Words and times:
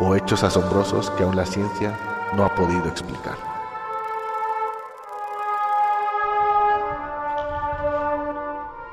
o 0.00 0.14
hechos 0.14 0.44
asombrosos 0.44 1.10
que 1.10 1.24
aún 1.24 1.36
la 1.36 1.44
ciencia 1.44 1.98
no 2.34 2.44
ha 2.44 2.54
podido 2.54 2.86
explicar. 2.86 3.36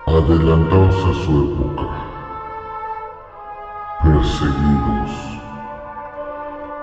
Adelantados 0.08 0.96
a 0.96 1.26
su 1.26 1.44
época, 1.44 1.88
perseguidos, 4.04 5.12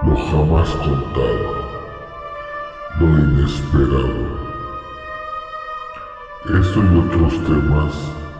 lo 0.03 0.17
jamás 0.17 0.69
contado, 0.71 1.53
lo 3.01 3.07
inesperado. 3.07 4.43
Esto 6.45 6.83
y 6.83 6.99
otros 6.99 7.33
temas 7.45 7.95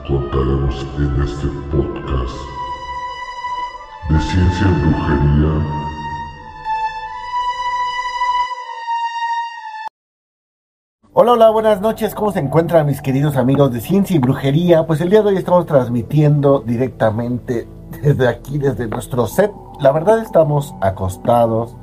contaremos 0.07 0.87
en 0.99 1.23
este 1.23 1.47
podcast 1.71 2.62
de 4.09 4.21
ciencia 4.21 4.67
y 4.67 4.81
brujería. 4.81 5.67
Hola, 11.15 11.33
hola, 11.33 11.51
buenas 11.51 11.81
noches. 11.81 12.15
¿Cómo 12.15 12.33
se 12.33 12.41
encuentran 12.41 12.87
mis 12.87 13.01
queridos 13.01 13.37
amigos 13.37 13.73
de 13.73 13.81
Ciencia 13.81 14.17
y 14.17 14.19
Brujería? 14.19 14.87
Pues 14.87 15.01
el 15.01 15.11
día 15.11 15.23
de 15.23 15.29
hoy 15.29 15.37
estamos 15.37 15.67
transmitiendo 15.67 16.61
directamente 16.61 17.69
desde 18.03 18.29
aquí, 18.29 18.59
desde 18.59 18.89
nuestro 18.89 19.27
set. 19.27 19.53
La 19.81 19.93
verdad 19.93 20.19
estamos 20.19 20.75
acostados. 20.81 21.77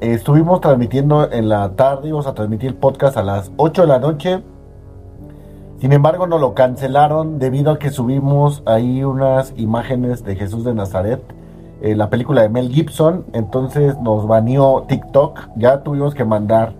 Estuvimos 0.00 0.60
transmitiendo 0.60 1.30
en 1.30 1.48
la 1.48 1.70
tarde, 1.76 2.08
íbamos 2.08 2.26
a 2.26 2.34
transmitir 2.34 2.70
el 2.70 2.76
podcast 2.76 3.16
a 3.16 3.22
las 3.22 3.52
8 3.56 3.82
de 3.82 3.88
la 3.88 3.98
noche. 3.98 4.42
Sin 5.78 5.92
embargo, 5.92 6.26
nos 6.26 6.40
lo 6.40 6.54
cancelaron 6.54 7.38
debido 7.38 7.70
a 7.70 7.78
que 7.78 7.90
subimos 7.90 8.62
ahí 8.66 9.04
unas 9.04 9.52
imágenes 9.56 10.24
de 10.24 10.36
Jesús 10.36 10.64
de 10.64 10.74
Nazaret 10.74 11.22
eh, 11.84 11.94
la 11.94 12.08
película 12.08 12.40
de 12.40 12.48
Mel 12.48 12.70
Gibson, 12.70 13.26
entonces 13.34 13.94
nos 14.00 14.26
baneó 14.26 14.86
TikTok, 14.88 15.50
ya 15.54 15.82
tuvimos 15.82 16.14
que 16.14 16.24
mandar 16.24 16.72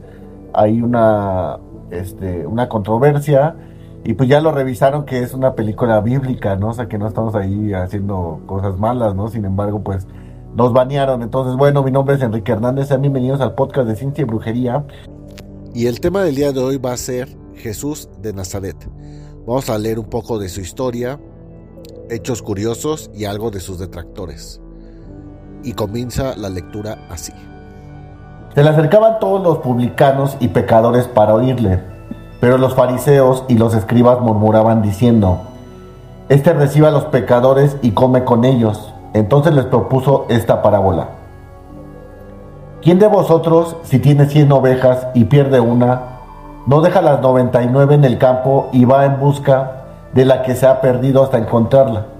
ahí 0.54 0.80
una, 0.80 1.58
este, 1.90 2.46
una 2.46 2.70
controversia 2.70 3.54
y 4.02 4.14
pues 4.14 4.30
ya 4.30 4.40
lo 4.40 4.50
revisaron 4.50 5.04
que 5.04 5.18
es 5.18 5.34
una 5.34 5.54
película 5.54 6.00
bíblica, 6.00 6.56
¿no? 6.56 6.70
O 6.70 6.72
sea 6.72 6.88
que 6.88 6.96
no 6.96 7.06
estamos 7.06 7.34
ahí 7.34 7.74
haciendo 7.74 8.40
cosas 8.46 8.78
malas, 8.78 9.14
¿no? 9.14 9.28
Sin 9.28 9.44
embargo, 9.44 9.82
pues 9.82 10.06
nos 10.56 10.72
banearon. 10.72 11.20
Entonces, 11.20 11.54
bueno, 11.54 11.82
mi 11.82 11.90
nombre 11.90 12.14
es 12.14 12.22
Enrique 12.22 12.52
Hernández, 12.52 12.88
sean 12.88 13.02
bienvenidos 13.02 13.42
al 13.42 13.54
podcast 13.54 13.86
de 13.86 13.96
Ciencia 13.96 14.22
y 14.22 14.24
Brujería. 14.24 14.86
Y 15.74 15.86
el 15.86 16.00
tema 16.00 16.22
del 16.22 16.34
día 16.34 16.50
de 16.50 16.60
hoy 16.60 16.78
va 16.78 16.94
a 16.94 16.96
ser 16.96 17.28
Jesús 17.56 18.08
de 18.22 18.32
Nazaret. 18.32 18.76
Vamos 19.46 19.68
a 19.68 19.76
leer 19.76 19.98
un 19.98 20.08
poco 20.08 20.38
de 20.38 20.48
su 20.48 20.62
historia, 20.62 21.20
hechos 22.08 22.40
curiosos 22.40 23.10
y 23.14 23.26
algo 23.26 23.50
de 23.50 23.60
sus 23.60 23.78
detractores 23.78 24.63
y 25.64 25.72
comienza 25.72 26.36
la 26.36 26.48
lectura 26.48 26.98
así. 27.10 27.32
Se 28.54 28.62
le 28.62 28.70
acercaban 28.70 29.18
todos 29.18 29.42
los 29.42 29.58
publicanos 29.58 30.36
y 30.38 30.48
pecadores 30.48 31.08
para 31.08 31.34
oírle, 31.34 31.80
pero 32.40 32.58
los 32.58 32.74
fariseos 32.74 33.44
y 33.48 33.56
los 33.58 33.74
escribas 33.74 34.20
murmuraban 34.20 34.82
diciendo, 34.82 35.40
Este 36.28 36.52
recibe 36.52 36.86
a 36.86 36.92
los 36.92 37.06
pecadores 37.06 37.76
y 37.82 37.92
come 37.92 38.24
con 38.24 38.44
ellos. 38.44 38.94
Entonces 39.12 39.54
les 39.54 39.64
propuso 39.64 40.26
esta 40.28 40.62
parábola. 40.62 41.08
¿Quién 42.82 42.98
de 42.98 43.06
vosotros, 43.06 43.76
si 43.82 43.98
tiene 43.98 44.26
cien 44.26 44.52
ovejas 44.52 45.08
y 45.14 45.24
pierde 45.24 45.58
una, 45.58 46.18
no 46.66 46.80
deja 46.80 47.00
las 47.00 47.20
noventa 47.20 47.62
y 47.62 47.66
nueve 47.66 47.94
en 47.94 48.04
el 48.04 48.18
campo 48.18 48.68
y 48.72 48.84
va 48.84 49.04
en 49.06 49.18
busca 49.18 49.84
de 50.12 50.24
la 50.24 50.42
que 50.42 50.54
se 50.54 50.66
ha 50.66 50.80
perdido 50.80 51.24
hasta 51.24 51.38
encontrarla? 51.38 52.13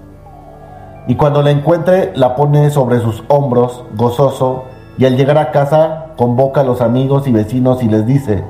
Y 1.07 1.17
cuando 1.17 1.43
la 1.43 1.51
encuentre 1.51 2.13
la 2.15 2.35
pone 2.35 2.71
sobre 2.71 3.01
sus 3.01 3.25
hombros, 3.29 3.85
gozoso, 3.97 4.65
y 4.97 5.05
al 5.05 5.17
llegar 5.17 5.39
a 5.39 5.51
casa 5.51 6.07
convoca 6.17 6.63
a 6.63 6.65
los 6.65 6.81
amigos 6.81 7.27
y 7.27 7.33
vecinos 7.33 7.83
y 7.83 7.89
les 7.89 8.07
dice, 8.07 8.45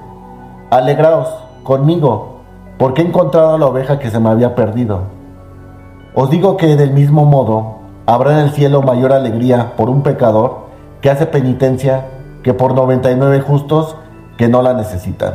alegraos 0.71 1.29
conmigo, 1.63 2.41
porque 2.79 3.03
he 3.03 3.07
encontrado 3.07 3.59
la 3.59 3.67
oveja 3.67 3.99
que 3.99 4.11
se 4.11 4.21
me 4.21 4.29
había 4.29 4.55
perdido. 4.55 5.01
Os 6.15 6.31
digo 6.31 6.57
que 6.57 6.77
del 6.77 6.93
mismo 6.93 7.25
modo 7.25 7.79
habrá 8.07 8.35
en 8.35 8.47
el 8.47 8.51
cielo 8.51 8.83
mayor 8.83 9.13
alegría 9.13 9.75
por 9.77 9.89
un 9.89 10.03
pecador 10.03 10.67
que 11.01 11.11
hace 11.11 11.27
penitencia 11.27 12.07
que 12.43 12.55
por 12.55 12.75
99 12.75 13.41
justos 13.41 13.97
que 14.37 14.49
no 14.49 14.63
la 14.63 14.75
necesitan. 14.75 15.35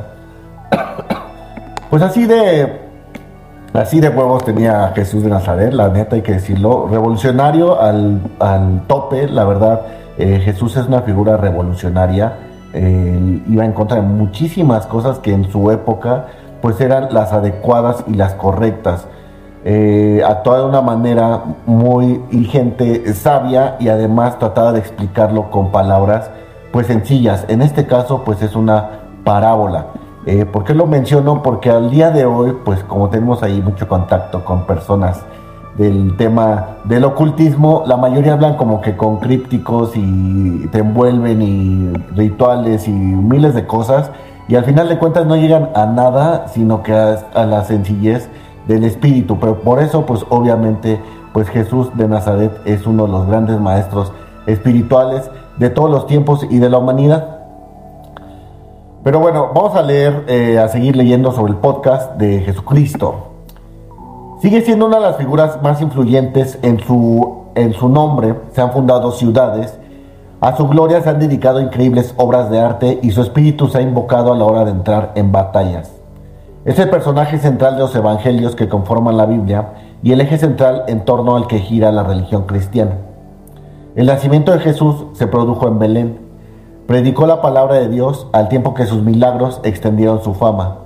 pues 1.90 2.02
así 2.02 2.26
de 2.26 2.89
Así 3.74 4.00
de 4.00 4.10
huevos 4.10 4.44
tenía 4.44 4.92
Jesús 4.96 5.24
de 5.24 5.30
Nazaret, 5.30 5.74
la 5.74 5.90
neta 5.90 6.16
hay 6.16 6.22
que 6.22 6.34
decirlo. 6.34 6.88
Revolucionario 6.88 7.80
al, 7.80 8.22
tope, 8.88 9.28
la 9.28 9.46
verdad. 9.46 9.82
Eh, 10.18 10.42
Jesús 10.44 10.76
es 10.76 10.88
una 10.88 11.02
figura 11.02 11.38
revolucionaria. 11.38 12.34
iba 12.74 13.66
en 13.66 13.74
contra 13.74 13.98
de 13.98 14.04
muchísimas 14.04 14.86
cosas 14.86 15.20
que 15.20 15.34
en 15.34 15.50
su 15.52 15.72
época 15.72 16.28
pues 16.62 16.80
eran 16.82 17.14
las 17.14 17.34
adecuadas 17.34 18.04
y 18.08 18.14
las 18.14 18.34
correctas. 18.34 19.08
Eh, 19.66 20.22
actuaba 20.26 20.60
de 20.60 20.66
una 20.66 20.82
manera 20.82 21.44
muy 21.66 22.22
gente 22.50 23.14
sabia 23.14 23.76
y 23.80 23.90
además 23.90 24.40
trataba 24.40 24.72
de 24.72 24.80
explicarlo 24.80 25.52
con 25.52 25.72
palabras 25.72 26.32
pues 26.72 26.88
sencillas. 26.88 27.46
En 27.50 27.62
este 27.62 27.86
caso 27.86 28.24
pues 28.24 28.42
es 28.42 28.56
una 28.56 28.90
parábola. 29.24 29.88
Eh, 30.26 30.46
¿Por 30.46 30.64
qué 30.64 30.74
lo 30.74 30.86
menciono? 30.86 31.42
Porque 31.42 31.70
al 31.70 31.90
día 31.90 32.12
de 32.12 32.26
hoy, 32.26 32.56
pues 32.66 32.84
como 32.84 33.10
tenemos 33.10 33.42
ahí 33.42 33.62
mucho 33.62 33.88
contacto 33.88 34.44
con 34.44 34.66
personas 34.66 35.22
del 35.78 36.18
tema 36.18 36.78
del 36.84 37.06
ocultismo, 37.06 37.84
la 37.86 37.96
mayoría 37.96 38.34
hablan 38.34 38.58
como 38.58 38.82
que 38.82 38.98
con 38.98 39.18
crípticos 39.18 39.92
y 39.96 40.68
te 40.68 40.80
envuelven 40.80 41.42
y 41.42 41.94
rituales 42.16 42.88
y 42.88 42.92
miles 42.92 43.56
de 43.56 43.66
cosas 43.66 44.12
y 44.50 44.56
al 44.56 44.66
final 44.66 44.90
de 44.90 44.98
cuentas 44.98 45.26
no 45.26 45.38
llegan 45.38 45.70
a 45.76 45.86
nada, 45.86 46.48
sino 46.50 46.84
que 46.84 46.92
a, 46.92 47.20
a 47.34 47.46
la 47.46 47.64
sencillez 47.64 48.30
del 48.68 48.84
espíritu. 48.84 49.40
Pero 49.40 49.62
por 49.62 49.80
eso, 49.80 50.06
pues 50.06 50.26
obviamente, 50.30 51.00
pues 51.32 51.48
Jesús 51.48 51.96
de 51.96 52.08
Nazaret 52.08 52.52
es 52.66 52.86
uno 52.86 53.06
de 53.06 53.12
los 53.12 53.28
grandes 53.28 53.60
maestros 53.60 54.12
espirituales 54.48 55.30
de 55.58 55.70
todos 55.70 55.90
los 55.90 56.08
tiempos 56.08 56.46
y 56.50 56.60
de 56.60 56.70
la 56.70 56.80
humanidad. 56.80 57.39
Pero 59.02 59.20
bueno, 59.20 59.52
vamos 59.56 59.76
a 59.76 59.82
leer, 59.82 60.26
eh, 60.28 60.60
a 60.60 60.68
seguir 60.68 60.98
leyendo 60.98 61.32
sobre 61.32 61.54
el 61.54 61.58
podcast 61.60 62.16
de 62.18 62.42
Jesucristo. 62.42 63.28
Sigue 64.42 64.62
siendo 64.62 64.88
una 64.88 64.98
de 64.98 65.04
las 65.04 65.16
figuras 65.16 65.62
más 65.62 65.82
influyentes 65.82 66.60
en 66.64 66.82
su, 66.82 67.46
en 67.56 67.74
su 67.74 67.88
nombre. 67.88 68.36
Se 68.52 68.60
han 68.60 68.74
fundado 68.74 69.14
ciudades. 69.14 69.80
A 70.42 70.58
su 70.58 70.68
gloria 70.68 71.02
se 71.02 71.10
han 71.10 71.20
dedicado 71.20 71.62
increíbles 71.62 72.14
obras 72.18 72.50
de 72.50 72.60
arte 72.60 73.00
y 73.02 73.12
su 73.12 73.22
espíritu 73.22 73.68
se 73.70 73.78
ha 73.78 73.82
invocado 73.82 74.34
a 74.34 74.38
la 74.38 74.44
hora 74.44 74.66
de 74.66 74.72
entrar 74.72 75.14
en 75.16 75.32
batallas. 75.32 75.92
Es 76.66 76.78
el 76.78 76.90
personaje 76.90 77.38
central 77.38 77.76
de 77.76 77.82
los 77.82 77.96
evangelios 77.96 78.54
que 78.56 78.68
conforman 78.68 79.16
la 79.16 79.26
Biblia 79.26 79.76
y 80.04 80.12
el 80.12 80.20
eje 80.20 80.38
central 80.38 80.84
en 80.88 81.06
torno 81.06 81.38
al 81.38 81.48
que 81.48 81.60
gira 81.60 81.94
la 81.94 82.04
religión 82.04 82.44
cristiana. 82.44 82.98
El 83.96 84.08
nacimiento 84.08 84.52
de 84.52 84.60
Jesús 84.60 85.06
se 85.14 85.28
produjo 85.28 85.70
en 85.70 85.80
Belén, 85.80 86.29
Predicó 86.90 87.28
la 87.28 87.40
palabra 87.40 87.76
de 87.76 87.88
Dios 87.88 88.26
al 88.32 88.50
tiempo 88.50 88.74
que 88.74 88.88
sus 88.88 89.04
milagros 89.04 89.62
extendieron 89.62 90.24
su 90.24 90.34
fama. 90.34 90.78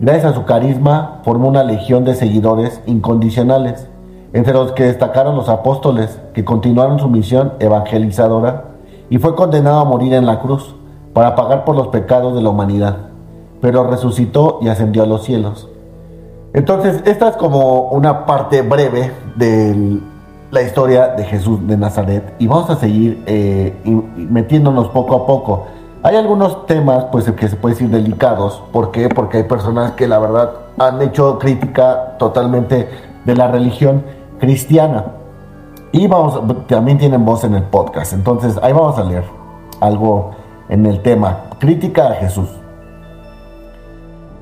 Gracias 0.00 0.32
a 0.32 0.34
su 0.34 0.46
carisma 0.46 1.20
formó 1.24 1.48
una 1.48 1.62
legión 1.62 2.06
de 2.06 2.14
seguidores 2.14 2.80
incondicionales, 2.86 3.86
entre 4.32 4.54
los 4.54 4.72
que 4.72 4.84
destacaron 4.84 5.36
los 5.36 5.50
apóstoles 5.50 6.18
que 6.32 6.42
continuaron 6.42 6.98
su 6.98 7.10
misión 7.10 7.52
evangelizadora 7.58 8.64
y 9.10 9.18
fue 9.18 9.34
condenado 9.34 9.80
a 9.80 9.84
morir 9.84 10.14
en 10.14 10.24
la 10.24 10.40
cruz 10.40 10.74
para 11.12 11.34
pagar 11.34 11.66
por 11.66 11.76
los 11.76 11.88
pecados 11.88 12.34
de 12.34 12.40
la 12.40 12.48
humanidad, 12.48 12.96
pero 13.60 13.84
resucitó 13.84 14.58
y 14.62 14.68
ascendió 14.68 15.02
a 15.02 15.06
los 15.06 15.22
cielos. 15.22 15.68
Entonces, 16.54 17.02
esta 17.04 17.28
es 17.28 17.36
como 17.36 17.90
una 17.90 18.24
parte 18.24 18.62
breve 18.62 19.12
del 19.36 20.02
la 20.52 20.60
historia 20.60 21.08
de 21.08 21.24
Jesús 21.24 21.66
de 21.66 21.78
Nazaret 21.78 22.34
y 22.38 22.46
vamos 22.46 22.68
a 22.68 22.76
seguir 22.76 23.22
eh, 23.24 23.74
metiéndonos 24.16 24.90
poco 24.90 25.16
a 25.16 25.26
poco. 25.26 25.66
Hay 26.02 26.14
algunos 26.14 26.66
temas 26.66 27.06
pues 27.06 27.30
que 27.32 27.48
se 27.48 27.56
pueden 27.56 27.78
decir 27.78 27.90
delicados. 27.90 28.62
¿Por 28.70 28.90
qué? 28.90 29.08
Porque 29.08 29.38
hay 29.38 29.44
personas 29.44 29.92
que 29.92 30.06
la 30.06 30.18
verdad 30.18 30.50
han 30.78 31.00
hecho 31.00 31.38
crítica 31.38 32.18
totalmente 32.18 32.86
de 33.24 33.34
la 33.34 33.48
religión 33.48 34.04
cristiana. 34.38 35.06
Y 35.90 36.06
vamos, 36.06 36.38
también 36.66 36.98
tienen 36.98 37.24
voz 37.24 37.44
en 37.44 37.54
el 37.54 37.62
podcast. 37.62 38.12
Entonces 38.12 38.58
ahí 38.62 38.74
vamos 38.74 38.98
a 38.98 39.04
leer. 39.04 39.24
algo 39.80 40.32
en 40.68 40.84
el 40.84 41.00
tema. 41.00 41.44
Crítica 41.60 42.08
a 42.08 42.14
Jesús. 42.14 42.50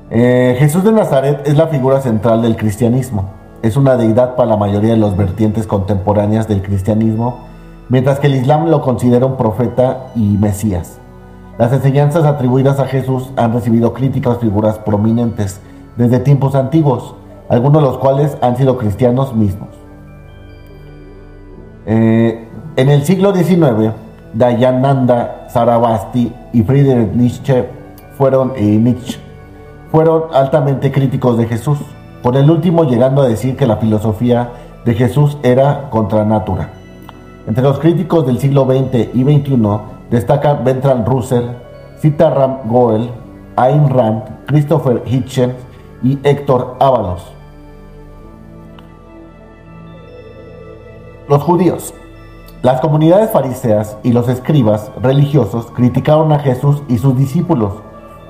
Eh, 0.09 0.57
Jesús 0.59 0.83
de 0.83 0.91
Nazaret 0.91 1.41
es 1.45 1.55
la 1.55 1.67
figura 1.67 2.01
central 2.01 2.41
del 2.41 2.57
cristianismo. 2.57 3.40
Es 3.61 3.77
una 3.77 3.95
deidad 3.95 4.35
para 4.35 4.49
la 4.49 4.57
mayoría 4.57 4.91
de 4.91 4.97
los 4.97 5.15
vertientes 5.15 5.67
contemporáneas 5.67 6.47
del 6.47 6.63
cristianismo, 6.63 7.41
mientras 7.89 8.19
que 8.19 8.25
el 8.25 8.35
Islam 8.35 8.69
lo 8.69 8.81
considera 8.81 9.27
un 9.27 9.37
profeta 9.37 10.07
y 10.15 10.37
Mesías. 10.37 10.97
Las 11.59 11.71
enseñanzas 11.71 12.25
atribuidas 12.25 12.79
a 12.79 12.85
Jesús 12.85 13.31
han 13.35 13.53
recibido 13.53 13.93
críticas 13.93 14.39
figuras 14.39 14.79
prominentes 14.79 15.61
desde 15.95 16.19
tiempos 16.19 16.55
antiguos, 16.55 17.13
algunos 17.49 17.83
de 17.83 17.87
los 17.87 17.97
cuales 17.99 18.35
han 18.41 18.57
sido 18.57 18.79
cristianos 18.79 19.35
mismos. 19.35 19.69
Eh, 21.85 22.47
en 22.77 22.89
el 22.89 23.05
siglo 23.05 23.31
XIX, 23.35 23.91
Dayananda 24.33 25.47
Sarabasti 25.49 26.33
y 26.51 26.63
Friedrich 26.63 27.13
Nietzsche 27.13 27.67
fueron, 28.17 28.53
Nietzsche 28.55 29.19
fueron 29.91 30.23
altamente 30.33 30.91
críticos 30.91 31.37
de 31.37 31.45
Jesús, 31.45 31.77
con 32.23 32.35
el 32.35 32.49
último 32.49 32.83
llegando 32.83 33.21
a 33.21 33.27
decir 33.27 33.55
que 33.55 33.67
la 33.67 33.77
filosofía 33.77 34.49
de 34.85 34.93
Jesús 34.93 35.37
era 35.43 35.89
contra 35.89 36.25
natura. 36.25 36.73
Entre 37.47 37.63
los 37.63 37.79
críticos 37.79 38.25
del 38.25 38.39
siglo 38.39 38.65
XX 38.65 39.15
y 39.15 39.23
XXI 39.23 39.57
destacan 40.09 40.63
Bertrand 40.63 41.07
Russell, 41.07 41.45
Sitaram 41.97 42.69
Goel, 42.69 43.09
Ayn 43.55 43.89
Rand, 43.89 44.23
Christopher 44.45 45.03
Hitchens 45.05 45.55
y 46.03 46.19
Héctor 46.23 46.77
Ábalos. 46.79 47.23
Los 51.27 51.43
judíos. 51.43 51.93
Las 52.61 52.79
comunidades 52.81 53.31
fariseas 53.31 53.97
y 54.03 54.11
los 54.11 54.29
escribas 54.29 54.91
religiosos 55.01 55.71
criticaron 55.71 56.31
a 56.31 56.39
Jesús 56.39 56.83
y 56.87 56.99
sus 56.99 57.17
discípulos 57.17 57.73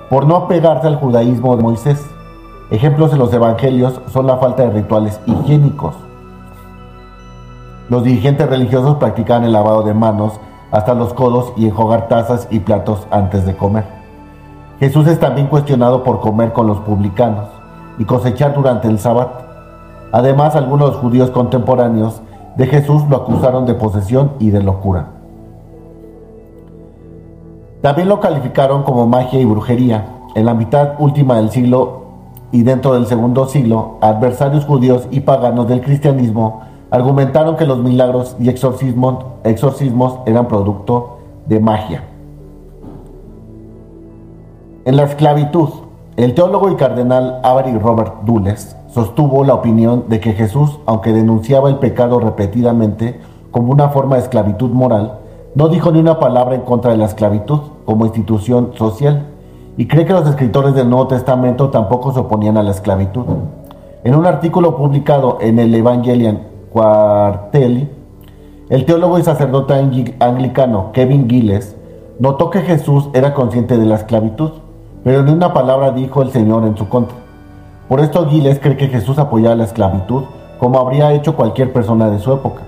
por 0.10 0.26
no 0.26 0.36
apegarse 0.36 0.88
al 0.88 0.98
judaísmo 0.98 1.58
de 1.58 1.64
Moisés. 1.64 2.06
Ejemplos 2.72 3.12
en 3.12 3.20
los 3.20 3.34
evangelios 3.34 4.00
son 4.14 4.28
la 4.28 4.38
falta 4.38 4.64
de 4.64 4.70
rituales 4.70 5.20
higiénicos. 5.26 5.94
Los 7.90 8.06
dirigentes 8.06 8.50
religiosos 8.50 8.96
practicaban 8.96 9.44
el 9.44 9.52
lavado 9.52 9.84
de 9.84 9.94
manos 9.94 10.40
hasta 10.72 10.94
los 10.94 11.14
codos 11.14 11.52
y 11.58 11.68
enjuagar 11.68 12.08
tazas 12.08 12.48
y 12.50 12.60
platos 12.60 13.06
antes 13.12 13.46
de 13.46 13.58
comer. 13.58 13.84
Jesús 14.80 15.06
es 15.08 15.20
también 15.20 15.48
cuestionado 15.48 16.02
por 16.02 16.22
comer 16.22 16.54
con 16.54 16.66
los 16.66 16.80
publicanos 16.80 17.50
y 18.00 18.06
cosechar 18.06 18.56
durante 18.56 18.88
el 18.88 19.00
sábado. 19.00 19.32
Además, 20.14 20.56
algunos 20.56 20.96
judíos 20.96 21.30
contemporáneos 21.30 22.22
de 22.56 22.68
Jesús 22.68 23.04
lo 23.10 23.18
acusaron 23.18 23.66
de 23.66 23.74
posesión 23.74 24.32
y 24.40 24.50
de 24.50 24.64
locura. 24.64 25.08
También 27.82 28.08
lo 28.08 28.22
calificaron 28.22 28.84
como 28.84 29.08
magia 29.08 29.42
y 29.42 29.46
brujería. 29.46 30.08
En 30.36 30.46
la 30.46 30.54
mitad 30.54 30.94
última 31.00 31.36
del 31.36 31.52
siglo 31.52 32.01
y 32.52 32.64
dentro 32.64 32.94
del 32.94 33.08
segundo 33.08 33.48
siglo, 33.48 33.98
adversarios 34.02 34.66
judíos 34.66 35.08
y 35.12 35.22
paganos 35.22 35.68
del 35.68 35.82
cristianismo 35.82 36.62
argumentaron 36.90 37.56
que 37.56 37.66
los 37.66 37.80
milagros 37.80 38.36
y 38.40 38.50
exorcismos, 38.50 40.20
eran 40.26 40.48
producto 40.48 41.20
de 41.48 41.60
magia. 41.60 42.04
En 44.84 44.98
la 44.98 45.04
esclavitud, 45.04 45.70
el 46.18 46.34
teólogo 46.34 46.70
y 46.70 46.76
cardenal 46.76 47.40
Avery 47.44 47.78
Robert 47.78 48.24
Dulles 48.26 48.76
sostuvo 48.94 49.46
la 49.46 49.54
opinión 49.54 50.06
de 50.10 50.20
que 50.20 50.34
Jesús, 50.34 50.80
aunque 50.86 51.14
denunciaba 51.14 51.70
el 51.70 51.78
pecado 51.78 52.20
repetidamente 52.20 53.22
como 53.52 53.72
una 53.72 53.90
forma 53.90 54.18
de 54.18 54.24
esclavitud 54.24 54.72
moral, 54.72 55.20
no 55.56 55.70
dijo 55.70 55.92
ni 55.92 56.00
una 56.00 56.20
palabra 56.20 56.56
en 56.56 56.62
contra 56.62 56.92
de 56.92 56.98
la 56.98 57.06
esclavitud 57.06 57.60
como 57.86 58.06
institución 58.06 58.72
social 58.76 59.31
y 59.82 59.88
cree 59.88 60.06
que 60.06 60.14
los 60.14 60.30
escritores 60.30 60.76
del 60.76 60.92
Nuevo 60.92 61.08
Testamento 61.08 61.72
tampoco 61.72 62.14
se 62.14 62.20
oponían 62.20 62.56
a 62.56 62.62
la 62.62 62.70
esclavitud. 62.70 63.26
En 64.04 64.14
un 64.14 64.28
artículo 64.28 64.78
publicado 64.78 65.40
en 65.42 65.58
el 65.58 65.74
Evangelion 65.74 66.40
Quartelli, 66.72 67.90
el 68.70 68.86
teólogo 68.86 69.18
y 69.18 69.24
sacerdote 69.24 69.74
anglicano 70.20 70.92
Kevin 70.92 71.28
Gilles 71.28 71.76
notó 72.20 72.52
que 72.52 72.62
Jesús 72.62 73.10
era 73.16 73.34
consciente 73.34 73.76
de 73.76 73.88
la 73.88 73.96
esclavitud, 73.96 74.52
pero 75.04 75.24
ni 75.24 75.32
una 75.32 75.52
palabra 75.52 75.90
dijo 75.90 76.22
el 76.22 76.30
Señor 76.30 76.64
en 76.66 76.78
su 76.78 76.88
contra. 76.88 77.18
Por 77.90 78.02
esto 78.02 78.28
Giles 78.28 78.60
cree 78.60 78.78
que 78.78 78.88
Jesús 78.88 79.18
apoyaba 79.18 79.56
la 79.56 79.64
esclavitud 79.64 80.26
como 80.60 80.78
habría 80.78 81.12
hecho 81.14 81.36
cualquier 81.36 81.74
persona 81.74 82.12
de 82.12 82.20
su 82.20 82.32
época. 82.32 82.62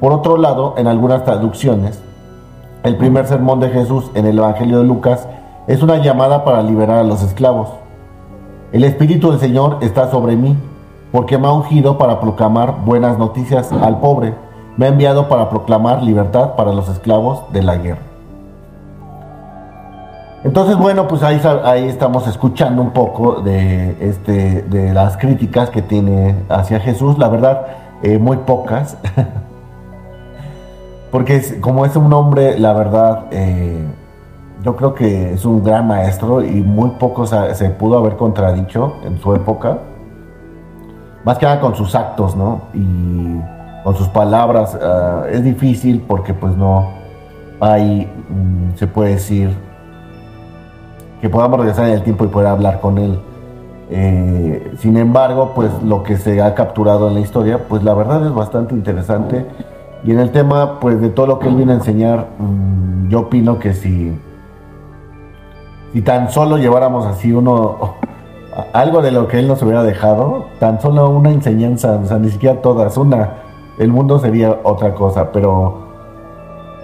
Por 0.00 0.12
otro 0.12 0.36
lado, 0.36 0.74
en 0.78 0.88
algunas 0.88 1.24
traducciones, 1.24 2.02
el 2.82 2.96
primer 2.96 3.28
sermón 3.28 3.60
de 3.60 3.68
Jesús 3.68 4.10
en 4.14 4.26
el 4.26 4.36
Evangelio 4.36 4.78
de 4.78 4.84
Lucas 4.84 5.28
es 5.70 5.84
una 5.84 5.98
llamada 5.98 6.44
para 6.44 6.62
liberar 6.62 6.98
a 6.98 7.04
los 7.04 7.22
esclavos. 7.22 7.68
El 8.72 8.82
Espíritu 8.82 9.30
del 9.30 9.38
Señor 9.38 9.78
está 9.82 10.10
sobre 10.10 10.34
mí, 10.34 10.56
porque 11.12 11.38
me 11.38 11.46
ha 11.46 11.52
ungido 11.52 11.96
para 11.96 12.18
proclamar 12.18 12.84
buenas 12.84 13.18
noticias 13.18 13.70
al 13.70 14.00
pobre, 14.00 14.34
me 14.76 14.86
ha 14.86 14.88
enviado 14.88 15.28
para 15.28 15.48
proclamar 15.48 16.02
libertad 16.02 16.56
para 16.56 16.72
los 16.72 16.88
esclavos 16.88 17.44
de 17.52 17.62
la 17.62 17.76
guerra. 17.76 18.00
Entonces, 20.42 20.76
bueno, 20.76 21.06
pues 21.06 21.22
ahí, 21.22 21.40
estamos 21.86 22.26
escuchando 22.26 22.82
un 22.82 22.90
poco 22.90 23.40
de, 23.40 23.96
este, 24.00 24.62
de 24.62 24.92
las 24.92 25.18
críticas 25.18 25.70
que 25.70 25.82
tiene 25.82 26.34
hacia 26.48 26.80
Jesús, 26.80 27.16
la 27.16 27.28
verdad, 27.28 27.66
eh, 28.02 28.18
muy 28.18 28.38
pocas, 28.38 28.96
porque 31.12 31.60
como 31.60 31.86
es 31.86 31.94
un 31.94 32.12
hombre, 32.12 32.58
la 32.58 32.72
verdad, 32.72 33.26
eh, 33.30 33.86
yo 34.62 34.76
creo 34.76 34.94
que 34.94 35.32
es 35.32 35.44
un 35.44 35.64
gran 35.64 35.86
maestro 35.86 36.42
y 36.42 36.60
muy 36.60 36.90
poco 36.90 37.26
se, 37.26 37.70
pudo 37.70 37.98
haber 37.98 38.16
contradicho 38.16 38.96
en 39.04 39.18
su 39.18 39.34
época, 39.34 39.78
más 41.24 41.38
que 41.38 41.46
nada 41.46 41.60
con 41.60 41.74
sus 41.74 41.94
actos, 41.94 42.36
¿no? 42.36 42.62
Y 42.74 43.40
con 43.84 43.94
sus 43.96 44.08
palabras, 44.08 44.78
ah, 44.80 45.24
es 45.30 45.42
difícil 45.42 46.04
porque 46.06 46.34
pues 46.34 46.56
no 46.56 46.88
hay, 47.60 48.06
mm, 48.28 48.76
se 48.76 48.86
puede 48.86 49.10
decir, 49.12 49.50
que 51.20 51.28
podamos 51.28 51.60
regresar 51.60 51.86
en 51.88 51.94
el 51.94 52.02
tiempo 52.02 52.24
y 52.24 52.28
poder 52.28 52.48
hablar 52.48 52.80
con 52.80 52.98
él. 52.98 53.18
Eh, 53.90 54.72
sin 54.78 54.96
embargo, 54.96 55.52
pues 55.54 55.70
lo 55.82 56.02
que 56.02 56.16
se 56.16 56.40
ha 56.40 56.54
capturado 56.54 57.08
en 57.08 57.14
la 57.14 57.20
historia, 57.20 57.66
pues 57.68 57.82
la 57.82 57.94
verdad 57.94 58.24
es 58.24 58.32
bastante 58.32 58.74
interesante. 58.74 59.46
Y 60.04 60.12
en 60.12 60.20
el 60.20 60.30
tema, 60.30 60.80
pues 60.80 61.00
de 61.00 61.10
todo 61.10 61.26
lo 61.26 61.38
que 61.38 61.48
él 61.48 61.56
viene 61.56 61.72
a 61.72 61.76
enseñar, 61.76 62.28
mm, 62.38 63.08
yo 63.08 63.20
opino 63.20 63.58
que 63.58 63.74
si, 63.74 64.16
si 65.92 66.02
tan 66.02 66.30
solo 66.30 66.58
lleváramos 66.58 67.06
así 67.06 67.32
uno, 67.32 67.96
algo 68.72 69.02
de 69.02 69.10
lo 69.10 69.28
que 69.28 69.38
él 69.38 69.48
nos 69.48 69.62
hubiera 69.62 69.82
dejado, 69.82 70.46
tan 70.58 70.80
solo 70.80 71.10
una 71.10 71.30
enseñanza, 71.30 72.00
o 72.02 72.06
sea, 72.06 72.18
ni 72.18 72.30
siquiera 72.30 72.60
todas, 72.62 72.96
una, 72.96 73.34
el 73.78 73.88
mundo 73.88 74.18
sería 74.18 74.60
otra 74.62 74.94
cosa, 74.94 75.32
pero 75.32 75.90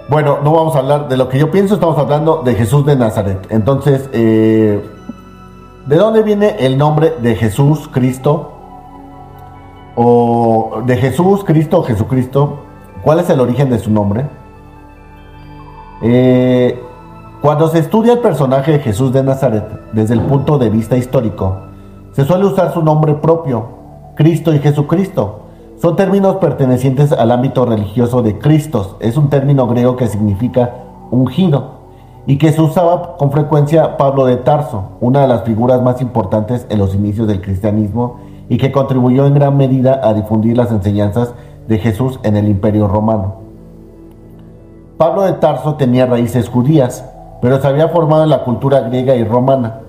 bueno, 0.09 0.39
no 0.41 0.53
vamos 0.53 0.75
a 0.75 0.79
hablar 0.79 1.09
de 1.09 1.17
lo 1.17 1.27
que 1.27 1.37
yo 1.37 1.51
pienso, 1.51 1.75
estamos 1.75 1.97
hablando 1.97 2.41
de 2.41 2.55
Jesús 2.55 2.85
de 2.85 2.95
Nazaret. 2.95 3.45
Entonces, 3.49 4.09
eh, 4.13 4.81
¿de 5.85 5.95
dónde 5.97 6.23
viene 6.23 6.55
el 6.59 6.77
nombre 6.77 7.13
de 7.21 7.35
Jesús 7.35 7.89
Cristo? 7.91 8.53
O 9.95 10.81
de 10.85 10.95
Jesús 10.95 11.43
Cristo 11.43 11.79
o 11.79 11.83
Jesucristo. 11.83 12.59
¿Cuál 13.03 13.19
es 13.19 13.29
el 13.29 13.41
origen 13.41 13.69
de 13.69 13.79
su 13.79 13.91
nombre? 13.91 14.27
Eh, 16.01 16.81
cuando 17.41 17.67
se 17.67 17.79
estudia 17.79 18.13
el 18.13 18.19
personaje 18.19 18.73
de 18.73 18.79
Jesús 18.79 19.13
de 19.13 19.23
Nazaret 19.23 19.65
desde 19.93 20.13
el 20.13 20.21
punto 20.21 20.57
de 20.57 20.69
vista 20.69 20.97
histórico, 20.97 21.57
se 22.11 22.25
suele 22.25 22.45
usar 22.45 22.73
su 22.73 22.81
nombre 22.81 23.13
propio, 23.13 23.67
Cristo 24.15 24.53
y 24.53 24.59
Jesucristo 24.59 25.47
son 25.77 25.95
términos 25.95 26.37
pertenecientes 26.37 27.11
al 27.11 27.29
ámbito 27.29 27.63
religioso 27.63 28.23
de 28.23 28.39
Cristos. 28.39 28.95
Es 28.99 29.15
un 29.15 29.29
término 29.29 29.67
griego 29.67 29.95
que 29.95 30.07
significa 30.07 30.73
ungido 31.11 31.77
y 32.25 32.39
que 32.39 32.51
se 32.51 32.61
usaba 32.61 33.15
con 33.17 33.31
frecuencia 33.31 33.95
Pablo 33.95 34.25
de 34.25 34.37
Tarso, 34.37 34.93
una 35.01 35.21
de 35.21 35.27
las 35.27 35.43
figuras 35.43 35.83
más 35.83 36.01
importantes 36.01 36.65
en 36.69 36.79
los 36.79 36.95
inicios 36.95 37.27
del 37.27 37.41
cristianismo 37.41 38.17
y 38.49 38.57
que 38.57 38.71
contribuyó 38.71 39.27
en 39.27 39.35
gran 39.35 39.55
medida 39.55 40.01
a 40.03 40.15
difundir 40.15 40.57
las 40.57 40.71
enseñanzas 40.71 41.35
de 41.67 41.77
Jesús 41.77 42.19
en 42.23 42.37
el 42.37 42.47
imperio 42.47 42.87
romano. 42.87 43.35
Pablo 44.97 45.21
de 45.21 45.33
Tarso 45.33 45.75
tenía 45.75 46.07
raíces 46.07 46.49
judías, 46.49 47.05
pero 47.41 47.61
se 47.61 47.67
había 47.67 47.89
formado 47.89 48.23
en 48.23 48.29
la 48.29 48.43
cultura 48.43 48.81
griega 48.81 49.15
y 49.15 49.23
romana. 49.23 49.81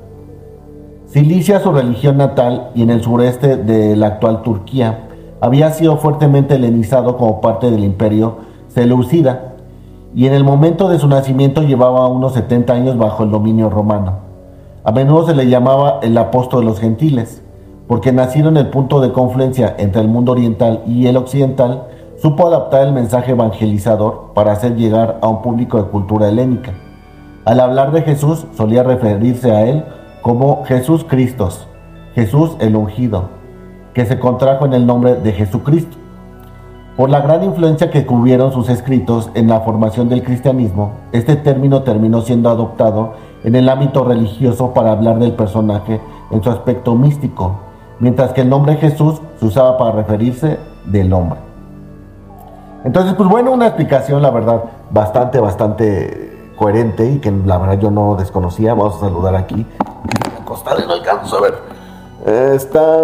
Cilicia, 1.06 1.60
su 1.60 1.72
religión 1.72 2.18
natal, 2.18 2.70
y 2.74 2.82
en 2.82 2.90
el 2.90 3.02
sureste 3.02 3.56
de 3.56 3.96
la 3.96 4.08
actual 4.08 4.42
Turquía, 4.42 5.08
había 5.40 5.70
sido 5.70 5.96
fuertemente 5.96 6.56
helenizado 6.56 7.16
como 7.16 7.40
parte 7.40 7.70
del 7.70 7.84
imperio 7.84 8.36
seleucida 8.68 9.54
y 10.14 10.26
en 10.26 10.32
el 10.32 10.44
momento 10.44 10.88
de 10.88 10.98
su 10.98 11.08
nacimiento 11.08 11.62
llevaba 11.62 12.08
unos 12.08 12.32
70 12.32 12.72
años 12.72 12.98
bajo 12.98 13.24
el 13.24 13.30
dominio 13.30 13.70
romano. 13.70 14.18
A 14.84 14.92
menudo 14.92 15.26
se 15.26 15.34
le 15.34 15.48
llamaba 15.48 16.00
el 16.02 16.16
apóstol 16.16 16.60
de 16.60 16.66
los 16.66 16.80
gentiles, 16.80 17.42
porque 17.86 18.12
nacido 18.12 18.48
en 18.48 18.56
el 18.56 18.68
punto 18.68 19.00
de 19.00 19.12
confluencia 19.12 19.74
entre 19.78 20.00
el 20.00 20.08
mundo 20.08 20.32
oriental 20.32 20.82
y 20.86 21.06
el 21.06 21.16
occidental, 21.16 21.84
supo 22.16 22.46
adaptar 22.46 22.86
el 22.86 22.92
mensaje 22.92 23.32
evangelizador 23.32 24.32
para 24.34 24.52
hacer 24.52 24.76
llegar 24.76 25.18
a 25.22 25.28
un 25.28 25.42
público 25.42 25.78
de 25.78 25.88
cultura 25.88 26.28
helénica. 26.28 26.72
Al 27.48 27.60
hablar 27.60 27.92
de 27.92 28.02
Jesús 28.02 28.44
solía 28.58 28.82
referirse 28.82 29.50
a 29.52 29.62
él 29.62 29.82
como 30.20 30.66
Jesús 30.66 31.06
Cristo, 31.08 31.48
Jesús 32.14 32.54
el 32.60 32.76
ungido, 32.76 33.30
que 33.94 34.04
se 34.04 34.18
contrajo 34.18 34.66
en 34.66 34.74
el 34.74 34.84
nombre 34.84 35.14
de 35.14 35.32
Jesucristo. 35.32 35.96
Por 36.94 37.08
la 37.08 37.22
gran 37.22 37.42
influencia 37.42 37.90
que 37.90 38.04
cubrieron 38.04 38.52
sus 38.52 38.68
escritos 38.68 39.30
en 39.32 39.48
la 39.48 39.60
formación 39.60 40.10
del 40.10 40.24
cristianismo, 40.24 40.90
este 41.12 41.36
término 41.36 41.84
terminó 41.84 42.20
siendo 42.20 42.50
adoptado 42.50 43.14
en 43.42 43.54
el 43.54 43.70
ámbito 43.70 44.04
religioso 44.04 44.74
para 44.74 44.92
hablar 44.92 45.18
del 45.18 45.32
personaje 45.32 46.02
en 46.30 46.42
su 46.42 46.50
aspecto 46.50 46.96
místico, 46.96 47.60
mientras 47.98 48.34
que 48.34 48.42
el 48.42 48.50
nombre 48.50 48.76
Jesús 48.76 49.22
se 49.40 49.46
usaba 49.46 49.78
para 49.78 49.92
referirse 49.92 50.58
del 50.84 51.14
hombre. 51.14 51.38
Entonces, 52.84 53.14
pues 53.14 53.26
bueno, 53.26 53.52
una 53.52 53.68
explicación, 53.68 54.20
la 54.20 54.30
verdad, 54.30 54.64
bastante, 54.90 55.40
bastante 55.40 56.27
coherente 56.58 57.10
y 57.10 57.18
que 57.18 57.30
la 57.30 57.58
verdad 57.58 57.78
yo 57.78 57.90
no 57.90 58.16
desconocía. 58.16 58.74
Vamos 58.74 58.96
a 58.96 59.00
saludar 59.00 59.36
aquí. 59.36 59.66
Acostar 60.40 60.84
no 60.86 60.92
alcanzo 60.92 61.38
a 61.38 61.40
ver. 61.42 61.54
Está 62.54 62.98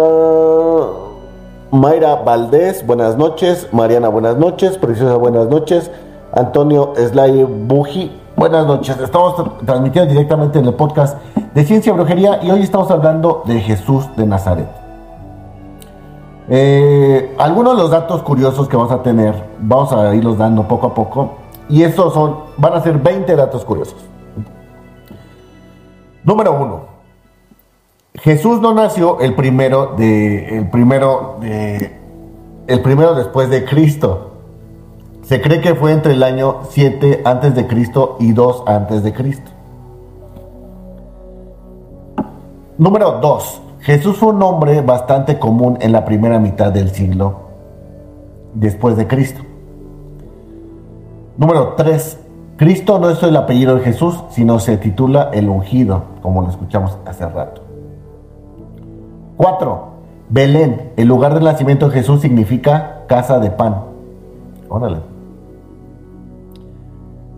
Mayra 1.71 2.15
Valdés, 2.15 2.85
buenas 2.85 3.17
noches. 3.17 3.67
Mariana, 3.71 4.09
buenas 4.09 4.37
noches. 4.37 4.77
Preciosa, 4.77 5.15
buenas 5.15 5.47
noches. 5.47 5.89
Antonio 6.33 6.93
Slay 6.97 7.43
Buji, 7.43 8.11
buenas 8.35 8.67
noches. 8.67 8.97
Estamos 8.99 9.35
transmitiendo 9.65 10.11
directamente 10.11 10.59
en 10.59 10.65
el 10.65 10.73
podcast 10.73 11.17
de 11.53 11.63
Ciencia 11.63 11.91
y 11.91 11.95
Brujería 11.95 12.43
y 12.43 12.51
hoy 12.51 12.61
estamos 12.61 12.91
hablando 12.91 13.43
de 13.45 13.59
Jesús 13.61 14.05
de 14.17 14.25
Nazaret. 14.25 14.67
Eh, 16.49 17.33
algunos 17.39 17.75
de 17.75 17.81
los 17.81 17.91
datos 17.91 18.21
curiosos 18.21 18.67
que 18.67 18.77
vamos 18.77 18.91
a 18.91 19.01
tener, 19.01 19.33
vamos 19.59 19.91
a 19.93 20.13
irlos 20.13 20.37
dando 20.37 20.67
poco 20.67 20.87
a 20.87 20.93
poco. 20.93 21.44
Y 21.69 21.83
estos 21.83 22.13
son, 22.13 22.37
van 22.57 22.73
a 22.73 22.81
ser 22.81 22.99
20 22.99 23.35
datos 23.35 23.65
curiosos. 23.65 23.97
Número 26.23 26.53
uno. 26.53 26.95
Jesús 28.15 28.61
no 28.61 28.73
nació 28.73 29.19
el 29.19 29.35
primero 29.35 29.95
de, 29.97 30.57
el 30.57 30.69
primero 30.69 31.37
de, 31.41 31.99
el 32.67 32.81
primero 32.81 33.13
después 33.15 33.49
de 33.49 33.65
Cristo. 33.65 34.31
Se 35.23 35.41
cree 35.41 35.59
que 35.59 35.75
fue 35.75 35.91
entre 35.91 36.13
el 36.13 36.23
año 36.23 36.61
7 36.69 37.23
antes 37.25 37.55
de 37.55 37.67
Cristo 37.67 38.17
y 38.19 38.31
2 38.31 38.63
antes 38.67 39.03
de 39.03 39.13
Cristo. 39.13 39.51
Número 42.77 43.19
2. 43.19 43.61
Jesús 43.81 44.17
fue 44.17 44.29
un 44.29 44.39
nombre 44.39 44.81
bastante 44.81 45.37
común 45.39 45.77
en 45.81 45.91
la 45.91 46.05
primera 46.05 46.39
mitad 46.39 46.71
del 46.71 46.91
siglo 46.91 47.41
después 48.53 48.97
de 48.97 49.07
Cristo. 49.07 49.41
Número 51.37 51.73
3. 51.75 52.19
Cristo 52.57 52.99
no 52.99 53.09
es 53.09 53.21
el 53.23 53.35
apellido 53.35 53.75
de 53.75 53.81
Jesús, 53.81 54.23
sino 54.29 54.59
se 54.59 54.77
titula 54.77 55.29
el 55.33 55.49
ungido, 55.49 56.03
como 56.21 56.41
lo 56.41 56.49
escuchamos 56.49 56.97
hace 57.05 57.27
rato. 57.27 57.61
4. 59.37 59.87
Belén, 60.29 60.93
el 60.95 61.07
lugar 61.07 61.33
del 61.33 61.43
nacimiento 61.43 61.89
de 61.89 61.95
Jesús 61.95 62.21
significa 62.21 63.03
casa 63.07 63.39
de 63.39 63.51
pan. 63.51 63.81
Órale. 64.69 64.99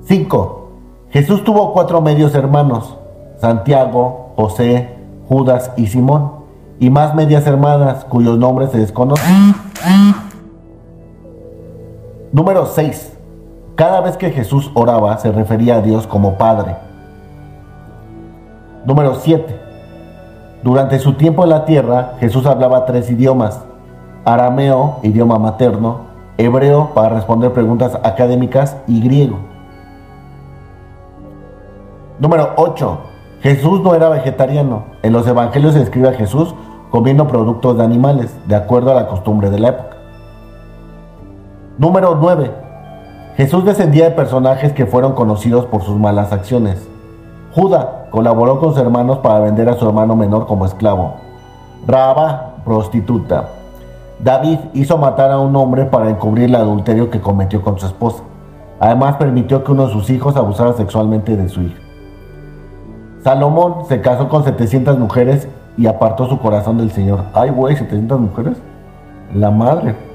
5. 0.05 0.69
Jesús 1.09 1.43
tuvo 1.43 1.73
cuatro 1.73 2.01
medios 2.01 2.35
hermanos, 2.35 2.95
Santiago, 3.39 4.33
José, 4.35 4.95
Judas 5.27 5.71
y 5.75 5.87
Simón 5.87 6.31
y 6.79 6.89
más 6.89 7.15
medias 7.15 7.47
hermanas 7.47 8.05
cuyos 8.05 8.37
nombres 8.37 8.69
se 8.71 8.77
desconocen. 8.77 9.55
Número 12.31 12.67
6. 12.67 13.16
Cada 13.77 14.01
vez 14.01 14.17
que 14.17 14.31
Jesús 14.31 14.71
oraba 14.73 15.15
se 15.19 15.31
refería 15.31 15.75
a 15.75 15.81
Dios 15.81 16.07
como 16.07 16.33
Padre. 16.33 16.77
Número 18.85 19.13
7. 19.13 19.55
Durante 20.63 20.97
su 20.97 21.13
tiempo 21.13 21.43
en 21.43 21.51
la 21.51 21.65
tierra, 21.65 22.13
Jesús 22.19 22.47
hablaba 22.47 22.85
tres 22.85 23.07
idiomas. 23.11 23.63
Arameo, 24.25 24.97
idioma 25.03 25.37
materno, 25.37 26.07
hebreo 26.39 26.89
para 26.95 27.09
responder 27.09 27.53
preguntas 27.53 27.99
académicas 28.01 28.77
y 28.87 28.99
griego. 28.99 29.37
Número 32.17 32.53
8. 32.55 32.97
Jesús 33.41 33.81
no 33.81 33.93
era 33.93 34.09
vegetariano. 34.09 34.85
En 35.03 35.13
los 35.13 35.27
evangelios 35.27 35.73
se 35.73 35.81
describe 35.81 36.09
a 36.09 36.13
Jesús 36.13 36.55
comiendo 36.89 37.27
productos 37.27 37.77
de 37.77 37.83
animales, 37.83 38.35
de 38.47 38.55
acuerdo 38.55 38.89
a 38.89 38.95
la 38.95 39.07
costumbre 39.07 39.51
de 39.51 39.59
la 39.59 39.67
época. 39.67 39.97
Número 41.77 42.17
9. 42.19 42.66
Jesús 43.37 43.63
descendía 43.63 44.05
de 44.05 44.15
personajes 44.15 44.73
que 44.73 44.87
fueron 44.87 45.13
conocidos 45.13 45.67
por 45.67 45.83
sus 45.83 45.95
malas 45.95 46.33
acciones. 46.33 46.87
Judá 47.53 48.07
colaboró 48.09 48.59
con 48.59 48.69
sus 48.69 48.81
hermanos 48.81 49.19
para 49.19 49.41
vender 49.41 49.69
a 49.69 49.75
su 49.75 49.85
hermano 49.87 50.15
menor 50.15 50.47
como 50.47 50.65
esclavo. 50.65 51.17
Raba, 51.85 52.55
prostituta. 52.65 53.49
David 54.19 54.57
hizo 54.73 54.97
matar 54.97 55.29
a 55.29 55.39
un 55.39 55.55
hombre 55.55 55.85
para 55.85 56.09
encubrir 56.09 56.45
el 56.45 56.55
adulterio 56.55 57.11
que 57.11 57.21
cometió 57.21 57.61
con 57.61 57.77
su 57.77 57.85
esposa. 57.85 58.23
Además 58.79 59.17
permitió 59.17 59.63
que 59.63 59.71
uno 59.71 59.85
de 59.85 59.93
sus 59.93 60.09
hijos 60.09 60.35
abusara 60.35 60.73
sexualmente 60.73 61.37
de 61.37 61.47
su 61.47 61.61
hija. 61.61 61.79
Salomón 63.23 63.85
se 63.87 64.01
casó 64.01 64.29
con 64.29 64.45
700 64.45 64.97
mujeres 64.97 65.47
y 65.77 65.85
apartó 65.85 66.27
su 66.27 66.39
corazón 66.39 66.79
del 66.79 66.89
Señor. 66.89 67.25
Ay, 67.35 67.51
güey, 67.51 67.75
700 67.75 68.19
mujeres. 68.19 68.57
La 69.35 69.51
madre. 69.51 70.06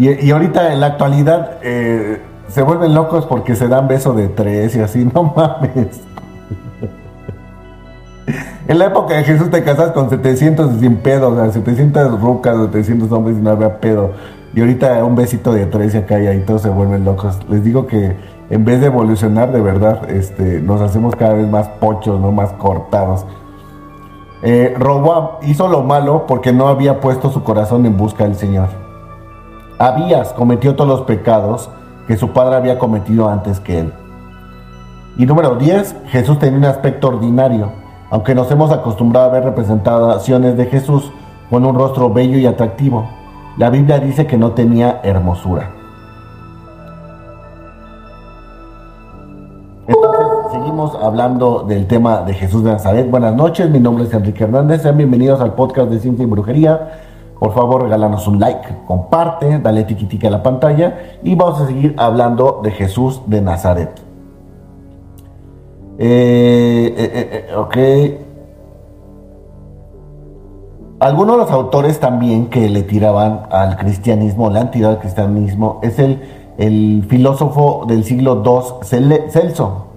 Y, 0.00 0.30
ahorita 0.30 0.72
en 0.72 0.80
la 0.80 0.86
actualidad 0.86 1.58
eh, 1.62 2.22
se 2.48 2.62
vuelven 2.62 2.94
locos 2.94 3.26
porque 3.26 3.54
se 3.54 3.68
dan 3.68 3.86
beso 3.86 4.14
de 4.14 4.28
tres 4.28 4.74
y 4.74 4.80
así, 4.80 5.04
no 5.14 5.34
mames. 5.36 6.00
en 8.66 8.78
la 8.78 8.86
época 8.86 9.16
de 9.16 9.24
Jesús 9.24 9.50
te 9.50 9.62
casas 9.62 9.92
con 9.92 10.08
700 10.08 10.80
sin 10.80 10.96
pedo, 10.96 11.28
o 11.28 11.36
sea, 11.36 11.52
700 11.52 12.18
rucas, 12.18 12.56
700 12.56 13.12
hombres 13.12 13.36
y 13.36 13.42
no 13.42 13.50
había 13.50 13.78
pedo. 13.78 14.12
Y 14.54 14.60
ahorita 14.60 15.04
un 15.04 15.16
besito 15.16 15.52
de 15.52 15.66
tres 15.66 15.94
y 15.94 15.98
acá 15.98 16.18
y 16.18 16.28
ahí 16.28 16.40
todos 16.46 16.62
se 16.62 16.70
vuelven 16.70 17.04
locos. 17.04 17.38
Les 17.50 17.62
digo 17.62 17.86
que 17.86 18.16
en 18.48 18.64
vez 18.64 18.80
de 18.80 18.86
evolucionar 18.86 19.52
de 19.52 19.60
verdad, 19.60 20.10
este, 20.10 20.62
nos 20.62 20.80
hacemos 20.80 21.14
cada 21.14 21.34
vez 21.34 21.46
más 21.46 21.68
pochos, 21.68 22.18
¿no? 22.18 22.32
Más 22.32 22.54
cortados. 22.54 23.26
Eh, 24.42 24.74
hizo 25.42 25.68
lo 25.68 25.82
malo 25.82 26.24
porque 26.26 26.54
no 26.54 26.68
había 26.68 27.00
puesto 27.00 27.30
su 27.30 27.44
corazón 27.44 27.84
en 27.84 27.98
busca 27.98 28.24
del 28.24 28.36
Señor. 28.36 28.79
Abías 29.80 30.34
cometió 30.34 30.76
todos 30.76 30.90
los 30.90 31.00
pecados 31.06 31.70
que 32.06 32.18
su 32.18 32.32
padre 32.34 32.56
había 32.56 32.78
cometido 32.78 33.30
antes 33.30 33.60
que 33.60 33.80
él. 33.80 33.92
Y 35.16 35.24
número 35.24 35.54
10, 35.54 35.96
Jesús 36.08 36.38
tenía 36.38 36.58
un 36.58 36.66
aspecto 36.66 37.08
ordinario, 37.08 37.72
aunque 38.10 38.34
nos 38.34 38.50
hemos 38.50 38.70
acostumbrado 38.72 39.30
a 39.30 39.32
ver 39.32 39.42
representaciones 39.42 40.58
de 40.58 40.66
Jesús 40.66 41.10
con 41.48 41.64
un 41.64 41.74
rostro 41.74 42.12
bello 42.12 42.36
y 42.36 42.44
atractivo. 42.44 43.08
La 43.56 43.70
Biblia 43.70 43.98
dice 43.98 44.26
que 44.26 44.36
no 44.36 44.52
tenía 44.52 45.00
hermosura. 45.02 45.70
seguimos 50.52 50.94
hablando 51.00 51.64
del 51.66 51.86
tema 51.86 52.18
de 52.22 52.34
Jesús 52.34 52.64
de 52.64 52.72
Nazaret. 52.72 53.10
Buenas 53.10 53.34
noches, 53.34 53.70
mi 53.70 53.80
nombre 53.80 54.04
es 54.04 54.12
Enrique 54.12 54.44
Hernández. 54.44 54.82
Sean 54.82 54.98
bienvenidos 54.98 55.40
al 55.40 55.54
podcast 55.54 55.88
de 55.90 56.00
Ciencia 56.00 56.24
y 56.24 56.26
Brujería. 56.26 57.09
Por 57.40 57.54
favor, 57.54 57.82
regálanos 57.84 58.28
un 58.28 58.38
like, 58.38 58.68
comparte, 58.86 59.58
dale 59.60 59.84
tiquitica 59.84 60.28
a 60.28 60.30
la 60.30 60.42
pantalla 60.42 61.16
y 61.22 61.34
vamos 61.34 61.62
a 61.62 61.66
seguir 61.66 61.94
hablando 61.96 62.60
de 62.62 62.70
Jesús 62.70 63.22
de 63.24 63.40
Nazaret. 63.40 63.90
Eh, 65.98 66.94
eh, 66.98 67.46
eh, 67.48 67.56
ok. 67.56 67.76
Algunos 71.00 71.36
de 71.36 71.42
los 71.44 71.50
autores 71.50 71.98
también 71.98 72.48
que 72.48 72.68
le 72.68 72.82
tiraban 72.82 73.46
al 73.50 73.78
cristianismo, 73.78 74.50
le 74.50 74.58
han 74.58 74.70
al 74.84 74.98
cristianismo, 74.98 75.80
es 75.82 75.98
el, 75.98 76.20
el 76.58 77.06
filósofo 77.08 77.86
del 77.88 78.04
siglo 78.04 78.42
II, 78.44 79.30
Celso 79.30 79.89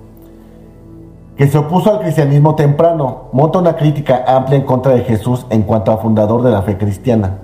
que 1.35 1.47
se 1.47 1.57
opuso 1.57 1.91
al 1.91 1.99
cristianismo 1.99 2.55
temprano, 2.55 3.29
monta 3.31 3.59
una 3.59 3.75
crítica 3.75 4.23
amplia 4.27 4.57
en 4.57 4.65
contra 4.65 4.93
de 4.93 5.01
Jesús 5.01 5.45
en 5.49 5.63
cuanto 5.63 5.91
a 5.91 5.97
fundador 5.97 6.43
de 6.43 6.51
la 6.51 6.61
fe 6.61 6.77
cristiana. 6.77 7.39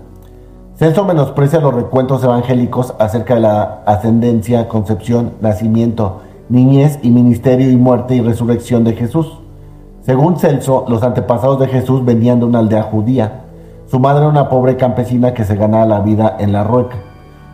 Celso 0.75 1.03
menosprecia 1.03 1.59
los 1.59 1.73
recuentos 1.73 2.23
evangélicos 2.23 2.93
acerca 2.99 3.35
de 3.35 3.41
la 3.41 3.81
ascendencia, 3.85 4.67
concepción, 4.67 5.33
nacimiento, 5.41 6.21
niñez 6.49 6.99
y 7.01 7.09
ministerio 7.09 7.69
y 7.69 7.75
muerte 7.75 8.15
y 8.15 8.21
resurrección 8.21 8.83
de 8.83 8.93
Jesús. 8.93 9.39
Según 10.03 10.37
Celso, 10.37 10.85
los 10.87 11.03
antepasados 11.03 11.59
de 11.59 11.67
Jesús 11.67 12.05
venían 12.05 12.39
de 12.39 12.45
una 12.45 12.59
aldea 12.59 12.83
judía. 12.83 13.41
Su 13.87 13.99
madre 13.99 14.21
era 14.21 14.29
una 14.29 14.49
pobre 14.49 14.77
campesina 14.77 15.33
que 15.33 15.43
se 15.43 15.55
ganaba 15.55 15.85
la 15.85 15.99
vida 15.99 16.37
en 16.39 16.53
la 16.53 16.63
rueca. 16.63 16.95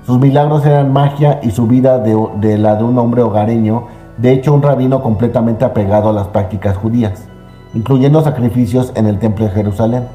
Sus 0.05 0.19
milagros 0.19 0.65
eran 0.65 0.93
magia 0.93 1.39
y 1.41 1.49
su 1.51 1.65
vida 1.65 1.97
de, 1.97 2.15
de 2.35 2.57
la 2.57 2.75
de 2.75 2.83
un 2.83 2.97
hombre 2.99 3.23
hogareño 3.23 3.87
de 4.17 4.31
hecho 4.31 4.53
un 4.53 4.61
rabino 4.61 5.01
completamente 5.01 5.65
apegado 5.65 6.09
a 6.09 6.13
las 6.13 6.27
prácticas 6.27 6.77
judías, 6.77 7.27
incluyendo 7.73 8.21
sacrificios 8.21 8.91
en 8.95 9.07
el 9.07 9.19
templo 9.19 9.45
de 9.45 9.51
Jerusalén. 9.51 10.07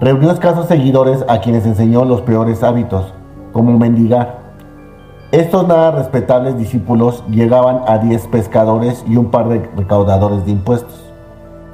Reunió 0.00 0.30
escasos 0.30 0.66
seguidores 0.66 1.24
a 1.28 1.40
quienes 1.40 1.64
enseñó 1.64 2.04
los 2.04 2.20
peores 2.22 2.62
hábitos, 2.62 3.12
como 3.52 3.78
mendigar. 3.78 4.40
Estos 5.30 5.66
nada 5.66 5.92
respetables 5.92 6.58
discípulos 6.58 7.24
llegaban 7.30 7.82
a 7.86 7.98
10 7.98 8.26
pescadores 8.26 9.02
y 9.08 9.16
un 9.16 9.30
par 9.30 9.48
de 9.48 9.70
recaudadores 9.76 10.44
de 10.44 10.50
impuestos. 10.50 11.10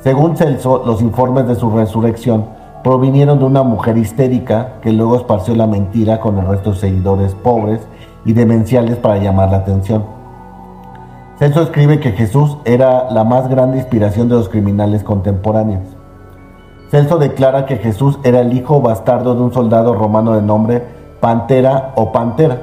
Según 0.00 0.37
Celso, 0.37 0.85
los 0.87 1.03
informes 1.03 1.49
de 1.49 1.57
su 1.57 1.71
resurrección 1.71 2.45
provinieron 2.85 3.41
de 3.41 3.47
una 3.47 3.65
mujer 3.65 3.99
histérica 3.99 4.75
que 4.81 4.93
luego 4.93 5.17
esparció 5.17 5.57
la 5.57 5.67
mentira 5.67 6.21
con 6.21 6.38
el 6.38 6.47
resto 6.47 6.71
de 6.71 6.77
seguidores 6.77 7.35
pobres 7.35 7.81
y 8.25 8.33
demenciales 8.33 8.97
para 8.97 9.19
llamar 9.19 9.50
la 9.50 9.59
atención. 9.59 10.17
Celso 11.38 11.62
escribe 11.62 12.00
que 12.00 12.11
Jesús 12.11 12.57
era 12.64 13.11
la 13.12 13.23
más 13.23 13.49
grande 13.49 13.78
inspiración 13.78 14.28
de 14.28 14.35
los 14.35 14.49
criminales 14.49 15.04
contemporáneos. 15.04 15.85
Celso 16.90 17.18
declara 17.18 17.64
que 17.64 17.76
Jesús 17.76 18.18
era 18.25 18.40
el 18.40 18.52
hijo 18.54 18.80
bastardo 18.80 19.37
de 19.37 19.42
un 19.42 19.52
soldado 19.52 19.95
romano 19.95 20.33
de 20.33 20.42
nombre 20.42 20.83
Pantera 21.21 21.92
o 21.95 22.11
Pantera 22.11 22.62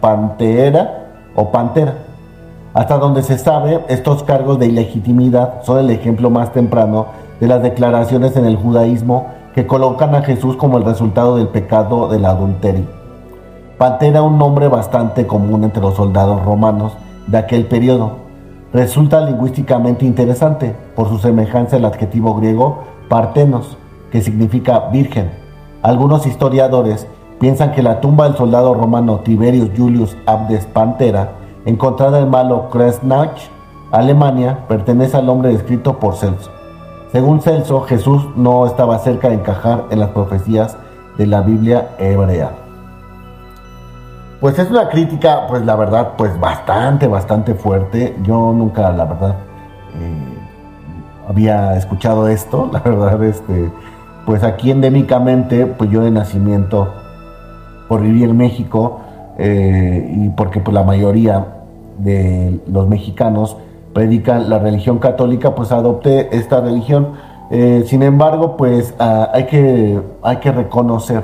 Pantera 0.00 1.08
o 1.34 1.50
Pantera. 1.50 1.94
Hasta 2.72 2.98
donde 2.98 3.24
se 3.24 3.36
sabe, 3.36 3.84
estos 3.88 4.22
cargos 4.22 4.60
de 4.60 4.66
ilegitimidad 4.66 5.62
son 5.64 5.80
el 5.80 5.90
ejemplo 5.90 6.30
más 6.30 6.52
temprano 6.52 7.06
de 7.40 7.48
las 7.48 7.62
declaraciones 7.64 8.36
en 8.36 8.46
el 8.46 8.56
judaísmo 8.56 9.26
que 9.56 9.66
colocan 9.66 10.14
a 10.14 10.22
Jesús 10.22 10.54
como 10.56 10.78
el 10.78 10.84
resultado 10.84 11.36
del 11.36 11.48
pecado 11.48 12.06
del 12.08 12.26
adulterio. 12.26 12.86
Pantera, 13.76 14.22
un 14.22 14.38
nombre 14.38 14.68
bastante 14.68 15.26
común 15.26 15.64
entre 15.64 15.82
los 15.82 15.96
soldados 15.96 16.44
romanos 16.44 16.92
de 17.26 17.38
aquel 17.38 17.66
periodo, 17.66 18.16
resulta 18.72 19.20
lingüísticamente 19.20 20.04
interesante 20.04 20.74
por 20.96 21.08
su 21.08 21.18
semejanza 21.18 21.76
al 21.76 21.84
adjetivo 21.84 22.34
griego 22.34 22.84
partenos, 23.08 23.76
que 24.10 24.22
significa 24.22 24.88
virgen. 24.90 25.30
Algunos 25.82 26.26
historiadores 26.26 27.06
piensan 27.40 27.72
que 27.72 27.82
la 27.82 28.00
tumba 28.00 28.24
del 28.24 28.36
soldado 28.36 28.72
romano 28.74 29.20
Tiberius 29.20 29.70
Julius 29.76 30.16
Abdes 30.26 30.66
Pantera, 30.66 31.32
encontrada 31.66 32.20
en 32.20 32.30
Malo 32.30 32.70
Kresnach, 32.70 33.50
Alemania, 33.90 34.60
pertenece 34.68 35.16
al 35.16 35.28
hombre 35.28 35.50
descrito 35.50 35.98
por 35.98 36.14
Celso. 36.14 36.50
Según 37.10 37.42
Celso, 37.42 37.82
Jesús 37.82 38.26
no 38.36 38.64
estaba 38.64 38.98
cerca 38.98 39.28
de 39.28 39.34
encajar 39.34 39.84
en 39.90 40.00
las 40.00 40.10
profecías 40.10 40.78
de 41.18 41.26
la 41.26 41.42
Biblia 41.42 41.90
hebrea. 41.98 42.61
Pues 44.42 44.58
es 44.58 44.68
una 44.72 44.88
crítica, 44.88 45.46
pues 45.46 45.64
la 45.64 45.76
verdad, 45.76 46.14
pues 46.18 46.36
bastante, 46.40 47.06
bastante 47.06 47.54
fuerte. 47.54 48.16
Yo 48.24 48.52
nunca, 48.52 48.90
la 48.90 49.04
verdad, 49.04 49.36
eh, 49.94 51.28
había 51.28 51.76
escuchado 51.76 52.26
esto. 52.26 52.68
La 52.72 52.80
verdad, 52.80 53.22
este, 53.22 53.70
pues 54.26 54.42
aquí 54.42 54.72
endémicamente, 54.72 55.66
pues 55.66 55.90
yo 55.90 56.00
de 56.00 56.10
nacimiento 56.10 56.92
por 57.86 58.00
vivir 58.02 58.30
en 58.30 58.36
México 58.36 58.98
eh, 59.38 60.12
y 60.12 60.28
porque 60.30 60.58
pues, 60.58 60.74
la 60.74 60.82
mayoría 60.82 61.46
de 61.98 62.58
los 62.66 62.88
mexicanos 62.88 63.56
predican 63.94 64.50
la 64.50 64.58
religión 64.58 64.98
católica, 64.98 65.54
pues 65.54 65.70
adopté 65.70 66.36
esta 66.36 66.60
religión. 66.60 67.12
Eh, 67.52 67.84
sin 67.86 68.02
embargo, 68.02 68.56
pues 68.56 68.92
ah, 68.98 69.30
hay, 69.32 69.46
que, 69.46 70.02
hay 70.20 70.38
que 70.38 70.50
reconocer 70.50 71.22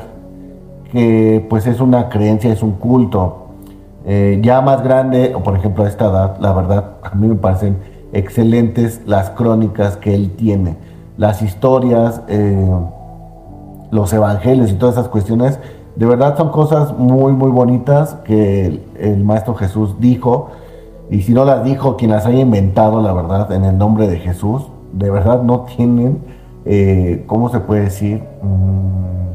que 0.90 1.46
pues 1.48 1.66
es 1.66 1.80
una 1.80 2.08
creencia, 2.08 2.52
es 2.52 2.62
un 2.62 2.72
culto. 2.72 3.46
Eh, 4.06 4.40
ya 4.42 4.60
más 4.60 4.82
grande, 4.82 5.34
o 5.34 5.42
por 5.42 5.56
ejemplo 5.56 5.84
a 5.84 5.88
esta 5.88 6.06
edad, 6.06 6.38
la 6.40 6.52
verdad, 6.52 6.92
a 7.02 7.14
mí 7.14 7.28
me 7.28 7.34
parecen 7.34 7.76
excelentes 8.12 9.02
las 9.06 9.30
crónicas 9.30 9.96
que 9.96 10.14
él 10.14 10.30
tiene, 10.30 10.76
las 11.18 11.42
historias, 11.42 12.22
los 13.90 14.12
evangelios 14.12 14.70
y 14.70 14.74
todas 14.74 14.94
esas 14.94 15.08
cuestiones 15.08 15.58
de 15.98 16.06
verdad 16.06 16.36
son 16.36 16.50
cosas 16.50 16.96
muy, 16.96 17.32
muy 17.32 17.50
bonitas 17.50 18.14
que 18.24 18.80
el, 19.00 19.24
Maestro 19.24 19.56
Jesús 19.56 19.96
dijo. 19.98 20.50
Y 21.10 21.22
si 21.22 21.32
no 21.32 21.44
las 21.44 21.64
dijo, 21.64 21.96
quien 21.96 22.12
las 22.12 22.24
haya 22.24 22.38
inventado, 22.38 23.02
la 23.02 23.12
verdad, 23.12 23.50
en 23.50 23.64
el 23.64 23.76
nombre 23.76 24.06
de 24.06 24.18
Jesús, 24.18 24.68
de 24.92 25.10
verdad 25.10 25.42
no 25.42 25.62
tienen, 25.62 26.18
eh, 26.66 27.24
¿cómo 27.26 27.48
se 27.48 27.58
puede 27.58 27.82
decir? 27.82 28.22
Mm, 28.42 29.27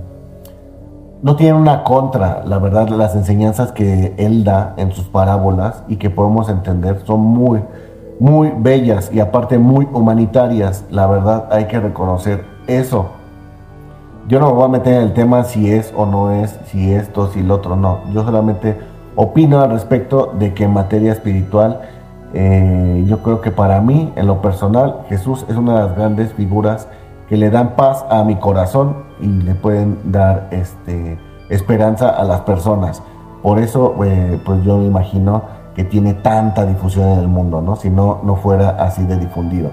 no 1.24 1.38
tienen 1.38 1.56
una 1.56 1.86
contra, 1.86 2.44
la 2.46 2.60
verdad, 2.60 2.90
las 2.90 3.16
enseñanzas 3.16 3.72
que 3.72 4.14
Él 4.18 4.44
da 4.44 4.74
en 4.76 4.92
sus 4.92 5.06
parábolas 5.06 5.82
y 5.88 5.96
que 5.96 6.10
podemos 6.10 6.50
entender 6.50 7.02
son 7.06 7.22
muy, 7.22 7.64
muy 8.20 8.52
bellas 8.58 9.10
y 9.12 9.22
aparte 9.22 9.58
muy 9.58 9.88
humanitarias. 9.94 10.84
La 10.92 11.08
verdad, 11.08 11.48
hay 11.50 11.68
que 11.68 11.80
reconocer 11.80 12.44
eso. 12.68 13.06
Yo 14.28 14.42
no 14.42 14.48
me 14.48 14.54
voy 14.54 14.66
a 14.66 14.68
meter 14.68 14.96
en 14.96 15.02
el 15.04 15.14
tema 15.14 15.46
si 15.46 15.72
es 15.72 15.94
o 15.96 16.06
no 16.06 16.30
es, 16.32 16.60
si 16.66 16.94
esto, 16.94 17.28
si 17.32 17.42
lo 17.42 17.56
otro, 17.56 17.78
no. 17.78 18.00
Yo 18.12 18.26
solamente 18.26 18.78
opino 19.16 19.62
al 19.62 19.72
respecto 19.72 20.34
de 20.38 20.54
que 20.54 20.66
en 20.66 20.74
materia 20.74 21.14
espiritual, 21.14 21.80
eh, 22.34 23.06
yo 23.08 23.24
creo 23.24 23.40
que 23.40 23.52
para 23.52 23.80
mí, 23.80 24.12
en 24.18 24.28
lo 24.28 24.42
personal, 24.42 24.98
Jesús 25.08 25.46
es 25.48 25.56
una 25.56 25.76
de 25.76 25.88
las 25.88 25.96
grandes 25.96 26.34
figuras 26.34 26.90
que 27.30 27.38
le 27.38 27.50
dan 27.50 27.78
paz 27.78 28.06
a 28.10 28.26
mi 28.26 28.36
corazón 28.36 29.03
y 29.24 29.28
le 29.28 29.56
pueden 29.56 29.98
dar 30.12 30.50
este, 30.52 31.18
esperanza 31.50 32.10
a 32.10 32.24
las 32.24 32.42
personas. 32.42 33.02
Por 33.42 33.60
eso, 33.60 33.96
eh, 34.04 34.40
pues 34.46 34.64
yo 34.64 34.78
me 34.78 34.86
imagino 34.86 35.44
que 35.76 35.84
tiene 35.84 36.14
tanta 36.14 36.66
difusión 36.66 37.10
en 37.10 37.20
el 37.20 37.28
mundo, 37.28 37.62
¿no? 37.62 37.76
Si 37.76 37.90
no, 37.90 38.20
no 38.24 38.36
fuera 38.36 38.72
así 38.80 39.04
de 39.06 39.18
difundido. 39.18 39.72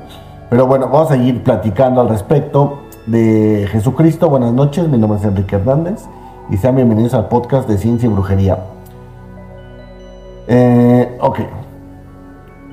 Pero 0.48 0.66
bueno, 0.66 0.88
vamos 0.88 1.10
a 1.10 1.14
seguir 1.14 1.42
platicando 1.42 2.00
al 2.00 2.08
respecto 2.08 2.80
de 3.06 3.68
Jesucristo. 3.70 4.30
Buenas 4.30 4.52
noches, 4.52 4.88
mi 4.88 4.98
nombre 4.98 5.18
es 5.18 5.24
Enrique 5.24 5.56
Hernández 5.56 6.04
y 6.48 6.56
sean 6.56 6.76
bienvenidos 6.76 7.14
al 7.14 7.28
podcast 7.28 7.68
de 7.68 7.76
Ciencia 7.78 8.08
y 8.08 8.12
Brujería. 8.12 8.58
Eh, 10.48 11.18
ok, 11.20 11.38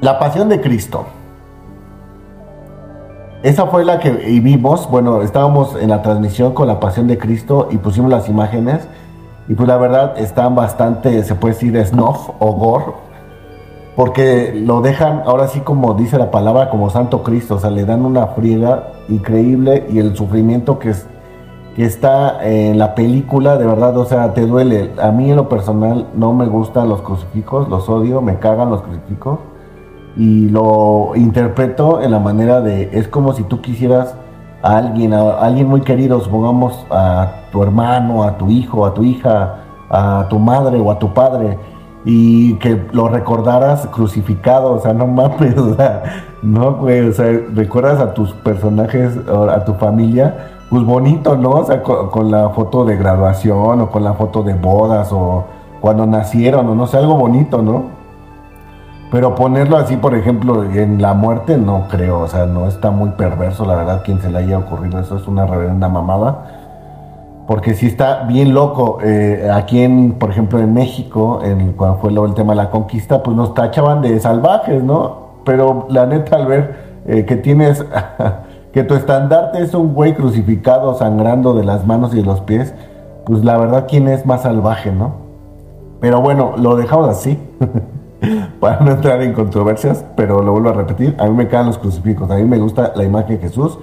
la 0.01 0.17
pasión 0.17 0.49
de 0.49 0.61
Cristo. 0.61 1.05
Esa 3.43 3.67
fue 3.67 3.85
la 3.85 3.99
que 3.99 4.11
vimos, 4.11 4.89
bueno, 4.89 5.21
estábamos 5.21 5.75
en 5.79 5.89
la 5.89 6.01
transmisión 6.01 6.53
con 6.53 6.67
la 6.67 6.79
pasión 6.79 7.07
de 7.07 7.17
Cristo 7.17 7.67
y 7.71 7.77
pusimos 7.77 8.09
las 8.09 8.29
imágenes. 8.29 8.87
Y 9.47 9.53
pues 9.53 9.67
la 9.67 9.77
verdad 9.77 10.17
están 10.17 10.55
bastante, 10.55 11.23
se 11.23 11.35
puede 11.35 11.53
decir, 11.53 11.85
snuff 11.85 12.29
o 12.39 12.51
gore 12.53 13.07
porque 13.97 14.53
lo 14.53 14.81
dejan, 14.81 15.23
ahora 15.25 15.47
sí 15.47 15.61
como 15.61 15.95
dice 15.95 16.19
la 16.19 16.29
palabra, 16.29 16.69
como 16.69 16.91
Santo 16.91 17.23
Cristo, 17.23 17.55
o 17.55 17.59
sea, 17.59 17.71
le 17.71 17.83
dan 17.83 18.05
una 18.05 18.27
friega 18.27 18.91
increíble 19.09 19.87
y 19.89 19.97
el 19.97 20.15
sufrimiento 20.15 20.77
que, 20.77 20.91
es, 20.91 21.07
que 21.75 21.83
está 21.83 22.47
en 22.47 22.77
la 22.77 22.93
película, 22.93 23.57
de 23.57 23.65
verdad, 23.65 23.97
o 23.97 24.05
sea, 24.05 24.35
te 24.35 24.45
duele. 24.45 24.91
A 25.01 25.09
mí 25.11 25.31
en 25.31 25.35
lo 25.35 25.49
personal 25.49 26.09
no 26.13 26.31
me 26.31 26.45
gustan 26.45 26.89
los 26.89 27.01
crucifijos, 27.01 27.69
los 27.69 27.89
odio, 27.89 28.21
me 28.21 28.37
cagan 28.37 28.69
los 28.69 28.83
crucifijos 28.83 29.39
y 30.17 30.49
lo 30.49 31.11
interpreto 31.15 32.01
en 32.01 32.11
la 32.11 32.19
manera 32.19 32.61
de, 32.61 32.89
es 32.91 33.07
como 33.07 33.33
si 33.33 33.43
tú 33.43 33.61
quisieras 33.61 34.15
a 34.63 34.77
alguien, 34.77 35.13
a 35.13 35.37
alguien 35.39 35.67
muy 35.67 35.81
querido, 35.81 36.19
supongamos 36.21 36.85
a 36.89 37.43
tu 37.51 37.61
hermano, 37.61 38.23
a 38.23 38.37
tu 38.37 38.49
hijo, 38.49 38.85
a 38.85 38.93
tu 38.93 39.03
hija, 39.03 39.57
a 39.89 40.25
tu 40.29 40.39
madre 40.39 40.79
o 40.79 40.91
a 40.91 40.99
tu 40.99 41.13
padre 41.13 41.57
y 42.03 42.55
que 42.55 42.87
lo 42.93 43.09
recordaras 43.09 43.87
crucificado, 43.87 44.73
o 44.73 44.79
sea, 44.79 44.93
no 44.93 45.07
mames, 45.07 45.57
o 45.57 45.75
sea, 45.75 46.03
no, 46.41 46.75
güey, 46.75 47.09
o 47.09 47.13
sea, 47.13 47.25
recuerdas 47.53 47.99
a 47.99 48.13
tus 48.13 48.33
personajes, 48.33 49.17
a 49.27 49.65
tu 49.65 49.73
familia, 49.73 50.57
pues 50.69 50.83
bonito, 50.83 51.37
¿no? 51.37 51.51
O 51.51 51.65
sea, 51.65 51.83
con, 51.83 52.31
la 52.31 52.49
foto 52.49 52.85
de 52.85 52.97
graduación 52.97 53.81
o 53.81 53.89
con 53.89 54.03
la 54.03 54.13
foto 54.13 54.41
de 54.43 54.53
bodas 54.53 55.09
o 55.11 55.45
cuando 55.79 56.05
nacieron 56.05 56.67
o 56.67 56.75
no 56.75 56.87
sé, 56.87 56.97
algo 56.97 57.15
bonito, 57.15 57.61
¿no? 57.61 57.96
Pero 59.11 59.35
ponerlo 59.35 59.77
así, 59.77 59.95
por 59.95 60.15
ejemplo, 60.15 60.63
en 60.63 61.01
la 61.01 61.13
muerte, 61.13 61.57
no 61.57 61.87
creo, 61.89 62.19
o 62.19 62.27
sea, 62.27 62.45
no 62.45 62.67
está 62.67 62.91
muy 62.91 63.11
perverso, 63.11 63.65
la 63.65 63.75
verdad, 63.75 64.01
quien 64.03 64.19
se 64.21 64.29
le 64.29 64.39
haya 64.39 64.57
ocurrido 64.57 64.99
eso 64.99 65.15
es 65.15 65.27
una 65.27 65.45
reverenda 65.45 65.87
mamada 65.87 66.57
porque 67.47 67.73
si 67.73 67.87
está 67.87 68.23
bien 68.23 68.53
loco. 68.53 68.99
Eh, 69.01 69.49
aquí, 69.51 69.81
en, 69.81 70.13
por 70.13 70.29
ejemplo, 70.29 70.59
en 70.59 70.73
México, 70.73 71.39
en, 71.43 71.71
cuando 71.71 71.97
fue 71.99 72.11
el 72.11 72.33
tema 72.33 72.51
de 72.53 72.57
la 72.57 72.69
conquista, 72.69 73.23
pues 73.23 73.35
nos 73.35 73.53
tachaban 73.53 74.01
de 74.01 74.19
salvajes, 74.19 74.83
¿no? 74.83 75.27
Pero 75.45 75.87
la 75.89 76.05
neta, 76.05 76.35
al 76.35 76.45
ver 76.45 76.75
eh, 77.07 77.25
que 77.25 77.37
tienes, 77.37 77.83
que 78.73 78.83
tu 78.83 78.93
estandarte 78.95 79.63
es 79.63 79.73
un 79.73 79.93
güey 79.93 80.13
crucificado, 80.13 80.93
sangrando 80.95 81.53
de 81.53 81.63
las 81.63 81.87
manos 81.87 82.13
y 82.13 82.17
de 82.17 82.23
los 82.23 82.41
pies, 82.41 82.75
pues 83.25 83.43
la 83.45 83.57
verdad, 83.57 83.85
¿quién 83.87 84.09
es 84.09 84.25
más 84.25 84.41
salvaje, 84.41 84.91
no? 84.91 85.13
Pero 86.01 86.21
bueno, 86.21 86.53
lo 86.57 86.75
dejamos 86.75 87.07
así, 87.07 87.39
para 88.59 88.79
no 88.81 88.91
entrar 88.91 89.21
en 89.21 89.33
controversias, 89.33 90.03
pero 90.15 90.41
lo 90.41 90.51
vuelvo 90.53 90.69
a 90.69 90.73
repetir, 90.73 91.15
a 91.19 91.25
mí 91.25 91.31
me 91.31 91.47
caen 91.47 91.67
los 91.67 91.77
crucifijos, 91.77 92.29
a 92.29 92.35
mí 92.35 92.43
me 92.43 92.57
gusta 92.57 92.93
la 92.95 93.03
imagen 93.03 93.37
de 93.37 93.47
Jesús 93.47 93.77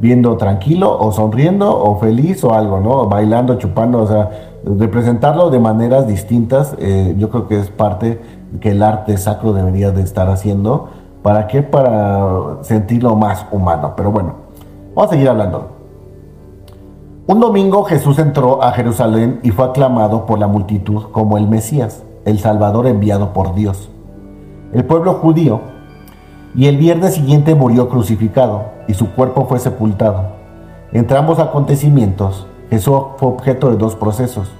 viendo 0.00 0.36
tranquilo 0.36 0.96
o 0.98 1.12
sonriendo 1.12 1.76
o 1.76 1.98
feliz 1.98 2.44
o 2.44 2.54
algo, 2.54 2.80
¿no? 2.80 3.06
Bailando, 3.06 3.56
chupando, 3.56 4.02
o 4.02 4.06
sea, 4.06 4.30
representarlo 4.64 5.50
de 5.50 5.58
maneras 5.58 6.06
distintas, 6.06 6.74
eh, 6.78 7.14
yo 7.18 7.30
creo 7.30 7.48
que 7.48 7.58
es 7.58 7.70
parte 7.70 8.20
que 8.60 8.70
el 8.70 8.82
arte 8.82 9.16
sacro 9.18 9.52
debería 9.52 9.90
de 9.90 10.02
estar 10.02 10.28
haciendo. 10.28 10.88
¿Para 11.22 11.46
qué? 11.48 11.62
Para 11.62 12.62
sentirlo 12.62 13.16
más 13.16 13.44
humano. 13.50 13.94
Pero 13.96 14.12
bueno, 14.12 14.34
vamos 14.94 15.10
a 15.10 15.14
seguir 15.14 15.28
hablando. 15.28 15.68
Un 17.26 17.40
domingo 17.40 17.84
Jesús 17.84 18.18
entró 18.18 18.62
a 18.62 18.72
Jerusalén 18.72 19.40
y 19.42 19.50
fue 19.50 19.66
aclamado 19.66 20.24
por 20.24 20.38
la 20.38 20.46
multitud 20.46 21.10
como 21.12 21.36
el 21.36 21.46
Mesías, 21.46 22.02
el 22.28 22.38
Salvador 22.38 22.86
enviado 22.86 23.32
por 23.32 23.54
Dios. 23.54 23.88
El 24.72 24.84
pueblo 24.84 25.14
judío, 25.14 25.60
y 26.54 26.66
el 26.66 26.76
viernes 26.76 27.14
siguiente 27.14 27.54
murió 27.54 27.88
crucificado, 27.88 28.64
y 28.86 28.94
su 28.94 29.10
cuerpo 29.12 29.46
fue 29.46 29.58
sepultado. 29.58 30.24
Entre 30.92 31.16
ambos 31.16 31.38
acontecimientos, 31.38 32.46
Jesús 32.70 33.00
fue 33.16 33.28
objeto 33.28 33.70
de 33.70 33.76
dos 33.76 33.96
procesos, 33.96 34.50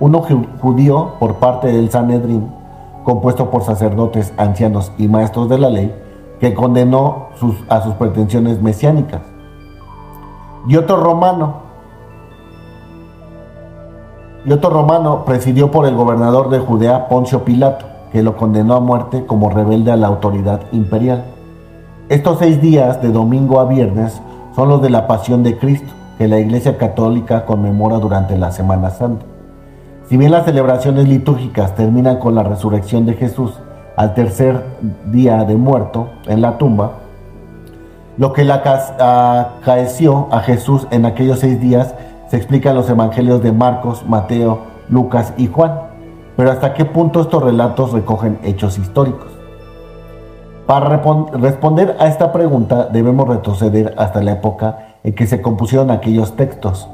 uno 0.00 0.22
judío 0.60 1.14
por 1.18 1.36
parte 1.36 1.68
del 1.68 1.90
Sanedrín, 1.90 2.50
compuesto 3.04 3.50
por 3.50 3.62
sacerdotes, 3.62 4.32
ancianos 4.36 4.92
y 4.98 5.08
maestros 5.08 5.48
de 5.48 5.58
la 5.58 5.70
ley, 5.70 5.94
que 6.40 6.54
condenó 6.54 7.28
a 7.68 7.80
sus 7.82 7.94
pretensiones 7.94 8.60
mesiánicas, 8.60 9.22
y 10.66 10.76
otro 10.76 10.96
romano, 10.96 11.63
y 14.46 14.50
romano 14.50 15.24
presidió 15.24 15.70
por 15.70 15.86
el 15.86 15.94
gobernador 15.94 16.50
de 16.50 16.58
Judea, 16.58 17.08
Poncio 17.08 17.44
Pilato, 17.44 17.86
que 18.12 18.22
lo 18.22 18.36
condenó 18.36 18.74
a 18.74 18.80
muerte 18.80 19.24
como 19.24 19.48
rebelde 19.48 19.90
a 19.90 19.96
la 19.96 20.08
autoridad 20.08 20.60
imperial. 20.72 21.24
Estos 22.10 22.40
seis 22.40 22.60
días, 22.60 23.00
de 23.00 23.10
domingo 23.10 23.58
a 23.58 23.64
viernes, 23.64 24.20
son 24.54 24.68
los 24.68 24.82
de 24.82 24.90
la 24.90 25.06
pasión 25.06 25.42
de 25.42 25.56
Cristo, 25.56 25.90
que 26.18 26.28
la 26.28 26.38
Iglesia 26.38 26.76
Católica 26.76 27.46
conmemora 27.46 27.96
durante 27.96 28.36
la 28.36 28.52
Semana 28.52 28.90
Santa. 28.90 29.24
Si 30.08 30.18
bien 30.18 30.30
las 30.30 30.44
celebraciones 30.44 31.08
litúrgicas 31.08 31.74
terminan 31.74 32.18
con 32.18 32.34
la 32.34 32.42
resurrección 32.42 33.06
de 33.06 33.14
Jesús 33.14 33.54
al 33.96 34.12
tercer 34.12 34.62
día 35.06 35.44
de 35.44 35.56
muerto 35.56 36.10
en 36.26 36.42
la 36.42 36.58
tumba, 36.58 36.98
lo 38.18 38.34
que 38.34 38.44
le 38.44 38.52
acaeció 38.52 40.28
a 40.30 40.40
Jesús 40.40 40.86
en 40.90 41.06
aquellos 41.06 41.38
seis 41.40 41.58
días 41.58 41.94
se 42.34 42.38
explica 42.38 42.74
los 42.74 42.90
evangelios 42.90 43.44
de 43.44 43.52
Marcos, 43.52 44.04
Mateo, 44.08 44.58
Lucas 44.88 45.32
y 45.36 45.46
Juan. 45.46 45.82
Pero 46.36 46.50
hasta 46.50 46.74
qué 46.74 46.84
punto 46.84 47.20
estos 47.20 47.40
relatos 47.40 47.92
recogen 47.92 48.40
hechos 48.42 48.76
históricos. 48.76 49.28
Para 50.66 51.00
responder 51.32 51.96
a 52.00 52.08
esta 52.08 52.32
pregunta 52.32 52.88
debemos 52.92 53.28
retroceder 53.28 53.94
hasta 53.98 54.20
la 54.20 54.32
época 54.32 54.96
en 55.04 55.14
que 55.14 55.28
se 55.28 55.40
compusieron 55.40 55.92
aquellos 55.92 56.34
textos. 56.34 56.88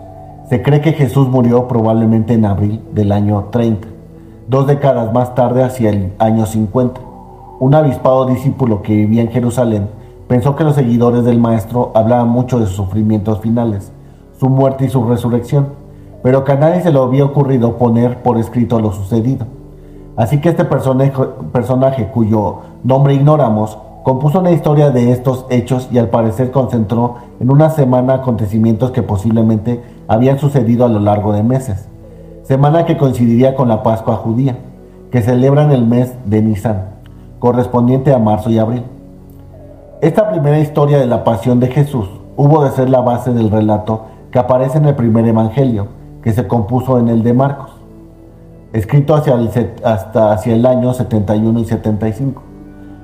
Se 0.50 0.60
cree 0.60 0.82
que 0.82 0.92
Jesús 0.92 1.26
murió 1.28 1.68
probablemente 1.68 2.34
en 2.34 2.44
abril 2.44 2.82
del 2.92 3.10
año 3.10 3.44
30, 3.50 3.88
dos 4.46 4.66
décadas 4.66 5.10
más 5.14 5.34
tarde 5.34 5.62
hacia 5.64 5.88
el 5.88 6.12
año 6.18 6.44
50. 6.44 7.00
Un 7.60 7.74
avispado 7.74 8.26
discípulo 8.26 8.82
que 8.82 8.94
vivía 8.94 9.22
en 9.22 9.30
Jerusalén 9.30 9.88
pensó 10.28 10.54
que 10.54 10.64
los 10.64 10.74
seguidores 10.74 11.24
del 11.24 11.40
Maestro 11.40 11.92
hablaban 11.94 12.28
mucho 12.28 12.58
de 12.58 12.66
sus 12.66 12.76
sufrimientos 12.76 13.40
finales, 13.40 13.90
su 14.40 14.48
muerte 14.48 14.86
y 14.86 14.88
su 14.88 15.04
resurrección, 15.04 15.68
pero 16.22 16.44
que 16.44 16.56
nadie 16.56 16.80
se 16.80 16.90
le 16.90 16.98
había 16.98 17.26
ocurrido 17.26 17.76
poner 17.76 18.22
por 18.22 18.38
escrito 18.38 18.80
lo 18.80 18.90
sucedido. 18.90 19.44
Así 20.16 20.40
que 20.40 20.48
este 20.48 20.64
personaje, 20.64 21.12
personaje 21.52 22.08
cuyo 22.08 22.60
nombre 22.82 23.12
ignoramos 23.12 23.76
compuso 24.02 24.40
una 24.40 24.50
historia 24.50 24.90
de 24.90 25.12
estos 25.12 25.44
hechos 25.50 25.90
y 25.92 25.98
al 25.98 26.08
parecer 26.08 26.50
concentró 26.50 27.16
en 27.38 27.50
una 27.50 27.68
semana 27.68 28.14
acontecimientos 28.14 28.92
que 28.92 29.02
posiblemente 29.02 29.82
habían 30.08 30.38
sucedido 30.38 30.86
a 30.86 30.88
lo 30.88 31.00
largo 31.00 31.34
de 31.34 31.42
meses. 31.42 31.86
Semana 32.42 32.86
que 32.86 32.96
coincidiría 32.96 33.54
con 33.54 33.68
la 33.68 33.82
Pascua 33.82 34.16
judía, 34.16 34.56
que 35.10 35.20
celebra 35.20 35.64
en 35.64 35.72
el 35.72 35.86
mes 35.86 36.14
de 36.24 36.40
Nisan, 36.40 36.86
correspondiente 37.38 38.14
a 38.14 38.18
marzo 38.18 38.48
y 38.48 38.58
abril. 38.58 38.84
Esta 40.00 40.30
primera 40.30 40.58
historia 40.58 40.98
de 40.98 41.06
la 41.06 41.24
pasión 41.24 41.60
de 41.60 41.68
Jesús 41.68 42.08
hubo 42.38 42.64
de 42.64 42.70
ser 42.70 42.88
la 42.88 43.02
base 43.02 43.34
del 43.34 43.50
relato 43.50 44.09
que 44.30 44.38
aparece 44.38 44.78
en 44.78 44.86
el 44.86 44.94
primer 44.94 45.26
evangelio, 45.26 45.88
que 46.22 46.32
se 46.32 46.46
compuso 46.46 46.98
en 46.98 47.08
el 47.08 47.22
de 47.22 47.34
Marcos, 47.34 47.70
escrito 48.72 49.14
hacia 49.14 49.34
el, 49.34 49.50
hasta 49.84 50.32
hacia 50.32 50.54
el 50.54 50.64
año 50.66 50.92
71 50.92 51.60
y 51.60 51.64
75. 51.64 52.42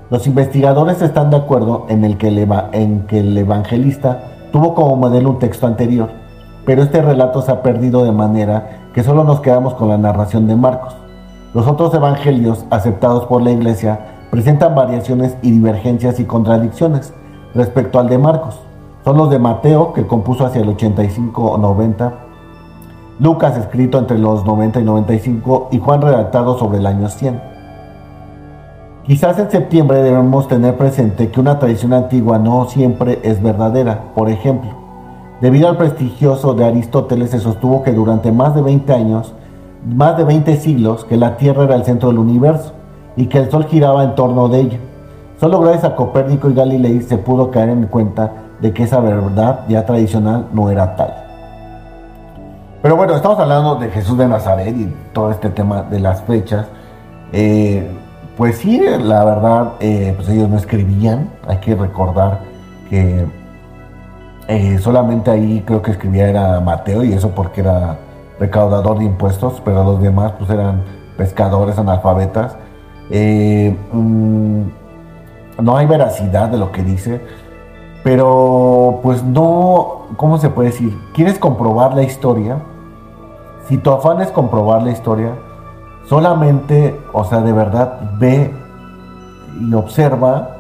Los 0.09 0.27
investigadores 0.27 1.03
están 1.03 1.31
de 1.31 1.37
acuerdo 1.37 1.87
en, 1.89 2.05
el 2.05 2.17
que 2.17 2.29
el, 2.29 2.47
en 2.73 3.07
que 3.07 3.21
el 3.21 3.37
evangelista 3.37 4.21
tuvo 4.53 4.75
como 4.75 4.97
modelo 4.97 5.31
un 5.31 5.39
texto 5.39 5.67
anterior, 5.67 6.11
pero 6.65 6.83
este 6.83 7.03
relato 7.03 7.43
se 7.43 7.51
ha 7.51 7.63
perdido 7.63 8.05
de 8.05 8.13
manera 8.13 8.89
que 8.95 9.03
solo 9.03 9.25
nos 9.25 9.41
quedamos 9.41 9.75
con 9.75 9.89
la 9.89 9.99
narración 9.99 10.47
de 10.47 10.57
Marcos. 10.57 10.97
Los 11.55 11.67
otros 11.67 11.93
evangelios 11.95 12.65
aceptados 12.71 13.27
por 13.27 13.43
la 13.43 13.51
iglesia 13.51 13.99
presentan 14.31 14.75
variaciones 14.75 15.37
y 15.43 15.51
divergencias 15.51 16.21
y 16.21 16.25
contradicciones 16.25 17.13
respecto 17.55 17.99
al 17.99 18.09
de 18.09 18.19
Marcos. 18.19 18.61
Son 19.07 19.17
los 19.17 19.31
de 19.31 19.39
Mateo, 19.39 19.93
que 19.93 20.05
compuso 20.05 20.45
hacia 20.45 20.63
el 20.63 20.69
85 20.71 21.41
o 21.41 21.59
90, 21.59 22.13
Lucas, 23.21 23.57
escrito 23.57 24.01
entre 24.01 24.19
los 24.19 24.45
90 24.45 24.81
y 24.81 24.83
95, 24.83 25.69
y 25.71 25.79
Juan, 25.79 26.03
redactado 26.03 26.59
sobre 26.59 26.79
el 26.79 26.87
año 26.87 27.09
100. 27.09 27.41
Quizás 29.05 29.39
en 29.39 29.49
septiembre 29.49 30.03
debemos 30.03 30.49
tener 30.49 30.77
presente 30.77 31.31
que 31.31 31.39
una 31.39 31.61
tradición 31.61 31.93
antigua 31.93 32.41
no 32.41 32.65
siempre 32.65 33.21
es 33.23 33.41
verdadera. 33.41 34.13
Por 34.13 34.29
ejemplo, 34.29 34.71
debido 35.41 35.69
al 35.69 35.77
prestigioso 35.77 36.55
de 36.55 36.65
Aristóteles 36.65 37.31
se 37.31 37.39
sostuvo 37.39 37.85
que 37.85 37.93
durante 37.93 38.33
más 38.33 38.57
de 38.57 38.63
20 38.63 38.93
años, 38.93 39.35
más 39.87 40.17
de 40.17 40.25
20 40.25 40.57
siglos, 40.57 41.05
que 41.05 41.17
la 41.17 41.37
Tierra 41.37 41.63
era 41.63 41.77
el 41.77 41.85
centro 41.85 42.09
del 42.09 42.19
universo 42.19 42.73
y 43.15 43.27
que 43.27 43.39
el 43.39 43.53
Sol 43.53 43.67
giraba 43.67 44.03
en 44.03 44.17
torno 44.17 44.49
de 44.49 44.63
ella. 44.63 44.79
Solo 45.39 45.61
gracias 45.61 45.85
a 45.85 45.95
Copérnico 45.95 46.51
y 46.51 46.55
Galilei 46.55 47.03
se 47.03 47.19
pudo 47.19 47.53
caer 47.53 47.69
en 47.69 47.87
cuenta 47.87 48.46
de 48.61 48.73
que 48.73 48.85
esa 48.85 49.01
verdad 49.01 49.61
ya 49.69 49.85
tradicional 49.85 50.47
no 50.53 50.71
era 50.71 50.97
tal. 50.97 51.27
Pero 52.83 52.97
bueno, 52.97 53.17
estamos 53.17 53.39
hablando 53.41 53.75
de 53.77 53.91
Jesús 53.91 54.17
de 54.17 54.29
Nazaret 54.29 54.75
y 54.77 54.87
todo 55.13 55.31
este 55.31 55.51
tema 55.51 55.83
de 55.83 55.99
las 55.99 56.23
fechas. 56.23 56.67
Eh, 57.33 57.91
pues 58.37 58.59
sí, 58.59 58.81
la 59.01 59.25
verdad, 59.25 59.73
eh, 59.81 60.13
pues 60.15 60.29
ellos 60.29 60.49
no 60.49 60.57
escribían. 60.57 61.31
Hay 61.49 61.59
que 61.59 61.75
recordar 61.75 62.41
que 62.89 63.27
eh, 64.47 64.79
solamente 64.79 65.31
ahí 65.31 65.65
creo 65.67 65.83
que 65.83 65.91
escribía 65.91 66.29
era 66.29 66.61
Mateo 66.61 67.03
y 67.03 67.13
eso 67.13 67.31
porque 67.31 67.63
era 67.63 67.99
recaudador 68.39 68.99
de 68.99 69.05
impuestos, 69.07 69.61
pero 69.65 69.83
los 69.83 70.01
demás 70.01 70.35
pues 70.39 70.49
eran 70.51 70.83
pescadores 71.17 71.79
analfabetas. 71.79 72.57
Mm, 73.11 74.63
no 75.61 75.77
hay 75.77 75.87
veracidad 75.87 76.51
de 76.51 76.59
lo 76.59 76.71
que 76.71 76.83
dice, 76.83 77.21
pero 78.07 79.01
pues 79.03 79.25
no, 79.25 80.03
¿cómo 80.17 80.39
se 80.39 80.49
puede 80.49 80.69
decir? 80.69 80.97
¿Quieres 81.13 81.41
comprobar 81.41 81.93
la 81.97 82.05
historia? 82.05 82.59
Si 83.67 83.79
tu 83.79 83.91
afán 83.91 84.21
es 84.21 84.29
comprobar 84.29 84.85
la 84.85 84.93
historia, 84.93 85.33
solamente, 86.05 87.01
o 87.13 87.25
sea, 87.25 87.41
de 87.41 87.53
verdad 87.53 88.13
ve 88.17 88.53
y 89.61 89.75
observa 89.75 90.51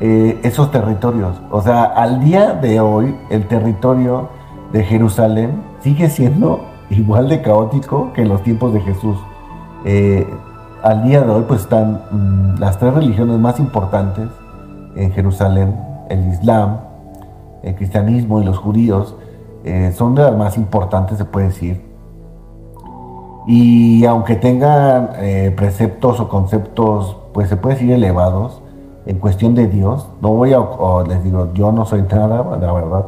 eh, 0.00 0.40
esos 0.42 0.72
territorios. 0.72 1.40
O 1.52 1.62
sea, 1.62 1.84
al 1.84 2.24
día 2.24 2.54
de 2.54 2.80
hoy, 2.80 3.16
el 3.30 3.46
territorio 3.46 4.28
de 4.72 4.82
Jerusalén 4.82 5.62
sigue 5.82 6.10
siendo 6.10 6.58
igual 6.90 7.28
de 7.28 7.40
caótico 7.40 8.12
que 8.14 8.22
en 8.22 8.30
los 8.30 8.42
tiempos 8.42 8.72
de 8.72 8.80
Jesús. 8.80 9.16
Eh, 9.84 10.28
al 10.82 11.04
día 11.04 11.20
de 11.20 11.30
hoy, 11.30 11.44
pues 11.46 11.60
están 11.60 12.02
mm, 12.10 12.58
las 12.58 12.80
tres 12.80 12.92
religiones 12.92 13.38
más 13.38 13.60
importantes 13.60 14.28
en 14.96 15.12
Jerusalén, 15.12 15.89
el 16.10 16.28
Islam, 16.28 16.80
el 17.62 17.74
cristianismo 17.74 18.42
y 18.42 18.44
los 18.44 18.58
judíos, 18.58 19.14
eh, 19.64 19.92
son 19.96 20.14
de 20.14 20.22
las 20.22 20.36
más 20.36 20.56
importantes, 20.56 21.16
se 21.18 21.24
puede 21.24 21.46
decir. 21.46 21.90
Y 23.46 24.04
aunque 24.04 24.36
tengan 24.36 25.10
eh, 25.16 25.52
preceptos 25.56 26.20
o 26.20 26.28
conceptos, 26.28 27.16
pues 27.32 27.48
se 27.48 27.56
puede 27.56 27.76
decir 27.76 27.92
elevados 27.92 28.62
en 29.06 29.18
cuestión 29.18 29.54
de 29.54 29.66
Dios, 29.66 30.08
no 30.20 30.30
voy 30.34 30.52
a, 30.52 30.60
les 31.08 31.24
digo, 31.24 31.52
yo 31.54 31.72
no 31.72 31.86
soy 31.86 32.02
nada, 32.02 32.44
la 32.60 32.72
verdad, 32.72 33.06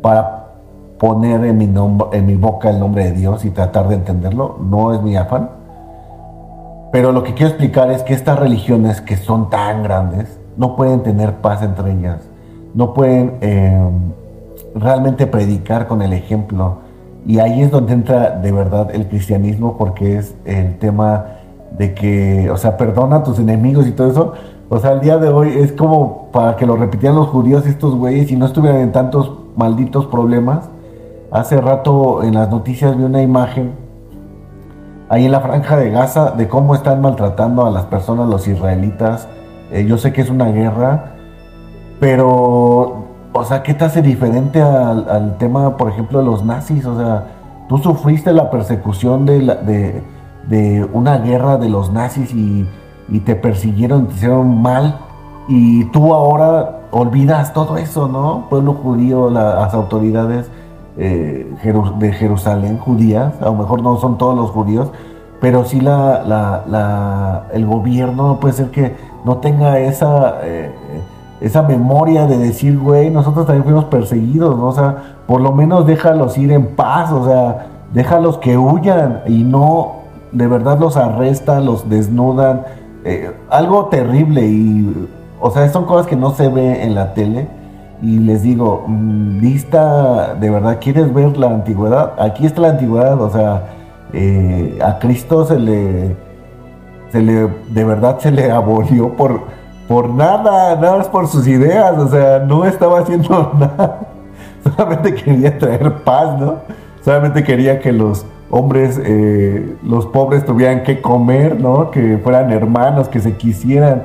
para 0.00 0.46
poner 0.98 1.44
en 1.44 1.58
mi, 1.58 1.68
en 2.12 2.26
mi 2.26 2.36
boca 2.36 2.70
el 2.70 2.78
nombre 2.78 3.04
de 3.04 3.12
Dios 3.12 3.44
y 3.44 3.50
tratar 3.50 3.88
de 3.88 3.96
entenderlo, 3.96 4.58
no 4.60 4.94
es 4.94 5.02
mi 5.02 5.16
afán. 5.16 5.50
Pero 6.92 7.12
lo 7.12 7.22
que 7.22 7.34
quiero 7.34 7.48
explicar 7.48 7.90
es 7.90 8.02
que 8.02 8.14
estas 8.14 8.38
religiones 8.38 9.00
que 9.00 9.16
son 9.16 9.50
tan 9.50 9.82
grandes 9.82 10.38
no 10.56 10.76
pueden 10.76 11.02
tener 11.02 11.36
paz 11.36 11.62
entre 11.62 11.92
ellas, 11.92 12.20
no 12.74 12.94
pueden 12.94 13.38
eh, 13.40 13.90
realmente 14.74 15.26
predicar 15.26 15.86
con 15.86 16.02
el 16.02 16.12
ejemplo 16.12 16.86
y 17.26 17.40
ahí 17.40 17.60
es 17.60 17.72
donde 17.72 17.92
entra 17.92 18.30
de 18.30 18.52
verdad 18.52 18.90
el 18.94 19.08
cristianismo, 19.08 19.76
porque 19.76 20.16
es 20.16 20.36
el 20.44 20.78
tema 20.78 21.24
de 21.76 21.92
que, 21.92 22.48
o 22.50 22.56
sea, 22.56 22.76
perdona 22.76 23.16
a 23.16 23.22
tus 23.24 23.40
enemigos 23.40 23.88
y 23.88 23.90
todo 23.90 24.08
eso. 24.08 24.32
O 24.68 24.78
sea, 24.78 24.92
el 24.92 25.00
día 25.00 25.18
de 25.18 25.28
hoy 25.28 25.48
es 25.58 25.72
como 25.72 26.28
para 26.30 26.54
que 26.54 26.66
lo 26.66 26.76
repitieran 26.76 27.16
los 27.16 27.26
judíos 27.26 27.66
estos 27.66 27.96
güeyes 27.96 28.30
y 28.30 28.36
no 28.36 28.46
estuvieran 28.46 28.80
en 28.80 28.92
tantos 28.92 29.32
malditos 29.56 30.06
problemas. 30.06 30.68
Hace 31.32 31.60
rato 31.60 32.22
en 32.22 32.34
las 32.34 32.48
noticias 32.48 32.96
vi 32.96 33.02
una 33.02 33.22
imagen 33.22 33.72
ahí 35.08 35.24
en 35.24 35.32
la 35.32 35.40
franja 35.40 35.76
de 35.76 35.90
Gaza 35.90 36.30
de 36.30 36.46
cómo 36.46 36.76
están 36.76 37.00
maltratando 37.00 37.66
a 37.66 37.70
las 37.70 37.86
personas, 37.86 38.28
los 38.28 38.46
israelitas. 38.46 39.26
Eh, 39.76 39.84
yo 39.84 39.98
sé 39.98 40.10
que 40.10 40.22
es 40.22 40.30
una 40.30 40.46
guerra, 40.46 41.16
pero 42.00 43.04
o 43.34 43.44
sea, 43.44 43.62
¿qué 43.62 43.74
te 43.74 43.84
hace 43.84 44.00
diferente 44.00 44.62
al, 44.62 45.36
tema, 45.38 45.76
por 45.76 45.90
ejemplo, 45.90 46.20
de 46.20 46.24
los 46.24 46.42
nazis? 46.42 46.86
O 46.86 46.96
sea, 46.96 47.26
tú 47.68 47.76
sufriste 47.76 48.32
la 48.32 48.50
persecución 48.50 49.26
de, 49.26 50.02
de 50.48 50.88
una 50.94 51.18
guerra 51.18 51.58
de 51.58 51.68
los 51.68 51.92
nazis 51.92 52.32
y, 52.32 52.66
te 53.24 53.36
persiguieron, 53.36 54.06
te 54.06 54.14
hicieron 54.14 54.62
mal 54.62 54.98
y 55.46 55.84
tú 55.86 56.12
ahora 56.14 56.80
olvidas 56.90 57.52
todo 57.52 57.76
eso, 57.76 58.08
¿no? 58.08 58.46
Pueblo 58.48 58.74
judío, 58.74 59.28
las 59.30 59.74
autoridades 59.74 60.50
eh, 60.96 61.46
de 61.98 62.12
Jerusalén, 62.12 62.78
judías, 62.78 63.34
a 63.42 63.44
lo 63.44 63.54
mejor 63.54 63.82
no 63.82 63.98
son 63.98 64.16
todos 64.16 64.34
los 64.34 64.50
judíos, 64.50 64.90
pero 65.40 65.64
sí 65.64 65.80
la, 65.80 66.22
la, 66.24 67.44
el 67.52 67.66
gobierno 67.66 68.38
puede 68.40 68.54
ser 68.54 68.70
que 68.70 68.94
no 69.24 69.38
tenga 69.38 69.78
esa, 69.78 70.36
eh, 70.42 70.72
esa 71.40 71.62
memoria 71.62 72.26
de 72.26 72.38
decir, 72.38 72.78
güey, 72.78 73.10
nosotros 73.10 73.46
también 73.46 73.64
fuimos 73.64 73.84
perseguidos, 73.86 74.56
¿no? 74.56 74.68
O 74.68 74.72
sea, 74.72 75.16
por 75.26 75.40
lo 75.40 75.52
menos 75.52 75.86
déjalos 75.86 76.38
ir 76.38 76.52
en 76.52 76.74
paz, 76.74 77.12
o 77.12 77.26
sea, 77.26 77.66
déjalos 77.92 78.38
que 78.38 78.56
huyan 78.56 79.22
y 79.26 79.42
no, 79.42 79.96
de 80.32 80.46
verdad 80.46 80.78
los 80.78 80.96
arrestan, 80.96 81.66
los 81.66 81.88
desnudan, 81.88 82.62
eh, 83.04 83.32
algo 83.50 83.86
terrible 83.86 84.46
y, 84.46 85.08
o 85.40 85.50
sea, 85.50 85.68
son 85.68 85.84
cosas 85.84 86.06
que 86.06 86.16
no 86.16 86.30
se 86.30 86.48
ve 86.48 86.82
en 86.82 86.94
la 86.94 87.14
tele 87.14 87.48
y 88.02 88.18
les 88.18 88.42
digo, 88.42 88.84
vista, 88.88 90.34
mm, 90.36 90.40
de 90.40 90.50
verdad, 90.50 90.78
¿quieres 90.80 91.12
ver 91.12 91.36
la 91.36 91.48
antigüedad? 91.48 92.12
Aquí 92.18 92.46
está 92.46 92.62
la 92.62 92.70
antigüedad, 92.70 93.20
o 93.20 93.30
sea, 93.30 93.64
eh, 94.12 94.78
a 94.82 94.98
Cristo 94.98 95.44
se 95.44 95.58
le, 95.58 96.16
se 97.10 97.20
le, 97.20 97.48
de 97.68 97.84
verdad 97.84 98.18
se 98.18 98.30
le 98.30 98.50
abolió 98.50 99.14
por, 99.16 99.40
por 99.88 100.08
nada, 100.10 100.76
nada 100.76 100.98
más 100.98 101.08
por 101.08 101.28
sus 101.28 101.46
ideas, 101.46 101.96
o 101.98 102.08
sea, 102.08 102.40
no 102.40 102.64
estaba 102.64 103.00
haciendo 103.00 103.52
nada, 103.58 104.00
solamente 104.62 105.14
quería 105.14 105.58
traer 105.58 105.92
paz, 106.04 106.38
¿no? 106.38 106.56
Solamente 107.04 107.44
quería 107.44 107.78
que 107.78 107.92
los 107.92 108.26
hombres, 108.50 109.00
eh, 109.04 109.76
los 109.82 110.06
pobres 110.06 110.44
tuvieran 110.44 110.82
que 110.82 111.00
comer, 111.00 111.60
¿no? 111.60 111.90
Que 111.90 112.18
fueran 112.18 112.52
hermanos, 112.52 113.08
que 113.08 113.20
se 113.20 113.36
quisieran. 113.36 114.04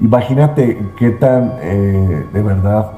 Imagínate 0.00 0.78
qué 0.98 1.10
tan, 1.10 1.52
eh, 1.60 2.26
de 2.32 2.42
verdad, 2.42 2.92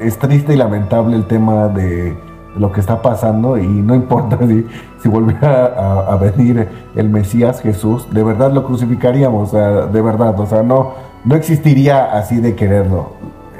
es 0.00 0.18
triste 0.18 0.54
y 0.54 0.56
lamentable 0.56 1.16
el 1.16 1.26
tema 1.26 1.68
de, 1.68 2.16
lo 2.58 2.72
que 2.72 2.80
está 2.80 3.00
pasando 3.00 3.56
y 3.56 3.66
no 3.66 3.94
importa 3.94 4.38
si, 4.46 4.66
si 5.02 5.08
volviera 5.08 6.12
a, 6.12 6.16
venir 6.16 6.68
el 6.94 7.08
Mesías 7.08 7.60
Jesús, 7.60 8.08
de 8.10 8.22
verdad 8.22 8.52
lo 8.52 8.64
crucificaríamos, 8.64 9.52
de 9.52 10.02
verdad, 10.02 10.38
o 10.38 10.46
sea, 10.46 10.62
no, 10.62 10.92
no 11.24 11.34
existiría 11.34 12.12
así 12.16 12.40
de 12.40 12.54
quererlo. 12.54 13.10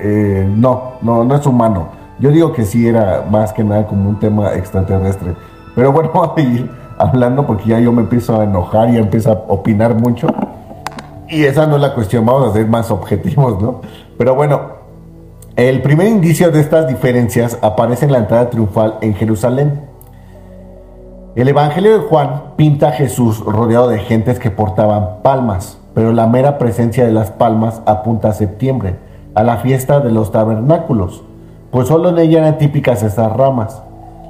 Eh, 0.00 0.48
no, 0.56 0.92
no, 1.02 1.24
no 1.24 1.34
es 1.34 1.44
humano. 1.46 1.88
Yo 2.20 2.30
digo 2.30 2.52
que 2.52 2.64
sí 2.64 2.86
era 2.86 3.24
más 3.30 3.52
que 3.52 3.64
nada 3.64 3.86
como 3.86 4.08
un 4.08 4.18
tema 4.18 4.52
extraterrestre. 4.54 5.34
Pero 5.74 5.92
bueno, 5.92 6.10
voy 6.14 6.30
a 6.36 6.40
ir 6.40 6.70
hablando 6.98 7.46
porque 7.46 7.70
ya 7.70 7.80
yo 7.80 7.92
me 7.92 8.02
empiezo 8.02 8.40
a 8.40 8.44
enojar 8.44 8.90
y 8.90 8.96
empiezo 8.96 9.30
a 9.30 9.34
opinar 9.52 9.94
mucho. 9.94 10.28
Y 11.28 11.44
esa 11.44 11.66
no 11.66 11.76
es 11.76 11.82
la 11.82 11.94
cuestión, 11.94 12.24
vamos 12.24 12.48
a 12.48 12.52
ser 12.52 12.66
más 12.66 12.90
objetivos, 12.90 13.60
¿no? 13.60 13.82
Pero 14.16 14.34
bueno, 14.34 14.77
el 15.58 15.82
primer 15.82 16.06
indicio 16.06 16.52
de 16.52 16.60
estas 16.60 16.86
diferencias 16.86 17.58
aparece 17.62 18.04
en 18.04 18.12
la 18.12 18.18
entrada 18.18 18.48
triunfal 18.48 18.94
en 19.00 19.16
Jerusalén. 19.16 19.80
El 21.34 21.48
Evangelio 21.48 21.98
de 21.98 22.06
Juan 22.06 22.54
pinta 22.54 22.90
a 22.90 22.92
Jesús 22.92 23.40
rodeado 23.40 23.88
de 23.88 23.98
gentes 23.98 24.38
que 24.38 24.52
portaban 24.52 25.20
palmas, 25.24 25.78
pero 25.94 26.12
la 26.12 26.28
mera 26.28 26.58
presencia 26.58 27.04
de 27.04 27.10
las 27.10 27.32
palmas 27.32 27.82
apunta 27.86 28.28
a 28.28 28.34
septiembre, 28.34 28.98
a 29.34 29.42
la 29.42 29.56
fiesta 29.56 29.98
de 29.98 30.12
los 30.12 30.30
tabernáculos, 30.30 31.24
pues 31.72 31.88
solo 31.88 32.10
en 32.10 32.18
ella 32.18 32.38
eran 32.38 32.58
típicas 32.58 33.02
estas 33.02 33.32
ramas. 33.32 33.82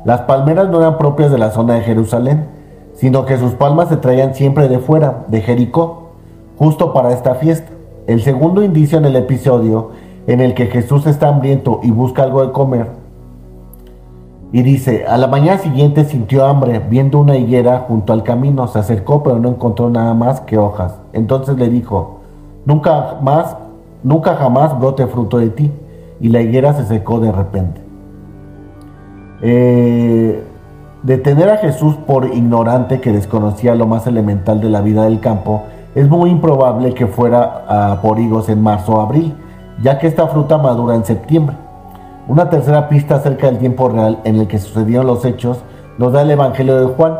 Las 0.06 0.22
palmeras 0.22 0.70
no 0.70 0.80
eran 0.80 0.96
propias 0.96 1.30
de 1.30 1.36
la 1.36 1.50
zona 1.50 1.74
de 1.74 1.82
Jerusalén, 1.82 2.46
sino 2.94 3.26
que 3.26 3.36
sus 3.36 3.52
palmas 3.52 3.90
se 3.90 3.98
traían 3.98 4.34
siempre 4.34 4.66
de 4.68 4.78
fuera, 4.78 5.26
de 5.28 5.42
Jericó, 5.42 6.12
justo 6.56 6.94
para 6.94 7.12
esta 7.12 7.34
fiesta. 7.34 7.70
El 8.06 8.22
segundo 8.22 8.62
indicio 8.62 8.96
en 8.96 9.04
el 9.04 9.16
episodio 9.16 9.90
en 10.28 10.42
el 10.42 10.52
que 10.52 10.66
Jesús 10.66 11.06
está 11.06 11.28
hambriento 11.28 11.80
y 11.82 11.90
busca 11.90 12.22
algo 12.22 12.46
de 12.46 12.52
comer. 12.52 12.90
Y 14.52 14.62
dice, 14.62 15.06
a 15.06 15.16
la 15.16 15.26
mañana 15.26 15.58
siguiente 15.58 16.04
sintió 16.04 16.44
hambre, 16.44 16.80
viendo 16.80 17.18
una 17.18 17.36
higuera 17.36 17.86
junto 17.88 18.12
al 18.12 18.22
camino, 18.22 18.68
se 18.68 18.78
acercó 18.78 19.22
pero 19.22 19.38
no 19.38 19.48
encontró 19.48 19.88
nada 19.88 20.12
más 20.12 20.42
que 20.42 20.58
hojas. 20.58 20.94
Entonces 21.14 21.56
le 21.56 21.70
dijo, 21.70 22.20
nunca 22.66 23.16
más, 23.22 23.56
nunca 24.02 24.36
jamás 24.36 24.78
brote 24.78 25.06
fruto 25.06 25.38
de 25.38 25.48
ti. 25.48 25.72
Y 26.20 26.28
la 26.28 26.42
higuera 26.42 26.74
se 26.74 26.84
secó 26.84 27.20
de 27.20 27.32
repente. 27.32 27.80
Eh, 29.40 30.44
detener 31.04 31.48
a 31.48 31.56
Jesús 31.56 31.94
por 31.94 32.26
ignorante 32.26 33.00
que 33.00 33.12
desconocía 33.12 33.74
lo 33.74 33.86
más 33.86 34.06
elemental 34.06 34.60
de 34.60 34.68
la 34.68 34.82
vida 34.82 35.04
del 35.04 35.20
campo, 35.20 35.62
es 35.94 36.06
muy 36.06 36.28
improbable 36.28 36.92
que 36.92 37.06
fuera 37.06 37.64
a 37.66 38.02
por 38.02 38.18
higos 38.18 38.50
en 38.50 38.62
marzo 38.62 38.96
o 38.96 39.00
abril 39.00 39.34
ya 39.82 39.98
que 39.98 40.06
esta 40.06 40.26
fruta 40.26 40.58
madura 40.58 40.94
en 40.94 41.04
septiembre. 41.04 41.56
Una 42.26 42.50
tercera 42.50 42.88
pista 42.88 43.16
acerca 43.16 43.46
del 43.46 43.58
tiempo 43.58 43.88
real 43.88 44.18
en 44.24 44.36
el 44.36 44.46
que 44.46 44.58
sucedieron 44.58 45.06
los 45.06 45.24
hechos 45.24 45.58
nos 45.96 46.12
da 46.12 46.22
el 46.22 46.30
Evangelio 46.30 46.78
de 46.78 46.94
Juan, 46.94 47.18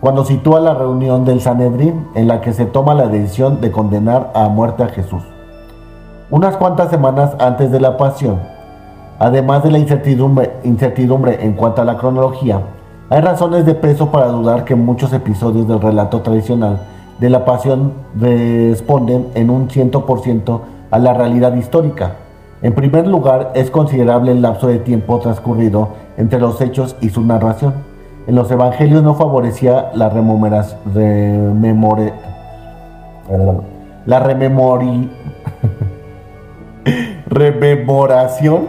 cuando 0.00 0.24
sitúa 0.24 0.60
la 0.60 0.74
reunión 0.74 1.24
del 1.24 1.40
Sanedrín 1.40 2.06
en 2.14 2.28
la 2.28 2.40
que 2.40 2.52
se 2.52 2.66
toma 2.66 2.94
la 2.94 3.08
decisión 3.08 3.60
de 3.60 3.72
condenar 3.72 4.30
a 4.34 4.48
muerte 4.48 4.82
a 4.82 4.88
Jesús. 4.88 5.22
Unas 6.30 6.56
cuantas 6.56 6.90
semanas 6.90 7.34
antes 7.38 7.70
de 7.72 7.80
la 7.80 7.96
pasión, 7.96 8.40
además 9.18 9.62
de 9.62 9.70
la 9.70 9.78
incertidumbre, 9.78 10.52
incertidumbre 10.64 11.44
en 11.44 11.54
cuanto 11.54 11.82
a 11.82 11.84
la 11.84 11.96
cronología, 11.96 12.60
hay 13.08 13.20
razones 13.20 13.64
de 13.64 13.74
peso 13.74 14.10
para 14.10 14.26
dudar 14.26 14.64
que 14.64 14.74
muchos 14.74 15.12
episodios 15.12 15.68
del 15.68 15.80
relato 15.80 16.20
tradicional 16.22 16.80
de 17.20 17.30
la 17.30 17.44
pasión 17.44 17.92
responden 18.18 19.28
en 19.34 19.48
un 19.48 19.68
100% 19.68 20.60
a 20.90 20.98
la 20.98 21.14
realidad 21.14 21.54
histórica. 21.54 22.16
En 22.62 22.74
primer 22.74 23.06
lugar, 23.06 23.52
es 23.54 23.70
considerable 23.70 24.32
el 24.32 24.42
lapso 24.42 24.68
de 24.68 24.78
tiempo 24.78 25.18
transcurrido 25.18 25.90
entre 26.16 26.40
los 26.40 26.60
hechos 26.60 26.96
y 27.00 27.10
su 27.10 27.22
narración. 27.22 27.74
En 28.26 28.34
los 28.34 28.50
evangelios 28.50 29.02
no 29.02 29.14
favorecía 29.14 29.90
la 29.94 30.08
rememore, 30.08 30.52
la 34.06 34.20
rememori, 34.20 35.10
rememoración 37.26 38.68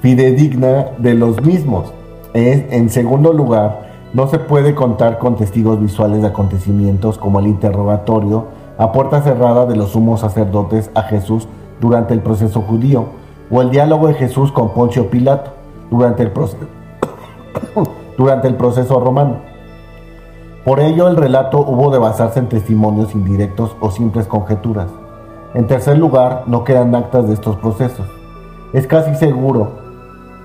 fidedigna 0.00 0.88
de 0.98 1.14
los 1.14 1.42
mismos. 1.42 1.92
en 2.34 2.90
segundo 2.90 3.32
lugar, 3.32 3.88
no 4.14 4.26
se 4.26 4.38
puede 4.38 4.74
contar 4.74 5.18
con 5.18 5.36
testigos 5.36 5.80
visuales 5.80 6.22
de 6.22 6.28
acontecimientos 6.28 7.18
como 7.18 7.40
el 7.40 7.46
interrogatorio 7.46 8.46
a 8.78 8.90
puerta 8.92 9.20
cerrada 9.22 9.66
de 9.66 9.76
los 9.76 9.90
sumos 9.90 10.20
sacerdotes 10.20 10.90
a 10.94 11.02
Jesús 11.02 11.46
durante 11.80 12.14
el 12.14 12.20
proceso 12.20 12.62
judío, 12.62 13.06
o 13.50 13.62
el 13.62 13.70
diálogo 13.70 14.08
de 14.08 14.14
Jesús 14.14 14.52
con 14.52 14.70
Poncio 14.70 15.10
Pilato 15.10 15.52
durante 15.90 16.22
el 16.22 16.30
proceso, 16.32 16.66
durante 18.18 18.48
el 18.48 18.54
proceso 18.54 19.00
romano. 19.00 19.36
Por 20.64 20.80
ello, 20.80 21.08
el 21.08 21.16
relato 21.16 21.60
hubo 21.60 21.90
de 21.90 21.98
basarse 21.98 22.40
en 22.40 22.48
testimonios 22.48 23.14
indirectos 23.14 23.74
o 23.80 23.90
simples 23.90 24.26
conjeturas. 24.26 24.88
En 25.54 25.66
tercer 25.66 25.96
lugar, 25.96 26.44
no 26.46 26.64
quedan 26.64 26.94
actas 26.94 27.26
de 27.26 27.34
estos 27.34 27.56
procesos. 27.56 28.06
Es 28.74 28.86
casi 28.86 29.14
seguro 29.14 29.70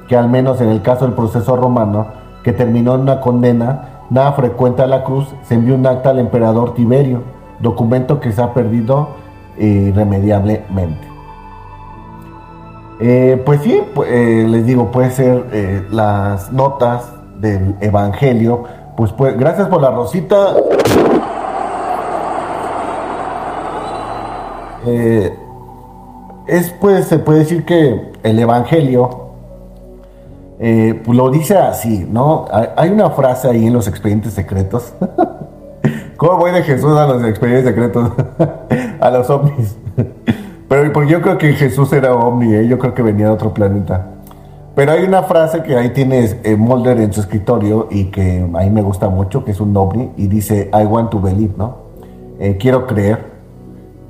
que, 0.08 0.16
al 0.16 0.30
menos 0.30 0.62
en 0.62 0.70
el 0.70 0.82
caso 0.82 1.06
del 1.06 1.14
proceso 1.14 1.58
romano, 1.58 2.08
que 2.42 2.54
terminó 2.54 2.96
en 2.96 3.02
una 3.02 3.20
condena, 3.20 4.06
nada 4.10 4.32
frecuente 4.34 4.82
a 4.82 4.88
la 4.88 5.04
cruz, 5.04 5.28
se 5.44 5.56
envió 5.56 5.76
un 5.76 5.86
acta 5.86 6.12
al 6.12 6.20
emperador 6.20 6.74
Tiberio, 6.74 7.24
documento 7.60 8.22
que 8.22 8.32
se 8.32 8.42
ha 8.42 8.54
perdido 8.54 9.10
eh, 9.58 9.66
irremediablemente. 9.90 11.13
Eh, 13.00 13.42
pues 13.46 13.62
sí, 13.62 13.82
eh, 14.06 14.46
les 14.48 14.66
digo, 14.66 14.92
puede 14.92 15.12
ser 15.12 15.46
eh, 15.52 15.86
las 15.92 16.52
notas 16.52 17.06
del 17.40 17.76
Evangelio. 17.82 18.64
Pues, 18.96 19.12
pues 19.12 19.38
gracias 19.38 19.68
por 19.68 19.82
la 19.82 19.92
rosita. 19.92 20.56
es 26.46 26.70
pues 26.82 27.06
se 27.06 27.20
puede 27.20 27.40
decir 27.40 27.64
que 27.64 28.12
el 28.22 28.38
Evangelio 28.38 29.22
pues 30.58 31.18
lo 31.18 31.30
dice 31.30 31.58
así, 31.58 32.06
¿no? 32.10 32.46
Hay 32.76 32.90
una 32.90 33.10
frase 33.10 33.50
ahí 33.50 33.66
en 33.68 33.74
los 33.74 33.88
expedientes 33.88 34.34
secretos. 34.34 34.94
¿Cómo 36.18 36.38
voy 36.38 36.52
de 36.52 36.64
Jesús 36.64 36.98
a 36.98 37.08
los 37.08 37.24
expedientes 37.24 37.66
secretos? 37.66 38.12
a 39.00 39.10
los 39.10 39.30
ovnis. 39.30 39.78
Pero 40.74 40.92
porque 40.92 41.12
yo 41.12 41.22
creo 41.22 41.38
que 41.38 41.54
Jesús 41.54 41.94
era 41.94 42.16
ovni, 42.16 42.52
¿eh? 42.52 42.68
yo 42.68 42.80
creo 42.80 42.96
que 42.96 43.04
venía 43.04 43.28
de 43.28 43.32
otro 43.32 43.54
planeta. 43.54 44.08
Pero 44.74 44.94
hay 44.94 45.04
una 45.04 45.22
frase 45.22 45.62
que 45.62 45.78
ahí 45.78 45.92
tienes 45.92 46.36
eh, 46.44 46.56
Mulder 46.56 47.00
en 47.00 47.14
su 47.14 47.22
escritorio 47.22 47.88
y 47.92 48.06
que 48.06 48.40
a 48.40 48.60
mí 48.62 48.72
me 48.72 48.82
gusta 48.82 49.08
mucho, 49.08 49.46
que 49.46 49.52
es 49.52 49.62
un 49.62 49.78
ovni, 49.78 50.10
y 50.18 50.26
dice, 50.26 50.72
I 50.74 50.86
want 50.88 51.12
to 51.12 51.22
believe, 51.22 51.54
¿no? 51.58 51.76
Eh, 52.40 52.58
quiero 52.60 52.88
creer, 52.88 53.20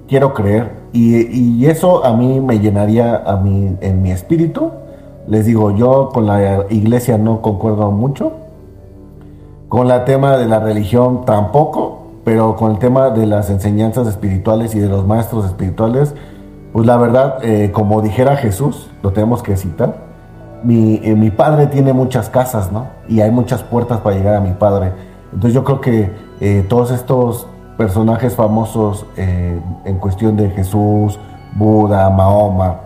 quiero 0.07 0.33
creer. 0.33 0.71
Y, 0.93 1.65
eso 1.65 2.05
a 2.05 2.15
mí 2.15 2.39
me 2.39 2.57
llenaría 2.59 3.17
a 3.25 3.35
mí, 3.35 3.75
en 3.81 4.01
mi 4.01 4.11
espíritu. 4.11 4.71
Les 5.27 5.45
digo, 5.45 5.71
yo 5.71 6.11
con 6.13 6.27
la 6.27 6.65
iglesia 6.69 7.17
no 7.17 7.41
concuerdo 7.41 7.91
mucho. 7.91 8.31
Con 9.67 9.91
el 9.91 10.05
tema 10.05 10.37
de 10.37 10.45
la 10.45 10.61
religión 10.61 11.25
tampoco. 11.25 11.99
pero 12.23 12.55
con 12.55 12.71
el 12.71 12.77
tema 12.77 13.09
de 13.09 13.25
las 13.25 13.49
enseñanzas 13.49 14.07
espirituales 14.07 14.73
y 14.75 14.79
de 14.79 14.87
los 14.87 15.05
maestros 15.05 15.43
espirituales, 15.45 16.15
pues 16.73 16.87
la 16.87 16.97
verdad, 16.97 17.37
eh, 17.43 17.71
como 17.71 18.01
dijera 18.01 18.35
Jesús, 18.35 18.89
lo 19.03 19.13
tenemos 19.13 19.43
que 19.43 19.55
citar, 19.57 19.95
mi, 20.63 20.99
eh, 21.03 21.13
mi, 21.13 21.29
padre 21.29 21.67
tiene 21.67 21.93
muchas 21.93 22.29
casas, 22.29 22.71
¿no? 22.71 22.87
Y 23.07 23.21
hay 23.21 23.29
muchas 23.29 23.61
puertas 23.61 23.99
para 23.99 24.15
llegar 24.15 24.35
a 24.35 24.39
mi 24.39 24.53
padre. 24.53 24.91
Entonces 25.31 25.53
yo 25.53 25.63
creo 25.63 25.81
que 25.81 26.11
eh, 26.39 26.65
todos 26.67 26.89
estos 26.89 27.47
personajes 27.77 28.35
famosos 28.35 29.05
en 29.17 29.97
cuestión 29.99 30.35
de 30.35 30.49
Jesús, 30.51 31.19
Buda, 31.55 32.09
Mahoma, 32.09 32.81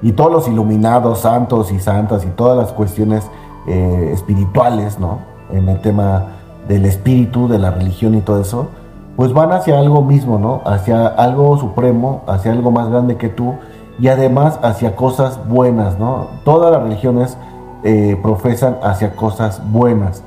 y 0.00 0.12
todos 0.12 0.32
los 0.32 0.48
iluminados, 0.48 1.20
santos 1.20 1.72
y 1.72 1.78
santas, 1.78 2.24
y 2.24 2.28
todas 2.28 2.56
las 2.56 2.72
cuestiones 2.72 3.28
espirituales, 3.66 5.00
¿no? 5.00 5.18
En 5.50 5.68
el 5.68 5.80
tema 5.80 6.26
del 6.68 6.86
espíritu, 6.86 7.48
de 7.48 7.58
la 7.58 7.72
religión 7.72 8.14
y 8.14 8.20
todo 8.20 8.40
eso, 8.40 8.68
pues 9.16 9.32
van 9.32 9.52
hacia 9.52 9.78
algo 9.78 10.02
mismo, 10.02 10.38
¿no? 10.38 10.62
Hacia 10.64 11.06
algo 11.06 11.58
supremo, 11.58 12.22
hacia 12.26 12.52
algo 12.52 12.70
más 12.70 12.88
grande 12.88 13.16
que 13.16 13.28
tú 13.28 13.54
y 13.98 14.08
además 14.08 14.58
hacia 14.62 14.96
cosas 14.96 15.38
buenas, 15.48 15.98
¿no? 15.98 16.28
Todas 16.44 16.72
las 16.72 16.82
religiones 16.82 17.36
eh, 17.84 18.18
profesan 18.22 18.78
hacia 18.82 19.14
cosas 19.14 19.60
buenas. 19.70 20.24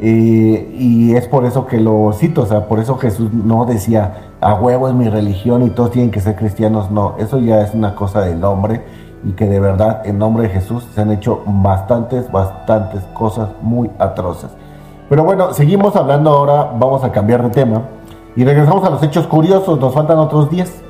Eh, 0.00 0.76
y 0.78 1.16
es 1.16 1.26
por 1.26 1.44
eso 1.44 1.66
que 1.66 1.80
lo 1.80 2.12
cito, 2.12 2.42
o 2.42 2.46
sea, 2.46 2.68
por 2.68 2.78
eso 2.78 2.96
Jesús 2.98 3.32
no 3.32 3.64
decía, 3.64 4.30
a 4.40 4.54
huevo 4.54 4.88
es 4.88 4.94
mi 4.94 5.08
religión 5.08 5.64
y 5.64 5.70
todos 5.70 5.90
tienen 5.90 6.12
que 6.12 6.20
ser 6.20 6.36
cristianos, 6.36 6.90
no, 6.92 7.16
eso 7.18 7.38
ya 7.40 7.62
es 7.62 7.74
una 7.74 7.96
cosa 7.96 8.20
del 8.20 8.44
hombre 8.44 8.84
y 9.24 9.32
que 9.32 9.46
de 9.46 9.58
verdad 9.58 10.02
en 10.06 10.18
nombre 10.18 10.44
de 10.44 10.50
Jesús 10.50 10.86
se 10.94 11.00
han 11.00 11.10
hecho 11.10 11.42
bastantes, 11.46 12.30
bastantes 12.30 13.02
cosas 13.12 13.48
muy 13.60 13.90
atroces. 13.98 14.50
Pero 15.08 15.24
bueno, 15.24 15.54
seguimos 15.54 15.96
hablando 15.96 16.30
ahora, 16.30 16.74
vamos 16.78 17.02
a 17.02 17.10
cambiar 17.12 17.42
de 17.42 17.48
tema 17.48 17.84
y 18.36 18.44
regresamos 18.44 18.84
a 18.84 18.90
los 18.90 19.02
hechos 19.02 19.26
curiosos, 19.26 19.80
nos 19.80 19.94
faltan 19.94 20.18
otros 20.18 20.50
10. 20.50 20.82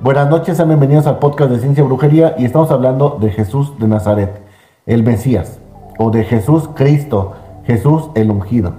Buenas 0.00 0.30
noches, 0.30 0.56
sean 0.56 0.68
bienvenidos 0.68 1.08
al 1.08 1.18
podcast 1.18 1.50
de 1.50 1.58
Ciencia 1.58 1.82
y 1.82 1.86
Brujería 1.86 2.36
y 2.38 2.44
estamos 2.44 2.70
hablando 2.70 3.18
de 3.20 3.30
Jesús 3.30 3.76
de 3.80 3.88
Nazaret, 3.88 4.40
el 4.86 5.02
Mesías, 5.02 5.58
o 5.98 6.12
de 6.12 6.22
Jesús 6.22 6.70
Cristo, 6.74 7.32
Jesús 7.64 8.10
el 8.14 8.30
ungido. 8.30 8.74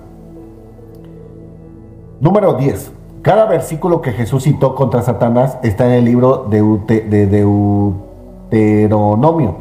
Número 2.22 2.54
10. 2.54 2.94
Cada 3.22 3.48
versículo 3.48 4.02
que 4.02 4.14
Jesús 4.14 4.44
citó 4.44 4.76
contra 4.76 5.02
Satanás 5.02 5.58
está 5.62 5.88
en 5.88 5.92
el 5.92 6.06
libro 6.06 6.48
de, 6.50 6.62
de 7.02 7.28
Deuteronomio. 7.28 9.56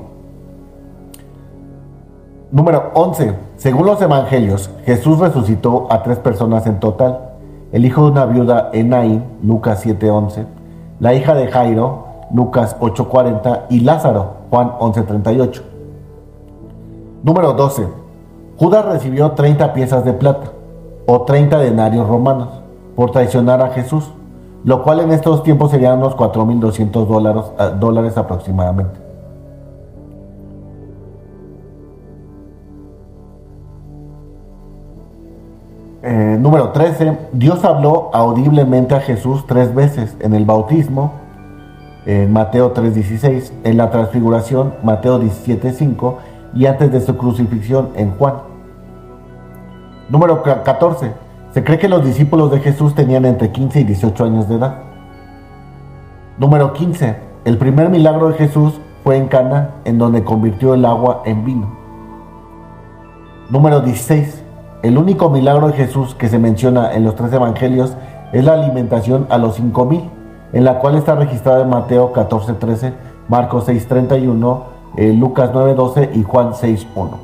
Número 2.53 2.93
11. 2.95 3.35
Según 3.65 3.87
los 3.87 4.03
evangelios, 4.03 4.69
Jesús 4.85 5.21
resucitó 5.21 5.87
a 5.89 6.03
tres 6.03 6.19
personas 6.19 6.67
en 6.67 6.81
total. 6.81 7.31
El 7.73 7.87
hijo 7.87 8.03
de 8.03 8.11
una 8.11 8.27
viuda, 8.27 8.69
Enaín, 8.75 9.25
Lucas 9.43 9.81
7:11, 9.83 10.45
la 11.01 11.15
hija 11.15 11.35
de 11.35 11.47
Jairo, 11.47 12.05
Lucas 12.31 12.77
8:40 12.79 13.63
y 13.71 13.81
Lázaro, 13.81 14.33
Juan 14.51 14.73
11:38. 14.81 15.63
Número 17.23 17.55
12. 17.55 17.89
Judas 18.59 18.85
recibió 18.85 19.31
30 19.31 19.73
piezas 19.73 20.05
de 20.05 20.13
plata 20.13 20.49
o 21.07 21.23
30 21.23 21.59
denarios 21.61 22.07
romanos 22.07 22.51
por 22.95 23.13
traicionar 23.13 23.63
a 23.63 23.71
Jesús, 23.71 24.11
lo 24.63 24.83
cual 24.83 25.01
en 25.01 25.11
estos 25.11 25.43
tiempos 25.43 25.71
serían 25.71 26.01
unos 26.01 26.17
4.200 26.17 27.07
dólares, 27.07 27.45
eh, 27.59 27.71
dólares 27.81 28.19
aproximadamente. 28.19 29.04
Eh, 36.07 36.37
número 36.39 36.69
13. 36.69 37.17
Dios 37.33 37.65
habló 37.65 38.11
audiblemente 38.13 38.95
a 38.95 39.01
Jesús 39.01 39.47
tres 39.47 39.75
veces 39.75 40.15
en 40.21 40.35
el 40.35 40.45
bautismo, 40.45 41.15
en 42.05 42.31
Mateo 42.31 42.75
3.16, 42.75 43.51
en 43.65 43.79
la 43.79 43.91
transfiguración, 43.91 44.75
Mateo 44.83 45.19
17.5, 45.19 46.17
y 46.55 46.67
antes 46.67 46.93
de 46.93 47.01
su 47.01 47.17
crucifixión 47.17 47.89
en 47.97 48.11
Juan. 48.19 48.35
Número 50.11 50.43
14. 50.43 51.11
Se 51.55 51.65
cree 51.65 51.79
que 51.79 51.89
los 51.89 52.05
discípulos 52.05 52.51
de 52.51 52.61
Jesús 52.61 52.95
tenían 52.95 53.25
entre 53.25 53.51
15 53.51 53.81
y 53.81 53.85
18 53.85 54.25
años 54.25 54.47
de 54.47 54.57
edad. 54.57 54.83
Número 56.37 56.75
15. 56.75 57.17
El 57.47 57.57
primer 57.57 57.89
milagro 57.89 58.29
de 58.29 58.35
Jesús 58.35 58.79
fue 59.05 59.17
en 59.17 59.29
Cana, 59.29 59.77
en 59.87 59.97
donde 59.97 60.23
convirtió 60.23 60.75
el 60.75 60.85
agua 60.85 61.23
en 61.25 61.47
vino. 61.47 61.75
Número 63.49 63.81
16. 63.81 64.44
El 64.85 64.99
único 64.99 65.31
milagro 65.31 65.69
de 65.69 65.73
Jesús 65.73 66.15
que 66.15 66.29
se 66.29 66.39
menciona 66.39 66.93
en 66.93 67.05
los 67.05 67.15
tres 67.15 67.33
evangelios 67.33 67.97
es 68.35 68.45
la 68.45 68.53
alimentación 68.53 69.27
a 69.31 69.39
los 69.39 69.55
cinco 69.55 69.87
mil, 69.87 70.11
en 70.53 70.63
la 70.63 70.79
cual 70.79 70.97
está 70.97 71.15
registrada 71.15 71.63
en 71.63 71.71
Mateo 71.71 72.13
14:13, 72.13 72.93
Marcos 73.31 73.65
6:31, 73.67 74.65
eh, 74.99 75.15
Lucas 75.15 75.53
9:12 75.55 76.11
y 76.13 76.23
Juan 76.23 76.53
6:1. 76.53 77.17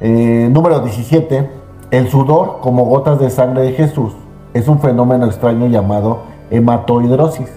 Eh, 0.00 0.48
número 0.50 0.80
17. 0.80 1.50
El 1.90 2.08
sudor 2.08 2.60
como 2.62 2.86
gotas 2.86 3.18
de 3.18 3.28
sangre 3.28 3.64
de 3.64 3.72
Jesús 3.72 4.14
es 4.54 4.66
un 4.66 4.78
fenómeno 4.78 5.26
extraño 5.26 5.66
llamado 5.66 6.20
hematohidrosis. 6.50 7.52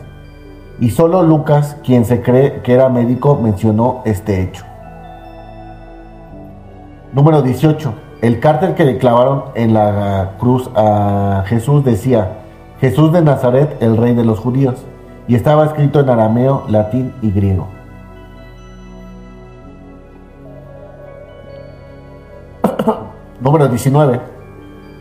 Y 0.81 0.89
solo 0.89 1.23
Lucas, 1.23 1.77
quien 1.85 2.03
se 2.03 2.21
cree 2.21 2.61
que 2.63 2.73
era 2.73 2.89
médico, 2.89 3.39
mencionó 3.41 4.01
este 4.03 4.41
hecho. 4.41 4.65
Número 7.17 7.41
18. 7.41 7.93
El 8.21 8.39
cártel 8.39 8.75
que 8.75 8.85
le 8.85 8.99
clavaron 8.99 9.45
en 9.55 9.73
la 9.73 10.33
cruz 10.37 10.69
a 10.75 11.43
Jesús 11.47 11.83
decía, 11.83 12.41
Jesús 12.79 13.11
de 13.11 13.23
Nazaret, 13.23 13.75
el 13.81 13.97
rey 13.97 14.13
de 14.13 14.23
los 14.23 14.37
judíos, 14.37 14.85
y 15.27 15.33
estaba 15.33 15.65
escrito 15.65 15.99
en 15.99 16.11
arameo, 16.11 16.65
latín 16.69 17.11
y 17.23 17.31
griego. 17.31 17.69
Número 23.41 23.67
19. 23.67 24.19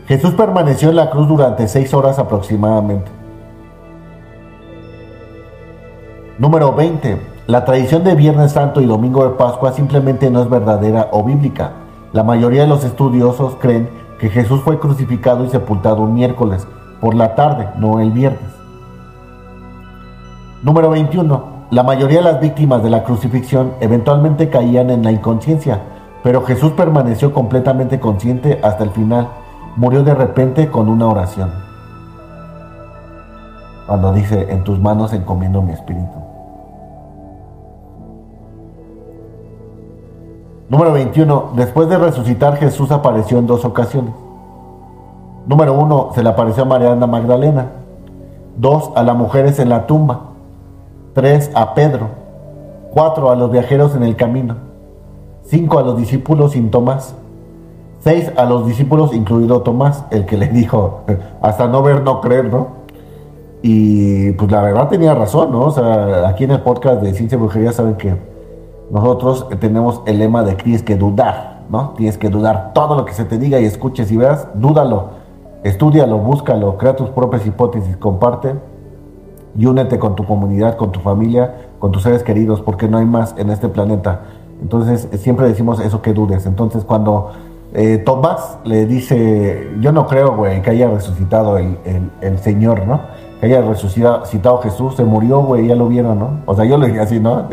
Jesús 0.07 0.31
permaneció 0.31 0.89
en 0.89 0.95
la 0.95 1.11
cruz 1.11 1.27
durante 1.27 1.67
seis 1.67 1.93
horas 1.93 2.17
aproximadamente. 2.17 3.11
Número 6.39 6.73
20. 6.73 7.21
La 7.45 7.63
tradición 7.63 8.03
de 8.03 8.15
Viernes 8.15 8.53
Santo 8.53 8.81
y 8.81 8.87
Domingo 8.87 9.23
de 9.23 9.35
Pascua 9.35 9.71
simplemente 9.71 10.31
no 10.31 10.41
es 10.41 10.49
verdadera 10.49 11.09
o 11.11 11.23
bíblica 11.23 11.73
la 12.13 12.23
mayoría 12.23 12.61
de 12.61 12.67
los 12.67 12.83
estudiosos 12.85 13.55
creen 13.59 13.89
que 14.19 14.29
Jesús 14.29 14.61
fue 14.61 14.79
crucificado 14.79 15.43
y 15.43 15.49
sepultado 15.49 16.01
un 16.01 16.13
miércoles 16.13 16.65
por 17.01 17.13
la 17.13 17.35
tarde, 17.35 17.69
no 17.77 17.99
el 17.99 18.11
viernes. 18.11 18.49
Número 20.63 20.89
21. 20.89 21.57
La 21.69 21.83
mayoría 21.83 22.19
de 22.19 22.23
las 22.23 22.39
víctimas 22.39 22.81
de 22.81 22.89
la 22.89 23.03
crucifixión 23.03 23.73
eventualmente 23.81 24.49
caían 24.49 24.89
en 24.89 25.03
la 25.03 25.11
inconsciencia, 25.11 25.81
pero 26.23 26.43
Jesús 26.43 26.71
permaneció 26.71 27.33
completamente 27.33 27.99
consciente 27.99 28.59
hasta 28.63 28.85
el 28.85 28.91
final. 28.91 29.27
Murió 29.75 30.03
de 30.03 30.15
repente 30.15 30.69
con 30.69 30.87
una 30.87 31.07
oración. 31.07 31.51
Cuando 33.85 34.13
dice, 34.13 34.47
en 34.49 34.63
tus 34.63 34.79
manos 34.79 35.13
encomiendo 35.13 35.61
mi 35.61 35.73
espíritu. 35.73 36.26
Número 40.69 40.91
21. 40.91 41.51
Después 41.55 41.87
de 41.87 41.97
resucitar, 41.97 42.57
Jesús 42.57 42.91
apareció 42.91 43.39
en 43.39 43.47
dos 43.47 43.63
ocasiones. 43.63 44.13
Número 45.47 45.73
1. 45.73 46.09
Se 46.13 46.23
le 46.23 46.29
apareció 46.29 46.63
a 46.63 46.65
Mariana 46.65 47.07
Magdalena. 47.07 47.67
2. 48.57 48.91
A 48.95 49.03
las 49.03 49.15
mujeres 49.15 49.59
en 49.59 49.69
la 49.69 49.87
tumba. 49.87 50.31
3. 51.13 51.51
A 51.53 51.73
Pedro. 51.73 52.09
4. 52.91 53.31
A 53.31 53.35
los 53.35 53.49
viajeros 53.49 53.95
en 53.95 54.03
el 54.03 54.17
camino. 54.17 54.55
5. 55.43 55.79
A 55.79 55.83
los 55.83 55.97
discípulos 55.97 56.51
sin 56.51 56.69
Tomás. 56.69 57.15
6. 58.01 58.33
A 58.35 58.43
los 58.43 58.67
discípulos, 58.67 59.13
incluido 59.13 59.61
Tomás, 59.61 60.03
el 60.11 60.25
que 60.25 60.37
le 60.37 60.47
dijo, 60.47 61.01
hasta 61.41 61.67
no 61.67 61.81
ver, 61.81 62.03
no 62.03 62.21
creer, 62.21 62.51
¿no? 62.51 62.67
Y 63.61 64.31
pues 64.33 64.51
la 64.51 64.61
verdad 64.61 64.87
tenía 64.87 65.15
razón, 65.15 65.51
¿no? 65.51 65.61
O 65.61 65.71
sea, 65.71 66.27
aquí 66.27 66.43
en 66.43 66.51
el 66.51 66.61
podcast 66.61 67.01
de 67.01 67.13
Ciencia 67.13 67.37
y 67.37 67.39
Brujería 67.39 67.71
saben 67.71 67.95
que 67.95 68.15
nosotros 68.91 69.47
tenemos 69.59 70.01
el 70.05 70.19
lema 70.19 70.43
de 70.43 70.55
tienes 70.55 70.83
que 70.83 70.95
dudar, 70.95 71.63
¿no? 71.69 71.93
Tienes 71.97 72.17
que 72.17 72.29
dudar 72.29 72.71
todo 72.73 72.95
lo 72.95 73.05
que 73.05 73.13
se 73.13 73.25
te 73.25 73.37
diga 73.37 73.59
y 73.59 73.65
escuches 73.65 74.11
y 74.11 74.17
veas, 74.17 74.47
dúdalo, 74.55 75.09
estudialo, 75.63 76.17
búscalo, 76.17 76.77
crea 76.77 76.95
tus 76.95 77.09
propias 77.09 77.45
hipótesis, 77.45 77.97
comparte 77.97 78.55
y 79.57 79.65
únete 79.65 79.99
con 79.99 80.15
tu 80.15 80.25
comunidad, 80.25 80.77
con 80.77 80.91
tu 80.91 80.99
familia, 80.99 81.69
con 81.79 81.91
tus 81.91 82.03
seres 82.03 82.23
queridos, 82.23 82.61
porque 82.61 82.87
no 82.87 82.97
hay 82.97 83.05
más 83.05 83.35
en 83.37 83.49
este 83.49 83.67
planeta. 83.67 84.21
Entonces, 84.61 85.07
siempre 85.19 85.47
decimos 85.47 85.79
eso 85.79 86.01
que 86.01 86.13
dudes. 86.13 86.45
Entonces, 86.45 86.83
cuando 86.83 87.31
eh, 87.73 87.97
Tomás 87.97 88.57
le 88.63 88.85
dice, 88.85 89.69
yo 89.81 89.91
no 89.91 90.07
creo, 90.07 90.35
güey, 90.35 90.61
que 90.61 90.69
haya 90.69 90.89
resucitado 90.89 91.57
el, 91.57 91.77
el, 92.21 92.39
Señor, 92.39 92.87
¿no? 92.87 93.01
Que 93.39 93.47
haya 93.47 93.61
resucitado 93.61 94.59
Jesús, 94.59 94.95
se 94.95 95.03
murió, 95.03 95.41
güey, 95.41 95.67
ya 95.67 95.75
lo 95.75 95.87
vieron, 95.87 96.17
¿no? 96.19 96.41
O 96.45 96.55
sea, 96.55 96.65
yo 96.65 96.77
le 96.77 96.87
dije 96.87 97.01
así, 97.01 97.19
¿no? 97.19 97.49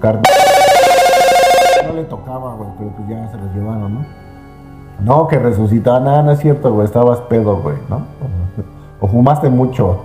Carne. 0.00 0.22
No 1.86 1.92
le 1.94 2.04
tocaba, 2.04 2.54
güey, 2.54 2.68
pero 2.78 2.90
pues 2.90 3.08
ya 3.08 3.28
se 3.30 3.36
los 3.36 3.54
llevaron, 3.54 3.94
¿no? 3.94 4.04
No, 5.00 5.26
que 5.26 5.38
resucitaba, 5.38 6.00
nada, 6.00 6.22
no 6.22 6.32
es 6.32 6.38
cierto, 6.38 6.72
güey, 6.72 6.86
estabas 6.86 7.20
pedo, 7.22 7.56
güey, 7.56 7.76
¿no? 7.88 8.02
O 9.00 9.08
fumaste 9.08 9.50
mucho. 9.50 10.00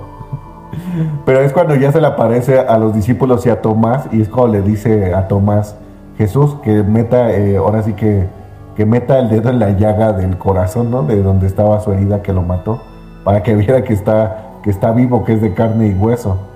Pero 1.25 1.41
es 1.41 1.53
cuando 1.53 1.75
ya 1.75 1.91
se 1.91 2.01
le 2.01 2.07
aparece 2.07 2.59
a 2.59 2.77
los 2.77 2.93
discípulos 2.93 3.45
y 3.45 3.49
a 3.49 3.61
Tomás, 3.61 4.07
y 4.11 4.21
es 4.21 4.29
cuando 4.29 4.53
le 4.53 4.61
dice 4.61 5.13
a 5.13 5.27
Tomás, 5.27 5.75
Jesús, 6.17 6.55
que 6.63 6.83
meta, 6.83 7.31
eh, 7.31 7.57
ahora 7.57 7.83
sí 7.83 7.93
que, 7.93 8.27
que 8.75 8.85
meta 8.85 9.19
el 9.19 9.29
dedo 9.29 9.49
en 9.49 9.59
la 9.59 9.71
llaga 9.71 10.13
del 10.13 10.37
corazón, 10.37 10.91
¿no? 10.91 11.03
De 11.03 11.21
donde 11.21 11.47
estaba 11.47 11.79
su 11.79 11.91
herida 11.93 12.21
que 12.21 12.33
lo 12.33 12.41
mató, 12.41 12.81
para 13.23 13.43
que 13.43 13.55
viera 13.55 13.83
que 13.83 13.93
está, 13.93 14.59
que 14.63 14.69
está 14.69 14.91
vivo, 14.91 15.23
que 15.23 15.33
es 15.33 15.41
de 15.41 15.53
carne 15.53 15.87
y 15.87 15.93
hueso. 15.93 16.48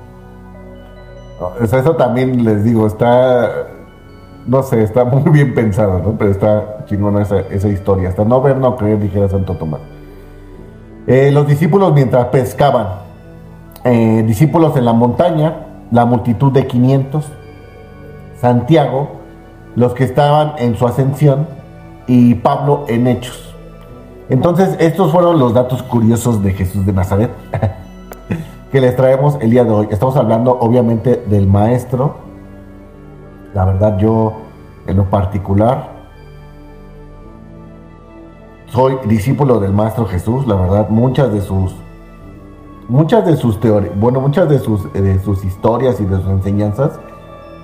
O 1.40 1.64
eso 1.64 1.96
también 1.96 2.44
les 2.44 2.64
digo, 2.64 2.88
está, 2.88 3.68
no 4.46 4.64
sé, 4.64 4.84
está 4.84 5.04
muy 5.06 5.32
bien 5.32 5.54
pensado, 5.54 6.00
¿no? 6.00 6.18
Pero 6.18 6.32
está 6.32 6.86
chingona 6.86 7.22
esa, 7.22 7.40
esa 7.40 7.70
historia. 7.70 8.10
Hasta 8.10 8.24
no 8.26 8.42
ver, 8.42 8.58
no 8.58 8.76
creer, 8.76 9.00
dijera 9.00 9.30
Santo 9.30 9.56
Tomás. 9.56 9.82
Eh, 11.08 11.32
los 11.32 11.48
discípulos 11.48 11.94
mientras 11.94 12.28
pescaban, 12.28 12.88
eh, 13.84 14.24
discípulos 14.26 14.78
en 14.78 14.86
la 14.86 14.94
montaña, 14.94 15.68
la 15.92 16.06
multitud 16.06 16.52
de 16.52 16.66
500, 16.66 17.26
Santiago, 18.40 19.10
los 19.76 19.94
que 19.94 20.06
estaban 20.06 20.54
en 20.58 20.78
su 20.78 20.88
ascensión 20.88 21.48
y 22.08 22.36
Pablo 22.36 22.86
en 22.88 23.08
hechos. 23.08 23.54
Entonces, 24.30 24.78
estos 24.80 25.12
fueron 25.12 25.40
los 25.40 25.54
datos 25.54 25.84
curiosos 25.84 26.42
de 26.42 26.54
Jesús 26.54 26.86
de 26.86 26.94
Nazaret 26.94 27.32
que 28.74 28.82
les 28.82 28.96
traemos 28.96 29.38
el 29.40 29.52
día 29.52 29.64
de 29.64 29.70
hoy. 29.70 29.88
Estamos 29.92 30.18
hablando 30.18 30.58
obviamente 30.60 31.24
del 31.28 31.46
maestro. 31.46 32.16
La 33.54 33.66
verdad 33.66 34.00
yo 34.00 34.34
en 34.88 34.98
lo 34.98 35.06
particular 35.12 35.92
soy 38.66 38.98
discípulo 39.06 39.60
del 39.60 39.74
maestro 39.74 40.08
Jesús, 40.08 40.48
la 40.48 40.56
verdad 40.56 40.90
muchas 40.90 41.32
de 41.32 41.42
sus 41.42 41.76
muchas 42.90 43.24
de 43.28 43.38
sus 43.38 43.60
teorías, 43.60 43.94
bueno, 44.00 44.20
muchas 44.20 44.50
de 44.50 44.58
sus, 44.58 44.92
de 44.92 45.20
sus 45.20 45.46
historias 45.46 46.02
y 46.02 46.06
de 46.06 46.16
sus 46.16 46.28
enseñanzas 46.30 47.00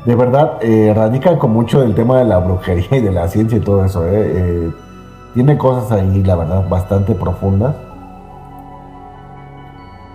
de 0.05 0.15
verdad 0.15 0.59
eh, 0.61 0.93
radican 0.95 1.37
con 1.37 1.51
mucho 1.51 1.81
del 1.81 1.95
tema 1.95 2.19
de 2.19 2.25
la 2.25 2.37
brujería 2.37 2.97
y 2.97 3.01
de 3.01 3.11
la 3.11 3.27
ciencia 3.27 3.57
y 3.57 3.61
todo 3.61 3.83
eso. 3.83 4.05
Eh. 4.05 4.11
Eh, 4.13 4.71
tiene 5.33 5.57
cosas 5.57 5.91
ahí, 5.91 6.23
la 6.23 6.35
verdad, 6.35 6.69
bastante 6.69 7.15
profundas. 7.15 7.75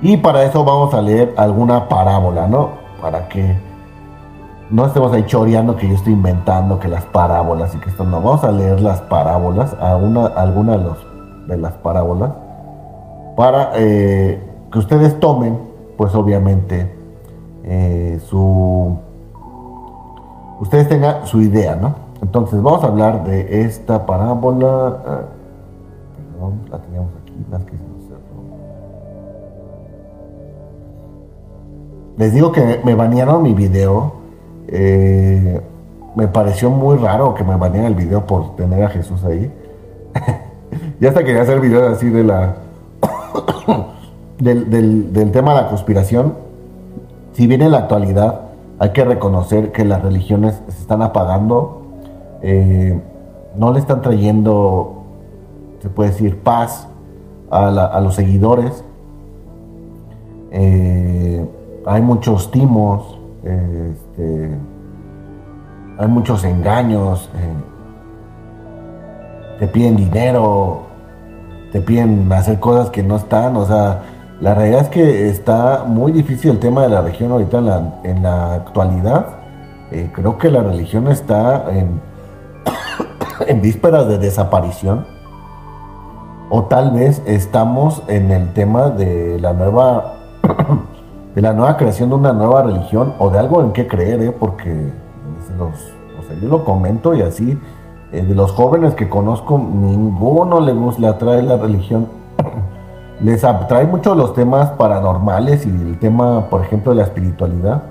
Y 0.04 0.18
para 0.18 0.44
eso 0.44 0.62
vamos 0.66 0.92
a 0.92 1.00
leer 1.00 1.32
alguna 1.34 1.88
parábola, 1.88 2.46
¿no? 2.46 2.72
Para 3.00 3.26
que 3.26 3.56
no 4.68 4.84
estemos 4.84 5.10
ahí 5.14 5.24
choreando 5.24 5.76
que 5.76 5.88
yo 5.88 5.94
estoy 5.94 6.12
inventando 6.12 6.78
que 6.78 6.88
las 6.88 7.06
parábolas 7.06 7.74
y 7.74 7.78
que 7.78 7.88
esto 7.88 8.04
no. 8.04 8.20
Vamos 8.20 8.44
a 8.44 8.52
leer 8.52 8.82
las 8.82 9.00
parábolas, 9.00 9.74
alguna, 9.80 10.26
alguna 10.26 10.76
de, 11.46 11.56
las 11.56 11.72
parábolas, 11.78 12.32
para 13.34 13.70
eh, 13.76 14.46
que 14.70 14.78
ustedes 14.78 15.18
tomen, 15.20 15.58
pues 15.96 16.14
obviamente, 16.14 16.94
eh, 17.62 18.20
su. 18.26 18.98
Ustedes 20.60 20.86
tengan 20.86 21.26
su 21.26 21.40
idea, 21.40 21.76
¿no? 21.76 21.94
Entonces, 22.20 22.62
vamos 22.62 22.84
a 22.84 22.88
hablar 22.88 23.24
de 23.24 23.62
esta 23.62 24.04
parábola. 24.04 24.98
Ah, 25.06 25.20
perdón, 26.30 26.60
la 26.70 26.78
teníamos 26.78 27.10
aquí, 27.22 27.46
las 27.50 27.64
que 27.64 27.83
Les 32.16 32.32
digo 32.32 32.52
que 32.52 32.80
me 32.84 32.94
banearon 32.94 33.42
mi 33.42 33.54
video. 33.54 34.12
Eh, 34.68 35.60
me 36.14 36.28
pareció 36.28 36.70
muy 36.70 36.96
raro 36.96 37.34
que 37.34 37.42
me 37.42 37.56
banearan 37.56 37.92
el 37.92 37.98
video 37.98 38.24
por 38.24 38.54
tener 38.54 38.84
a 38.84 38.88
Jesús 38.88 39.24
ahí. 39.24 39.52
ya 41.00 41.08
hasta 41.08 41.24
quería 41.24 41.42
hacer 41.42 41.60
videos 41.60 41.96
así 41.96 42.08
de 42.08 42.22
la. 42.22 42.54
del, 44.38 45.30
tema 45.32 45.54
de 45.54 45.62
la 45.62 45.68
conspiración. 45.68 46.34
Si 47.32 47.48
bien 47.48 47.62
en 47.62 47.72
la 47.72 47.78
actualidad 47.78 48.42
hay 48.78 48.90
que 48.90 49.04
reconocer 49.04 49.72
que 49.72 49.84
las 49.84 50.02
religiones 50.02 50.60
se 50.68 50.80
están 50.80 51.02
apagando, 51.02 51.82
eh, 52.42 53.00
no 53.56 53.72
le 53.72 53.80
están 53.80 54.02
trayendo, 54.02 55.02
se 55.82 55.88
puede 55.88 56.10
decir, 56.10 56.38
paz 56.38 56.86
a, 57.50 57.66
a 57.66 58.00
los 58.00 58.14
seguidores. 58.14 58.84
Eh, 60.52 61.44
hay 61.86 62.02
muchos 62.02 62.50
timos, 62.50 63.18
este, 63.42 64.56
hay 65.98 66.08
muchos 66.08 66.44
engaños, 66.44 67.28
eh, 67.36 67.54
te 69.58 69.68
piden 69.68 69.96
dinero, 69.96 70.82
te 71.72 71.80
piden 71.80 72.32
hacer 72.32 72.58
cosas 72.58 72.90
que 72.90 73.02
no 73.02 73.16
están, 73.16 73.56
o 73.56 73.66
sea, 73.66 74.02
la 74.40 74.54
realidad 74.54 74.82
es 74.82 74.88
que 74.88 75.28
está 75.28 75.84
muy 75.86 76.12
difícil 76.12 76.52
el 76.52 76.58
tema 76.58 76.82
de 76.82 76.88
la 76.88 77.00
religión 77.02 77.32
ahorita 77.32 77.58
en 78.02 78.22
la, 78.22 78.54
actualidad. 78.54 79.26
Eh, 79.90 80.10
creo 80.12 80.38
que 80.38 80.50
la 80.50 80.62
religión 80.62 81.06
está 81.08 81.66
en 83.46 83.60
vísperas 83.60 84.08
de 84.08 84.18
desaparición. 84.18 85.06
O 86.50 86.64
tal 86.64 86.90
vez 86.90 87.22
estamos 87.26 88.02
en 88.08 88.30
el 88.32 88.52
tema 88.52 88.90
de 88.90 89.38
la 89.40 89.52
nueva 89.52 90.14
de 91.34 91.42
la 91.42 91.52
nueva 91.52 91.76
creación 91.76 92.10
de 92.10 92.14
una 92.14 92.32
nueva 92.32 92.62
religión 92.62 93.14
o 93.18 93.30
de 93.30 93.38
algo 93.38 93.62
en 93.62 93.72
qué 93.72 93.88
creer, 93.88 94.22
¿eh? 94.22 94.32
porque 94.32 94.92
los, 95.58 95.92
o 96.18 96.22
sea, 96.26 96.36
yo 96.40 96.48
lo 96.48 96.64
comento 96.64 97.14
y 97.14 97.22
así, 97.22 97.58
eh, 98.12 98.22
de 98.22 98.34
los 98.34 98.52
jóvenes 98.52 98.94
que 98.94 99.08
conozco, 99.08 99.58
ninguno 99.58 100.60
le, 100.60 100.74
le 100.98 101.06
atrae 101.08 101.42
la 101.42 101.56
religión. 101.56 102.08
Les 103.20 103.44
atrae 103.44 103.86
mucho 103.86 104.14
los 104.16 104.34
temas 104.34 104.70
paranormales 104.72 105.64
y 105.66 105.70
el 105.70 105.98
tema, 105.98 106.50
por 106.50 106.62
ejemplo, 106.62 106.90
de 106.92 106.98
la 106.98 107.04
espiritualidad. 107.04 107.84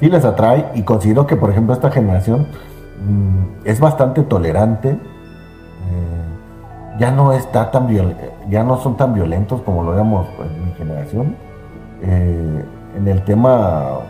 Sí 0.00 0.08
les 0.08 0.24
atrae 0.24 0.70
y 0.74 0.82
considero 0.82 1.26
que, 1.26 1.36
por 1.36 1.50
ejemplo, 1.50 1.74
esta 1.74 1.90
generación 1.90 2.46
mm, 3.06 3.66
es 3.66 3.78
bastante 3.78 4.22
tolerante. 4.22 4.88
Eh, 4.88 4.98
ya 6.98 7.10
no 7.10 7.32
está 7.34 7.70
tan 7.70 7.86
ya 8.48 8.64
no 8.64 8.78
son 8.78 8.96
tan 8.96 9.12
violentos 9.12 9.60
como 9.60 9.82
lo 9.82 9.92
éramos 9.92 10.26
en 10.40 10.64
mi 10.64 10.72
generación 10.72 11.45
eh, 12.02 12.64
en 12.96 13.08
el 13.08 13.22
tema, 13.24 14.00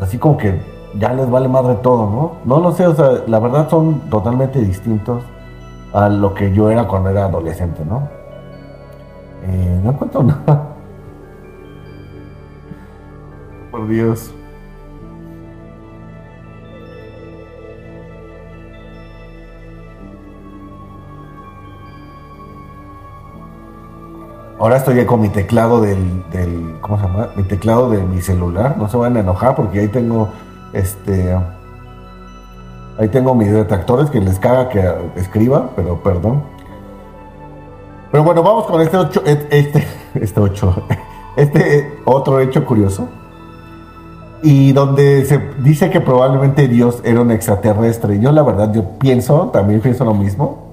así 0.00 0.18
como 0.18 0.36
que 0.36 0.60
ya 0.98 1.12
les 1.12 1.30
vale 1.30 1.48
de 1.48 1.74
todo, 1.76 2.10
¿no? 2.10 2.32
No 2.44 2.60
lo 2.60 2.72
sé, 2.72 2.86
o 2.86 2.94
sea, 2.94 3.22
la 3.26 3.38
verdad 3.38 3.68
son 3.68 4.00
totalmente 4.10 4.60
distintos 4.60 5.22
a 5.92 6.08
lo 6.08 6.34
que 6.34 6.52
yo 6.52 6.70
era 6.70 6.86
cuando 6.86 7.10
era 7.10 7.24
adolescente, 7.24 7.84
¿no? 7.84 8.08
Eh, 9.46 9.80
no 9.82 9.90
encuentro 9.90 10.22
nada. 10.24 10.68
Por 13.70 13.88
Dios. 13.88 14.34
Ahora 24.60 24.76
estoy 24.76 25.02
con 25.06 25.22
mi 25.22 25.30
teclado 25.30 25.80
del, 25.80 26.22
del, 26.30 26.76
¿cómo 26.82 26.98
se 26.98 27.04
llama? 27.04 27.30
Mi 27.34 27.44
teclado 27.44 27.88
de 27.88 28.02
mi 28.02 28.20
celular. 28.20 28.76
No 28.76 28.90
se 28.90 28.98
van 28.98 29.16
a 29.16 29.20
enojar 29.20 29.56
porque 29.56 29.80
ahí 29.80 29.88
tengo, 29.88 30.28
este, 30.74 31.34
ahí 32.98 33.08
tengo 33.08 33.34
mis 33.34 33.50
detractores 33.50 34.10
que 34.10 34.20
les 34.20 34.38
caga 34.38 34.68
que 34.68 34.84
escriba, 35.16 35.70
pero 35.74 36.02
perdón. 36.02 36.42
Pero 38.12 38.22
bueno, 38.22 38.42
vamos 38.42 38.66
con 38.66 38.82
este 38.82 38.98
ocho, 38.98 39.22
este, 39.24 39.86
este 40.14 40.40
ocho, 40.40 40.82
este 41.36 41.98
otro 42.04 42.38
hecho 42.40 42.66
curioso. 42.66 43.08
Y 44.42 44.72
donde 44.72 45.24
se 45.24 45.38
dice 45.62 45.88
que 45.88 46.02
probablemente 46.02 46.68
Dios 46.68 47.00
era 47.02 47.22
un 47.22 47.30
extraterrestre. 47.30 48.20
Yo 48.20 48.30
la 48.30 48.42
verdad, 48.42 48.74
yo 48.74 48.84
pienso, 48.98 49.48
también 49.54 49.80
pienso 49.80 50.04
lo 50.04 50.12
mismo, 50.12 50.69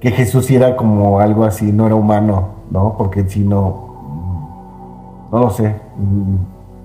que 0.00 0.10
Jesús 0.10 0.50
era 0.50 0.76
como 0.76 1.20
algo 1.20 1.44
así, 1.44 1.72
no 1.72 1.86
era 1.86 1.94
humano 1.94 2.56
¿no? 2.70 2.94
Porque 2.96 3.28
si 3.28 3.40
no, 3.40 5.28
no 5.30 5.38
lo 5.38 5.50
sé. 5.50 5.74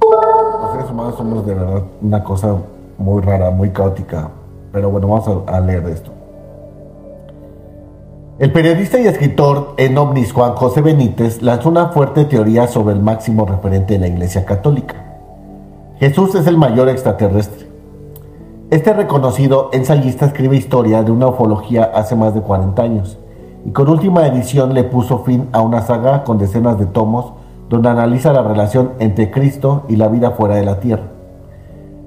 Los 0.02 0.72
seres 0.74 0.92
humanos 0.92 1.16
somos 1.18 1.46
de 1.46 1.54
verdad 1.54 1.84
una 2.02 2.24
cosa 2.24 2.56
muy 2.98 3.22
rara, 3.22 3.52
muy 3.52 3.70
caótica. 3.70 4.30
Pero 4.72 4.90
bueno, 4.90 5.08
vamos 5.08 5.44
a, 5.48 5.60
leer 5.60 5.86
esto. 5.90 6.12
El 8.40 8.52
periodista 8.52 9.00
y 9.00 9.06
escritor 9.06 9.76
en 9.78 9.98
Omnis 9.98 10.32
Juan 10.32 10.54
José 10.54 10.82
Benítez 10.82 11.42
lanzó 11.42 11.70
una 11.70 11.90
fuerte 11.90 12.26
teoría 12.26 12.68
sobre 12.68 12.96
el 12.96 13.02
máximo 13.02 13.46
referente 13.46 13.94
de 13.94 14.00
la 14.00 14.08
Iglesia 14.08 14.46
Católica. 14.46 14.96
Jesús 16.00 16.34
es 16.36 16.48
el 16.48 16.58
mayor 16.58 16.90
extraterrestre. 16.90 17.71
Este 18.72 18.94
reconocido 18.94 19.70
ensayista 19.74 20.28
escribe 20.28 20.56
historia 20.56 21.04
de 21.04 21.12
una 21.12 21.28
ufología 21.28 21.92
hace 21.94 22.16
más 22.16 22.34
de 22.34 22.40
40 22.40 22.82
años 22.82 23.18
y 23.66 23.72
con 23.72 23.90
última 23.90 24.26
edición 24.26 24.74
le 24.74 24.86
puso 24.86 25.26
fin 25.26 25.50
a 25.52 25.60
una 25.60 25.82
saga 25.82 26.24
con 26.24 26.38
decenas 26.38 26.80
de 26.80 26.86
tomos 26.86 27.34
donde 27.68 27.90
analiza 27.90 28.32
la 28.32 28.44
relación 28.44 28.94
entre 29.00 29.30
Cristo 29.30 29.84
y 29.90 29.98
la 29.98 30.08
vida 30.08 30.32
fuera 30.32 30.56
de 30.56 30.64
la 30.64 30.80
tierra. 30.80 31.04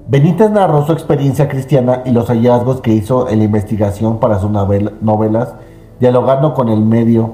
Benítez 0.07 0.49
narró 0.49 0.83
su 0.87 0.91
experiencia 0.91 1.47
cristiana 1.47 2.01
y 2.03 2.09
los 2.09 2.29
hallazgos 2.29 2.81
que 2.81 2.93
hizo 2.93 3.29
en 3.29 3.37
la 3.37 3.45
investigación 3.45 4.19
para 4.19 4.39
sus 4.39 4.49
novelas 4.49 5.53
dialogando 5.99 6.55
con 6.55 6.69
el 6.69 6.81
medio 6.81 7.29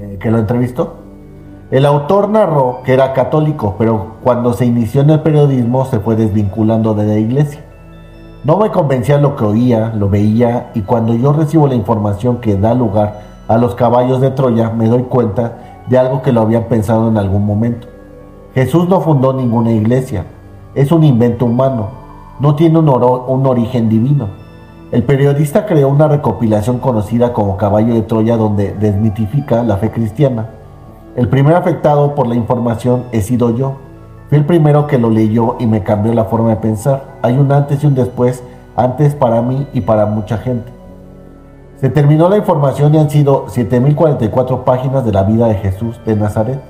eh, 0.00 0.18
que 0.20 0.32
lo 0.32 0.38
entrevistó. 0.38 0.94
El 1.70 1.86
autor 1.86 2.30
narró 2.30 2.80
que 2.84 2.94
era 2.94 3.12
católico, 3.12 3.76
pero 3.78 4.16
cuando 4.24 4.54
se 4.54 4.66
inició 4.66 5.02
en 5.02 5.10
el 5.10 5.20
periodismo 5.20 5.84
se 5.84 6.00
fue 6.00 6.16
desvinculando 6.16 6.92
de 6.92 7.04
la 7.06 7.16
iglesia. 7.16 7.65
No 8.46 8.58
me 8.58 8.70
convencía 8.70 9.18
lo 9.18 9.34
que 9.34 9.44
oía, 9.44 9.92
lo 9.96 10.08
veía, 10.08 10.70
y 10.72 10.82
cuando 10.82 11.12
yo 11.14 11.32
recibo 11.32 11.66
la 11.66 11.74
información 11.74 12.36
que 12.36 12.56
da 12.56 12.74
lugar 12.74 13.20
a 13.48 13.58
los 13.58 13.74
caballos 13.74 14.20
de 14.20 14.30
Troya, 14.30 14.70
me 14.70 14.86
doy 14.86 15.02
cuenta 15.02 15.82
de 15.88 15.98
algo 15.98 16.22
que 16.22 16.30
lo 16.30 16.42
había 16.42 16.68
pensado 16.68 17.08
en 17.08 17.18
algún 17.18 17.44
momento. 17.44 17.88
Jesús 18.54 18.88
no 18.88 19.00
fundó 19.00 19.32
ninguna 19.32 19.72
iglesia, 19.72 20.26
es 20.76 20.92
un 20.92 21.02
invento 21.02 21.44
humano, 21.44 21.88
no 22.38 22.54
tiene 22.54 22.78
un, 22.78 22.88
un 22.88 23.46
origen 23.46 23.88
divino. 23.88 24.28
El 24.92 25.02
periodista 25.02 25.66
creó 25.66 25.88
una 25.88 26.06
recopilación 26.06 26.78
conocida 26.78 27.32
como 27.32 27.56
Caballo 27.56 27.94
de 27.94 28.02
Troya 28.02 28.36
donde 28.36 28.72
desmitifica 28.74 29.64
la 29.64 29.78
fe 29.78 29.90
cristiana 29.90 30.50
el 31.16 31.30
primer 31.30 31.54
afectado 31.54 32.14
por 32.14 32.26
la 32.26 32.34
información 32.34 33.04
he 33.10 33.22
sido 33.22 33.56
yo. 33.56 33.76
Fui 34.28 34.38
el 34.38 34.44
primero 34.44 34.86
que 34.86 34.98
lo 34.98 35.10
leyó 35.10 35.56
y 35.58 35.66
me 35.66 35.82
cambió 35.82 36.12
la 36.12 36.24
forma 36.24 36.50
de 36.50 36.56
pensar. 36.56 37.04
Hay 37.22 37.38
un 37.38 37.52
antes 37.52 37.82
y 37.84 37.86
un 37.86 37.94
después, 37.94 38.42
antes 38.74 39.14
para 39.14 39.40
mí 39.40 39.66
y 39.72 39.82
para 39.82 40.06
mucha 40.06 40.38
gente. 40.38 40.72
Se 41.80 41.90
terminó 41.90 42.28
la 42.28 42.38
información 42.38 42.94
y 42.94 42.98
han 42.98 43.10
sido 43.10 43.46
7.044 43.46 44.64
páginas 44.64 45.04
de 45.04 45.12
la 45.12 45.22
vida 45.22 45.46
de 45.46 45.54
Jesús 45.56 46.00
de 46.04 46.16
Nazaret. 46.16 46.60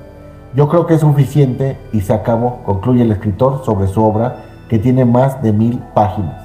Yo 0.54 0.68
creo 0.68 0.86
que 0.86 0.94
es 0.94 1.00
suficiente 1.00 1.78
y 1.92 2.00
se 2.00 2.12
acabó, 2.12 2.58
concluye 2.64 3.02
el 3.02 3.12
escritor 3.12 3.62
sobre 3.64 3.86
su 3.86 4.02
obra 4.02 4.44
que 4.68 4.78
tiene 4.78 5.04
más 5.04 5.42
de 5.42 5.52
mil 5.52 5.78
páginas. 5.94 6.44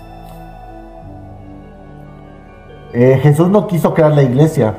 Eh, 2.93 3.19
Jesús 3.21 3.49
no 3.49 3.67
quiso 3.67 3.93
crear 3.93 4.11
la 4.11 4.23
iglesia, 4.23 4.75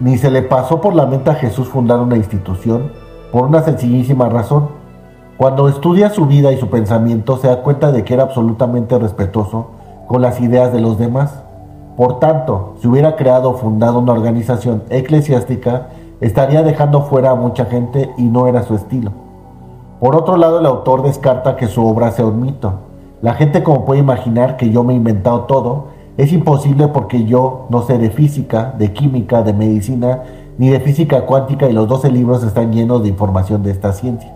ni 0.00 0.18
se 0.18 0.30
le 0.30 0.42
pasó 0.42 0.80
por 0.80 0.94
la 0.94 1.06
mente 1.06 1.30
a 1.30 1.34
Jesús 1.34 1.68
fundar 1.68 2.00
una 2.00 2.16
institución 2.16 2.92
por 3.32 3.44
una 3.44 3.62
sencillísima 3.62 4.28
razón. 4.28 4.83
Cuando 5.36 5.68
estudia 5.68 6.10
su 6.10 6.26
vida 6.26 6.52
y 6.52 6.58
su 6.58 6.68
pensamiento 6.68 7.38
se 7.38 7.48
da 7.48 7.62
cuenta 7.62 7.90
de 7.90 8.04
que 8.04 8.14
era 8.14 8.22
absolutamente 8.22 8.96
respetuoso 9.00 9.66
con 10.06 10.22
las 10.22 10.40
ideas 10.40 10.72
de 10.72 10.80
los 10.80 10.96
demás. 10.96 11.42
Por 11.96 12.20
tanto, 12.20 12.74
si 12.80 12.86
hubiera 12.86 13.16
creado 13.16 13.50
o 13.50 13.54
fundado 13.54 13.98
una 13.98 14.12
organización 14.12 14.84
eclesiástica, 14.90 15.88
estaría 16.20 16.62
dejando 16.62 17.02
fuera 17.02 17.30
a 17.30 17.34
mucha 17.34 17.64
gente 17.64 18.10
y 18.16 18.22
no 18.22 18.46
era 18.46 18.62
su 18.62 18.76
estilo. 18.76 19.10
Por 19.98 20.14
otro 20.14 20.36
lado, 20.36 20.60
el 20.60 20.66
autor 20.66 21.02
descarta 21.02 21.56
que 21.56 21.66
su 21.66 21.84
obra 21.84 22.12
sea 22.12 22.26
un 22.26 22.40
mito. 22.40 22.72
La 23.20 23.34
gente 23.34 23.64
como 23.64 23.84
puede 23.84 23.98
imaginar 23.98 24.56
que 24.56 24.70
yo 24.70 24.84
me 24.84 24.92
he 24.92 24.96
inventado 24.96 25.40
todo 25.46 25.86
es 26.16 26.32
imposible 26.32 26.86
porque 26.86 27.24
yo 27.24 27.66
no 27.70 27.82
sé 27.82 27.98
de 27.98 28.10
física, 28.10 28.72
de 28.78 28.92
química, 28.92 29.42
de 29.42 29.52
medicina, 29.52 30.22
ni 30.58 30.68
de 30.68 30.78
física 30.78 31.26
cuántica 31.26 31.68
y 31.68 31.72
los 31.72 31.88
12 31.88 32.12
libros 32.12 32.44
están 32.44 32.72
llenos 32.72 33.02
de 33.02 33.08
información 33.08 33.64
de 33.64 33.72
estas 33.72 33.98
ciencias. 33.98 34.33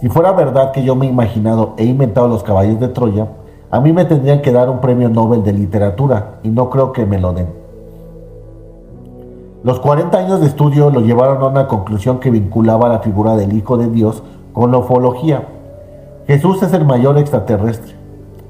Si 0.00 0.08
fuera 0.08 0.32
verdad 0.32 0.72
que 0.72 0.82
yo 0.82 0.96
me 0.96 1.06
he 1.06 1.10
imaginado 1.10 1.74
e 1.76 1.84
inventado 1.84 2.26
los 2.26 2.42
caballos 2.42 2.80
de 2.80 2.88
Troya, 2.88 3.28
a 3.70 3.80
mí 3.80 3.92
me 3.92 4.06
tendrían 4.06 4.40
que 4.40 4.50
dar 4.50 4.70
un 4.70 4.80
premio 4.80 5.10
Nobel 5.10 5.42
de 5.42 5.52
literatura 5.52 6.38
y 6.42 6.48
no 6.48 6.70
creo 6.70 6.92
que 6.92 7.04
me 7.04 7.20
lo 7.20 7.34
den. 7.34 7.48
Los 9.62 9.78
40 9.78 10.16
años 10.16 10.40
de 10.40 10.46
estudio 10.46 10.88
lo 10.88 11.00
llevaron 11.00 11.42
a 11.42 11.48
una 11.48 11.68
conclusión 11.68 12.18
que 12.18 12.30
vinculaba 12.30 12.88
la 12.88 13.00
figura 13.00 13.36
del 13.36 13.52
Hijo 13.52 13.76
de 13.76 13.88
Dios 13.90 14.22
con 14.54 14.70
la 14.72 14.78
ufología. 14.78 15.48
Jesús 16.26 16.62
es 16.62 16.72
el 16.72 16.86
mayor 16.86 17.18
extraterrestre. 17.18 17.94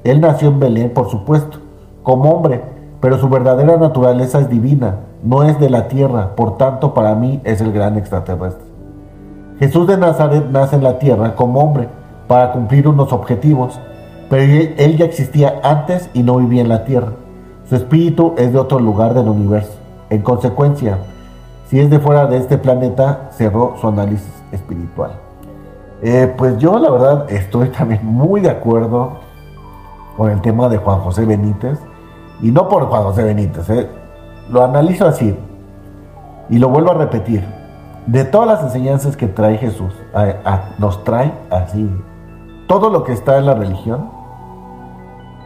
Él 0.05 0.21
nació 0.21 0.47
en 0.47 0.59
Belén, 0.59 0.93
por 0.93 1.09
supuesto, 1.09 1.57
como 2.01 2.31
hombre, 2.31 2.61
pero 3.01 3.17
su 3.17 3.27
verdadera 3.27 3.75
naturaleza 3.75 4.39
es 4.39 4.49
divina, 4.49 4.99
no 5.21 5.43
es 5.43 5.59
de 5.59 5.69
la 5.69 5.89
tierra, 5.89 6.33
por 6.37 6.57
tanto 6.57 6.93
para 6.93 7.13
mí 7.13 7.41
es 7.43 7.59
el 7.59 7.73
gran 7.73 7.97
extraterrestre. 7.97 8.70
Jesús 9.61 9.85
de 9.85 9.95
Nazaret 9.95 10.47
nace 10.49 10.75
en 10.75 10.83
la 10.83 10.97
tierra 10.97 11.35
como 11.35 11.59
hombre 11.59 11.87
para 12.27 12.51
cumplir 12.51 12.87
unos 12.87 13.13
objetivos, 13.13 13.79
pero 14.27 14.41
él 14.41 14.97
ya 14.97 15.05
existía 15.05 15.59
antes 15.61 16.09
y 16.15 16.23
no 16.23 16.37
vivía 16.37 16.63
en 16.63 16.69
la 16.69 16.83
tierra. 16.83 17.09
Su 17.69 17.75
espíritu 17.75 18.33
es 18.39 18.51
de 18.51 18.57
otro 18.57 18.79
lugar 18.79 19.13
del 19.13 19.29
universo. 19.29 19.73
En 20.09 20.23
consecuencia, 20.23 20.97
si 21.67 21.79
es 21.79 21.91
de 21.91 21.99
fuera 21.99 22.25
de 22.25 22.37
este 22.37 22.57
planeta, 22.57 23.29
cerró 23.33 23.75
su 23.79 23.87
análisis 23.87 24.33
espiritual. 24.51 25.11
Eh, 26.01 26.33
pues 26.35 26.57
yo 26.57 26.79
la 26.79 26.89
verdad 26.89 27.31
estoy 27.31 27.69
también 27.69 28.03
muy 28.03 28.41
de 28.41 28.49
acuerdo 28.49 29.19
con 30.17 30.31
el 30.31 30.41
tema 30.41 30.69
de 30.69 30.77
Juan 30.77 31.01
José 31.01 31.23
Benítez. 31.23 31.77
Y 32.41 32.49
no 32.49 32.67
por 32.67 32.87
Juan 32.87 33.03
José 33.03 33.23
Benítez, 33.25 33.69
¿eh? 33.69 33.87
lo 34.49 34.63
analizo 34.63 35.05
así 35.05 35.37
y 36.49 36.57
lo 36.57 36.69
vuelvo 36.69 36.89
a 36.89 36.95
repetir. 36.95 37.60
De 38.07 38.25
todas 38.25 38.47
las 38.47 38.63
enseñanzas 38.63 39.15
que 39.15 39.27
trae 39.27 39.57
Jesús, 39.57 39.93
nos 40.79 41.03
trae 41.03 41.31
así. 41.49 41.89
Todo 42.67 42.89
lo 42.89 43.03
que 43.03 43.13
está 43.13 43.37
en 43.37 43.45
la 43.45 43.53
religión, 43.53 44.09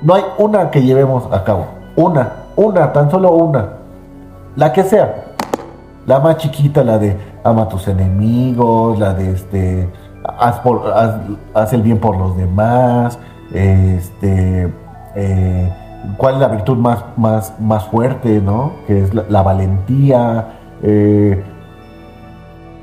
no 0.01 0.13
hay 0.13 0.23
una 0.37 0.71
que 0.71 0.83
llevemos 0.83 1.27
a 1.31 1.43
cabo. 1.43 1.67
Una, 1.95 2.33
una, 2.55 2.93
tan 2.93 3.09
solo 3.09 3.31
una. 3.31 3.69
La 4.55 4.71
que 4.71 4.83
sea. 4.83 5.25
La 6.05 6.19
más 6.19 6.37
chiquita, 6.37 6.83
la 6.83 6.97
de 6.97 7.17
ama 7.43 7.63
a 7.63 7.69
tus 7.69 7.87
enemigos, 7.87 8.99
la 8.99 9.13
de 9.13 9.31
este, 9.31 9.89
haz, 10.37 11.73
el 11.73 11.81
bien 11.81 11.99
por 11.99 12.17
los 12.17 12.37
demás, 12.37 13.17
este, 13.53 14.71
eh, 15.15 15.73
cuál 16.17 16.35
es 16.35 16.39
la 16.41 16.47
virtud 16.49 16.77
más, 16.77 17.03
más, 17.17 17.53
más 17.59 17.85
fuerte, 17.85 18.41
¿no? 18.41 18.73
Que 18.87 19.03
es 19.03 19.13
la, 19.13 19.41
valentía, 19.41 20.47
eh, 20.83 21.43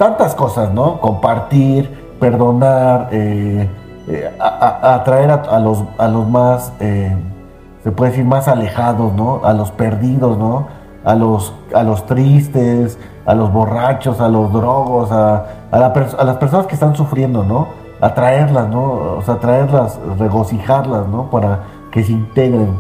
tantas 0.03 0.35
cosas, 0.35 0.75
¿no? 0.75 1.01
Compartir, 1.01 1.89
perdonar, 2.19 3.09
eh, 3.13 3.71
eh, 4.09 4.37
atraer 4.37 5.31
a, 5.31 5.61
los, 5.61 5.85
a 5.97 6.09
los 6.09 6.29
más, 6.29 6.73
se 6.81 7.93
puede 7.93 8.11
decir, 8.11 8.25
más 8.25 8.49
alejados, 8.49 9.13
¿no? 9.15 9.43
A 9.45 9.53
los 9.53 9.71
perdidos, 9.71 10.37
¿no? 10.37 10.67
A 11.05 11.15
los, 11.15 11.55
a 11.73 11.85
los 11.85 12.05
tristes, 12.07 12.99
a 13.27 13.35
los 13.37 13.53
borrachos, 13.53 14.21
a 14.21 14.29
los 14.29 14.53
drogos, 14.53 15.13
a, 15.13 15.45
las 15.71 16.37
personas 16.39 16.67
que 16.67 16.75
están 16.75 16.97
sufriendo, 16.97 17.45
¿no? 17.45 17.69
Atraerlas, 18.01 18.69
¿no? 18.69 18.83
O 19.19 19.23
sea, 19.23 19.37
traerlas, 19.37 20.01
regocijarlas, 20.19 21.07
¿no? 21.07 21.31
Para 21.31 21.61
que 21.93 22.03
se 22.03 22.11
integren 22.11 22.77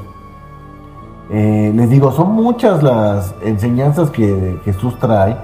eh, 1.34 1.72
les 1.74 1.88
digo, 1.88 2.12
son 2.12 2.32
muchas 2.32 2.82
las 2.82 3.34
enseñanzas 3.42 4.10
que 4.10 4.60
Jesús 4.66 4.98
trae. 4.98 5.34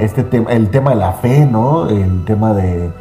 Este 0.00 0.24
tema, 0.24 0.50
el 0.50 0.70
tema 0.70 0.90
de 0.90 0.96
la 0.96 1.12
fe, 1.12 1.46
¿no? 1.46 1.88
El 1.88 2.24
tema 2.24 2.52
de 2.54 2.92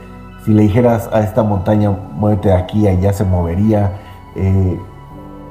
si 0.46 0.54
le 0.54 0.64
dijeras 0.64 1.10
a 1.14 1.22
esta 1.22 1.44
montaña, 1.44 1.92
muévete 1.92 2.52
aquí, 2.52 2.88
allá 2.88 3.14
se 3.14 3.24
movería. 3.24 3.92
Eh, 4.36 4.80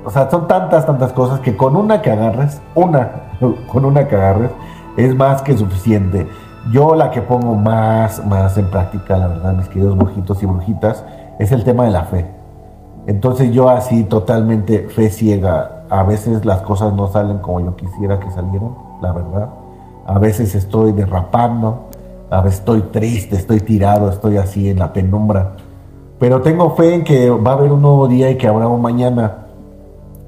o 0.05 0.11
sea, 0.11 0.29
son 0.31 0.49
tantas, 0.49 0.87
tantas 0.87 1.13
cosas 1.13 1.41
que 1.41 1.57
con 1.57 1.77
una 1.77 2.03
que 2.03 2.11
agarres, 2.11 2.61
una, 2.75 3.11
con 3.73 3.85
una 3.85 4.09
que 4.09 4.17
agarres, 4.17 4.51
es 4.97 5.15
más 5.15 5.43
que 5.43 5.57
suficiente. 5.57 6.27
Yo 6.73 6.95
la 6.95 7.11
que 7.11 7.23
pongo 7.23 7.55
más, 7.55 8.25
más 8.27 8.59
en 8.59 8.71
práctica, 8.71 9.17
la 9.17 9.29
verdad, 9.29 9.55
mis 9.55 9.69
queridos 9.69 9.97
brujitos 9.97 10.43
y 10.43 10.47
brujitas, 10.47 11.05
es 11.39 11.53
el 11.53 11.65
tema 11.65 11.85
de 11.85 11.91
la 11.91 12.05
fe. 12.05 12.27
Entonces 13.07 13.53
yo 13.53 13.71
así 13.71 14.05
totalmente 14.05 14.89
fe 14.89 15.09
ciega 15.09 15.81
a 15.91 16.05
veces 16.05 16.45
las 16.45 16.63
cosas 16.63 16.93
no 16.95 17.09
salen 17.09 17.39
como 17.39 17.61
yo 17.61 17.75
quisiera 17.75 18.21
que 18.21 18.31
salieran, 18.31 18.75
la 19.03 19.13
verdad. 19.13 19.49
A 20.11 20.19
veces 20.19 20.57
estoy 20.57 20.91
derrapando, 20.91 21.85
a 22.31 22.41
veces 22.41 22.59
estoy 22.59 22.83
triste, 22.83 23.37
estoy 23.37 23.61
tirado, 23.61 24.11
estoy 24.11 24.39
así 24.39 24.69
en 24.69 24.81
la 24.81 24.93
penumbra. 24.93 25.53
Pero 26.19 26.43
tengo 26.43 26.75
fe 26.75 26.97
en 26.97 27.05
que 27.05 27.31
va 27.31 27.53
a 27.53 27.55
haber 27.55 27.71
un 27.71 27.81
nuevo 27.81 28.09
día 28.09 28.29
y 28.29 28.37
que 28.37 28.49
habrá 28.49 28.67
un 28.67 28.83
mañana. 28.83 29.47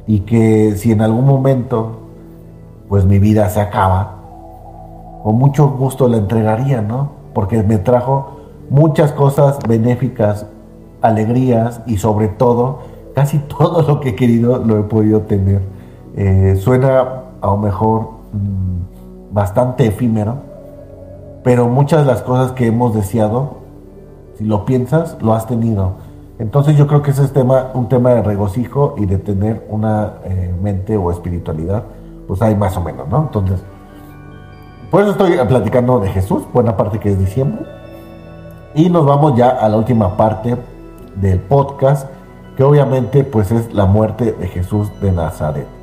Y 0.06 0.20
que 0.20 0.76
si 0.76 0.92
en 0.92 1.00
algún 1.00 1.26
momento, 1.26 1.96
pues 2.88 3.04
mi 3.04 3.18
vida 3.18 3.48
se 3.48 3.60
acaba, 3.60 4.18
con 5.24 5.34
mucho 5.34 5.70
gusto 5.70 6.06
la 6.06 6.18
entregaría, 6.18 6.80
¿no? 6.80 7.10
Porque 7.34 7.60
me 7.64 7.78
trajo 7.78 8.36
muchas 8.70 9.10
cosas 9.10 9.58
benéficas, 9.66 10.46
alegrías 11.00 11.80
y 11.86 11.96
sobre 11.96 12.28
todo 12.28 12.82
casi 13.16 13.38
todo 13.58 13.82
lo 13.82 13.98
que 13.98 14.10
he 14.10 14.14
querido 14.14 14.58
lo 14.58 14.78
he 14.78 14.84
podido 14.84 15.22
tener. 15.22 15.60
Eh, 16.14 16.56
suena 16.60 17.24
a 17.40 17.46
lo 17.48 17.56
mejor 17.56 18.10
mm, 18.32 18.91
bastante 19.32 19.86
efímero, 19.86 20.36
pero 21.42 21.68
muchas 21.68 22.00
de 22.00 22.12
las 22.12 22.22
cosas 22.22 22.52
que 22.52 22.66
hemos 22.66 22.94
deseado, 22.94 23.56
si 24.38 24.44
lo 24.44 24.64
piensas, 24.64 25.16
lo 25.20 25.32
has 25.34 25.46
tenido. 25.46 25.94
Entonces 26.38 26.76
yo 26.76 26.86
creo 26.86 27.02
que 27.02 27.10
ese 27.10 27.24
es 27.24 27.32
un 27.74 27.88
tema 27.88 28.10
de 28.10 28.22
regocijo 28.22 28.94
y 28.98 29.06
de 29.06 29.18
tener 29.18 29.66
una 29.68 30.14
eh, 30.24 30.54
mente 30.62 30.96
o 30.96 31.10
espiritualidad, 31.10 31.84
pues 32.26 32.40
hay 32.42 32.54
más 32.54 32.76
o 32.76 32.80
menos, 32.80 33.08
¿no? 33.08 33.22
Entonces, 33.22 33.62
por 34.90 35.02
eso 35.02 35.12
estoy 35.12 35.32
platicando 35.48 36.00
de 36.00 36.08
Jesús, 36.10 36.42
buena 36.52 36.76
parte 36.76 36.98
que 36.98 37.10
es 37.10 37.18
diciembre. 37.18 37.64
Y 38.74 38.88
nos 38.90 39.06
vamos 39.06 39.36
ya 39.36 39.50
a 39.50 39.68
la 39.68 39.76
última 39.76 40.16
parte 40.16 40.56
del 41.16 41.40
podcast 41.40 42.08
que 42.56 42.62
obviamente 42.62 43.24
pues 43.24 43.50
es 43.50 43.72
la 43.72 43.86
muerte 43.86 44.32
de 44.32 44.48
Jesús 44.48 44.90
de 45.00 45.12
Nazaret. 45.12 45.81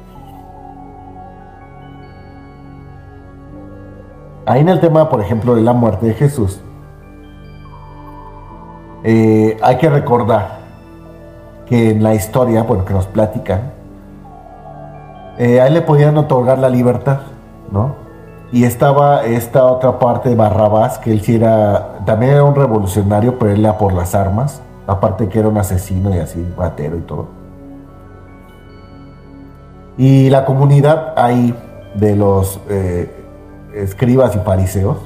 Ahí 4.50 4.62
en 4.62 4.70
el 4.70 4.80
tema, 4.80 5.10
por 5.10 5.22
ejemplo, 5.22 5.54
de 5.54 5.62
la 5.62 5.74
muerte 5.74 6.08
de 6.08 6.16
Jesús, 6.16 6.60
eh, 9.04 9.56
hay 9.62 9.78
que 9.78 9.90
recordar 9.92 10.58
que 11.68 11.92
en 11.92 12.02
la 12.02 12.16
historia, 12.16 12.64
bueno, 12.64 12.84
que 12.84 12.96
nos 12.96 13.06
platican, 13.06 13.72
eh, 15.38 15.62
a 15.62 15.68
él 15.68 15.76
le 15.76 15.82
podían 15.84 16.18
otorgar 16.18 16.58
la 16.58 16.68
libertad, 16.68 17.20
¿no? 17.72 17.94
Y 18.52 18.64
estaba 18.64 19.24
esta 19.24 19.66
otra 19.66 20.00
parte 20.00 20.30
de 20.30 20.36
Barrabás, 20.36 20.98
que 20.98 21.12
él 21.12 21.22
sí 21.22 21.36
era, 21.36 22.00
también 22.08 22.32
era 22.32 22.44
un 22.44 22.56
revolucionario, 22.56 23.38
pero 23.38 23.52
él 23.52 23.60
era 23.60 23.78
por 23.78 23.94
las 23.94 24.16
armas, 24.16 24.64
aparte 24.88 25.30
que 25.30 25.38
era 25.38 25.48
un 25.48 25.60
asesino 25.60 26.14
y 26.16 26.18
así, 26.18 26.44
batero 26.58 26.98
y 26.98 27.02
todo. 27.02 27.28
Y 29.96 30.32
la 30.32 30.44
comunidad 30.44 31.14
ahí 31.18 31.54
de 31.94 32.16
los 32.16 32.60
eh, 32.68 33.19
escribas 33.84 34.36
y 34.36 34.40
fariseos, 34.40 34.98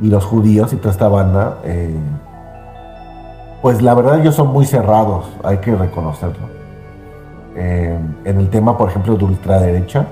y 0.00 0.08
los 0.08 0.24
judíos 0.24 0.72
y 0.72 0.76
toda 0.76 0.90
esta 0.90 1.08
banda, 1.08 1.58
eh, 1.64 1.94
pues 3.62 3.80
la 3.80 3.94
verdad 3.94 4.20
ellos 4.20 4.34
son 4.34 4.48
muy 4.48 4.66
cerrados, 4.66 5.26
hay 5.42 5.58
que 5.58 5.74
reconocerlo. 5.74 6.48
Eh, 7.56 7.98
en 8.24 8.40
el 8.40 8.50
tema, 8.50 8.76
por 8.76 8.90
ejemplo, 8.90 9.16
de 9.16 9.24
ultraderecha, 9.24 10.06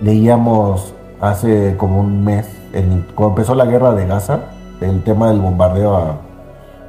leíamos 0.00 0.94
hace 1.20 1.76
como 1.76 2.00
un 2.00 2.24
mes, 2.24 2.46
cuando 3.14 3.34
empezó 3.34 3.54
la 3.54 3.66
guerra 3.66 3.94
de 3.94 4.06
Gaza, 4.06 4.40
el 4.80 5.02
tema 5.04 5.28
del 5.28 5.40
bombardeo 5.40 5.96
a, 5.96 6.16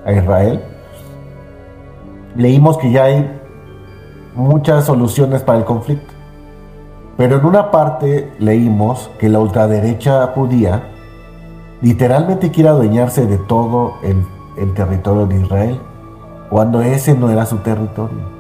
a 0.05 0.11
Israel, 0.11 0.61
leímos 2.35 2.77
que 2.77 2.91
ya 2.91 3.05
hay 3.05 3.29
muchas 4.35 4.85
soluciones 4.85 5.43
para 5.43 5.59
el 5.59 5.65
conflicto. 5.65 6.16
Pero 7.17 7.37
en 7.37 7.45
una 7.45 7.71
parte 7.71 8.31
leímos 8.37 9.09
que 9.17 9.27
la 9.27 9.39
ultraderecha 9.39 10.27
judía 10.27 10.83
literalmente 11.81 12.51
quiere 12.51 12.69
adueñarse 12.69 13.25
de 13.25 13.37
todo 13.37 13.95
el, 14.03 14.23
territorio 14.73 15.25
de 15.25 15.41
Israel, 15.41 15.79
cuando 16.49 16.81
ese 16.81 17.15
no 17.15 17.29
era 17.29 17.45
su 17.45 17.57
territorio. 17.57 18.37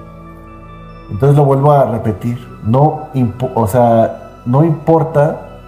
Entonces 1.09 1.35
lo 1.35 1.45
vuelvo 1.45 1.71
a 1.71 1.85
repetir, 1.85 2.37
no, 2.63 3.07
o 3.55 3.67
sea, 3.67 4.41
no 4.45 4.63
importa 4.63 5.59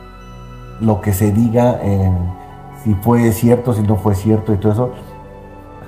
lo 0.80 1.02
que 1.02 1.14
se 1.14 1.32
diga 1.32 1.80
en 1.82 2.16
si 2.84 2.94
fue 2.96 3.32
cierto, 3.32 3.74
si 3.74 3.82
no 3.82 3.96
fue 3.96 4.16
cierto 4.16 4.54
y 4.54 4.58
todo 4.58 4.72
eso. 4.72 4.90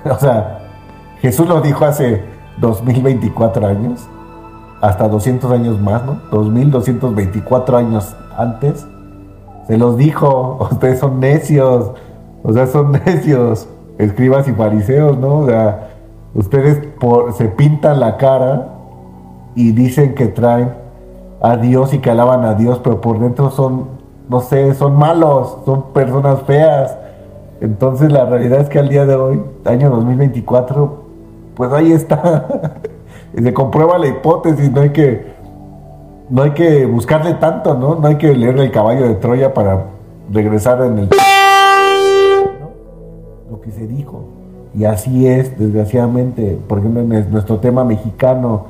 O 0.04 0.18
sea, 0.18 0.58
Jesús 1.20 1.46
lo 1.46 1.60
dijo 1.60 1.84
hace 1.84 2.24
2024 2.58 3.66
años 3.68 4.08
hasta 4.82 5.08
200 5.08 5.50
años 5.52 5.80
más, 5.80 6.04
¿no? 6.04 6.18
2224 6.32 7.76
años 7.76 8.16
antes, 8.36 8.84
se 9.68 9.78
los 9.78 9.96
dijo, 9.96 10.58
ustedes 10.72 10.98
son 10.98 11.20
necios, 11.20 11.92
o 12.42 12.52
sea, 12.52 12.66
son 12.66 12.92
necios, 12.92 13.68
escribas 13.96 14.48
y 14.48 14.52
fariseos, 14.52 15.16
¿no? 15.16 15.38
O 15.38 15.46
sea, 15.46 15.88
ustedes 16.34 16.82
se 17.36 17.44
pintan 17.46 18.00
la 18.00 18.16
cara 18.16 18.70
y 19.54 19.70
dicen 19.70 20.16
que 20.16 20.26
traen 20.26 20.74
a 21.40 21.56
Dios 21.56 21.94
y 21.94 22.00
que 22.00 22.10
alaban 22.10 22.44
a 22.44 22.54
Dios, 22.54 22.80
pero 22.82 23.00
por 23.00 23.20
dentro 23.20 23.50
son, 23.50 23.86
no 24.28 24.40
sé, 24.40 24.74
son 24.74 24.96
malos, 24.96 25.58
son 25.64 25.92
personas 25.92 26.42
feas. 26.42 26.98
Entonces 27.60 28.10
la 28.10 28.24
realidad 28.24 28.60
es 28.60 28.68
que 28.68 28.80
al 28.80 28.88
día 28.88 29.06
de 29.06 29.14
hoy, 29.14 29.42
año 29.64 29.90
2024, 29.90 31.04
pues 31.54 31.72
ahí 31.72 31.92
está. 31.92 32.80
se 33.34 33.54
comprueba 33.54 33.98
la 33.98 34.08
hipótesis, 34.08 34.70
no 34.70 34.80
hay 34.82 34.90
que 34.90 35.32
no 36.28 36.42
hay 36.42 36.52
que 36.52 36.86
buscarle 36.86 37.34
tanto, 37.34 37.74
¿no? 37.74 37.96
No 37.96 38.06
hay 38.06 38.16
que 38.16 38.34
leerle 38.34 38.64
el 38.64 38.70
caballo 38.70 39.06
de 39.06 39.14
Troya 39.16 39.52
para 39.52 39.84
regresar 40.30 40.82
en 40.82 40.98
el 40.98 41.08
lo 43.50 43.60
que 43.60 43.70
se 43.70 43.86
dijo. 43.86 44.24
Y 44.74 44.84
así 44.84 45.26
es, 45.26 45.58
desgraciadamente, 45.58 46.58
por 46.66 46.78
ejemplo, 46.78 47.02
en 47.02 47.30
nuestro 47.30 47.58
tema 47.58 47.84
mexicano, 47.84 48.64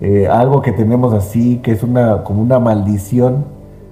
eh, 0.00 0.28
algo 0.28 0.62
que 0.62 0.70
tenemos 0.70 1.12
así, 1.12 1.58
que 1.58 1.72
es 1.72 1.82
una 1.82 2.22
como 2.22 2.40
una 2.40 2.60
maldición, 2.60 3.46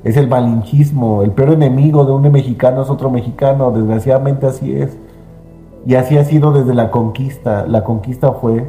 es 0.05 0.17
el 0.17 0.29
malinchismo. 0.29 1.23
El 1.23 1.33
peor 1.33 1.51
enemigo 1.51 2.05
de 2.05 2.13
un 2.13 2.31
mexicano 2.31 2.83
es 2.83 2.91
otro 2.91 3.11
mexicano, 3.11 3.73
desgraciadamente 3.73 4.47
así 4.47 4.77
es. 4.77 4.97
Y 5.85 5.97
así 5.97 6.17
ha 6.17 6.25
sido 6.25 6.53
desde 6.53 6.75
la 6.75 6.93
conquista. 6.93 7.67
La 7.67 7.83
conquista 7.83 8.33
fue 8.33 8.65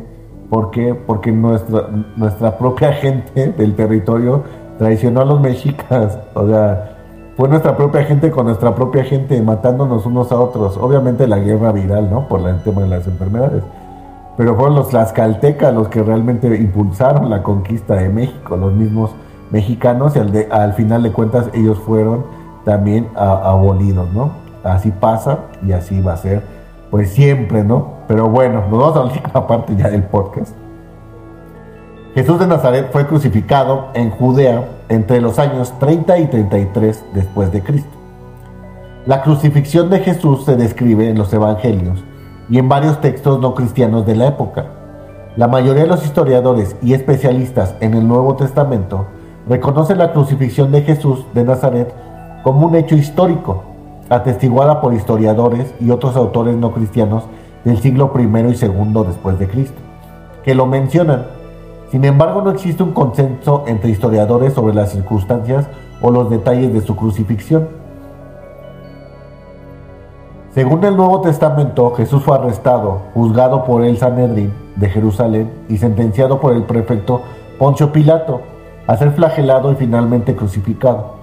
¿Por 0.50 0.72
qué? 0.72 0.96
Porque 0.96 1.32
nuestra, 1.32 1.90
nuestra 2.16 2.58
propia 2.58 2.94
gente 2.94 3.48
del 3.58 3.76
territorio 3.76 4.44
traicionó 4.78 5.22
a 5.22 5.26
los 5.26 5.42
mexicas. 5.42 6.20
O 6.34 6.48
sea, 6.48 6.98
fue 7.36 7.50
nuestra 7.50 7.76
propia 7.76 8.04
gente 8.04 8.32
con 8.32 8.48
nuestra 8.48 8.74
propia 8.74 9.04
gente 9.04 9.42
matándonos 9.42 10.06
unos 10.06 10.32
a 10.32 10.40
otros. 10.40 10.78
Obviamente 10.78 11.28
la 11.28 11.40
guerra 11.40 11.72
viral, 11.72 12.10
¿no? 12.10 12.28
Por 12.28 12.48
el 12.48 12.62
tema 12.64 12.82
de 12.82 12.88
las 12.88 13.08
enfermedades. 13.08 13.64
Pero 14.38 14.56
fueron 14.56 14.76
los 14.76 14.90
tlaxcaltecas 14.90 15.74
los 15.74 15.88
que 15.88 16.04
realmente 16.04 16.48
impulsaron 16.56 17.30
la 17.30 17.42
conquista 17.42 17.96
de 17.96 18.10
México, 18.10 18.56
los 18.56 18.72
mismos 18.72 19.12
mexicanos, 19.50 20.16
y 20.16 20.20
al, 20.52 20.74
final 20.74 21.04
de 21.04 21.12
cuentas 21.12 21.50
ellos 21.54 21.80
fueron 21.80 22.26
también 22.64 23.08
abolidos, 23.16 24.14
¿no? 24.14 24.32
Así 24.64 24.92
pasa 24.92 25.40
y 25.66 25.72
así 25.72 26.02
va 26.02 26.14
a 26.14 26.18
ser, 26.18 26.44
pues 26.90 27.10
siempre, 27.10 27.64
¿no? 27.64 27.98
Pero 28.08 28.30
bueno, 28.30 28.62
nos 28.70 28.80
vamos 28.80 28.96
a 28.96 29.00
la 29.00 29.06
última 29.06 29.48
parte 29.48 29.76
ya 29.76 29.90
del 29.90 30.04
podcast. 30.04 30.56
Jesús 32.14 32.40
de 32.40 32.48
Nazaret 32.48 32.90
fue 32.92 33.06
crucificado 33.06 33.90
en 33.94 34.10
Judea 34.10 34.68
entre 34.90 35.22
los 35.22 35.38
años 35.38 35.78
30 35.80 36.18
y 36.18 36.28
33 36.28 37.06
después 37.14 37.52
de 37.52 37.62
Cristo. 37.62 37.92
La 39.06 39.22
crucifixión 39.22 39.90
de 39.90 40.00
Jesús 40.00 40.44
se 40.46 40.56
describe 40.56 41.10
en 41.10 41.18
los 41.18 41.32
evangelios 41.32 42.04
y 42.50 42.58
en 42.58 42.70
varios 42.70 43.00
textos 43.02 43.40
no 43.40 43.54
cristianos 43.54 44.06
de 44.06 44.16
la 44.16 44.28
época. 44.28 44.66
La 45.36 45.48
mayoría 45.48 45.84
de 45.84 45.90
los 45.90 46.04
historiadores 46.04 46.76
y 46.82 46.94
especialistas 46.94 47.76
en 47.82 47.94
el 47.94 48.08
Nuevo 48.08 48.36
Testamento 48.36 49.06
reconocen 49.48 50.00
la 50.00 50.12
crucifixión 50.12 50.72
de 50.72 50.82
Jesús 50.82 51.26
de 51.34 51.44
Nazaret 51.44 51.94
como 52.44 52.68
un 52.68 52.76
hecho 52.76 52.96
histórico, 52.96 53.64
atestiguada 54.10 54.82
por 54.82 54.94
historiadores 54.94 55.74
y 55.80 55.92
otros 55.92 56.16
autores 56.16 56.56
no 56.56 56.74
cristianos 56.74 57.24
del 57.64 57.80
siglo 57.80 58.12
I 58.16 58.22
y 58.22 58.26
II 58.26 59.04
después 59.06 59.38
de 59.40 59.48
Cristo, 59.48 59.80
que 60.44 60.56
lo 60.56 60.66
mencionan. 60.66 61.28
Sin 61.92 62.06
embargo, 62.06 62.42
no 62.42 62.52
existe 62.52 62.84
un 62.84 62.94
consenso 62.94 63.64
entre 63.68 63.90
historiadores 63.90 64.54
sobre 64.54 64.74
las 64.74 64.92
circunstancias 64.92 65.68
o 66.02 66.12
los 66.12 66.30
detalles 66.30 66.74
de 66.74 66.82
su 66.82 66.96
crucifixión. 66.96 67.68
Según 70.54 70.84
el 70.84 70.98
Nuevo 70.98 71.22
Testamento, 71.22 71.94
Jesús 71.94 72.24
fue 72.24 72.36
arrestado, 72.36 73.02
juzgado 73.14 73.64
por 73.64 73.84
el 73.84 73.98
Sanedrín 73.98 74.54
de 74.76 74.90
Jerusalén 74.90 75.52
y 75.70 75.78
sentenciado 75.78 76.40
por 76.40 76.54
el 76.54 76.64
prefecto 76.64 77.22
Poncio 77.60 77.92
Pilato 77.92 78.42
a 78.88 78.96
ser 78.98 79.12
flagelado 79.12 79.72
y 79.72 79.76
finalmente 79.76 80.36
crucificado. 80.36 81.17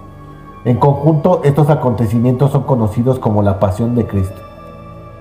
En 0.65 0.77
conjunto, 0.77 1.41
estos 1.43 1.69
acontecimientos 1.69 2.51
son 2.51 2.63
conocidos 2.63 3.19
como 3.19 3.43
la 3.43 3.59
Pasión 3.59 3.93
de 3.93 4.07
Cristo. 4.07 4.41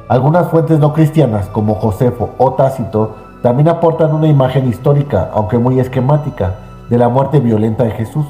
Algunas 0.09 0.49
fuentes 0.49 0.78
no 0.78 0.95
cristianas, 0.95 1.49
como 1.51 1.74
Josefo 1.74 2.30
o 2.38 2.55
Tácito, 2.55 3.11
también 3.42 3.68
aportan 3.68 4.14
una 4.14 4.26
imagen 4.26 4.66
histórica, 4.66 5.30
aunque 5.34 5.59
muy 5.59 5.78
esquemática, 5.78 6.55
de 6.88 6.97
la 6.97 7.11
muerte 7.11 7.40
violenta 7.40 7.84
de 7.84 7.90
Jesús. 7.90 8.24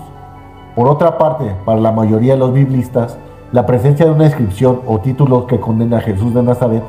Por 0.75 0.89
otra 0.89 1.17
parte, 1.17 1.55
para 1.65 1.79
la 1.79 1.93
mayoría 1.93 2.33
de 2.33 2.41
los 2.41 2.53
biblistas, 2.53 3.17
la 3.53 3.65
presencia 3.65 4.07
de 4.07 4.11
una 4.11 4.25
inscripción 4.25 4.81
o 4.85 4.99
título 4.99 5.47
que 5.47 5.61
condena 5.61 5.99
a 5.99 6.01
Jesús 6.01 6.35
de 6.35 6.43
Nazaret, 6.43 6.83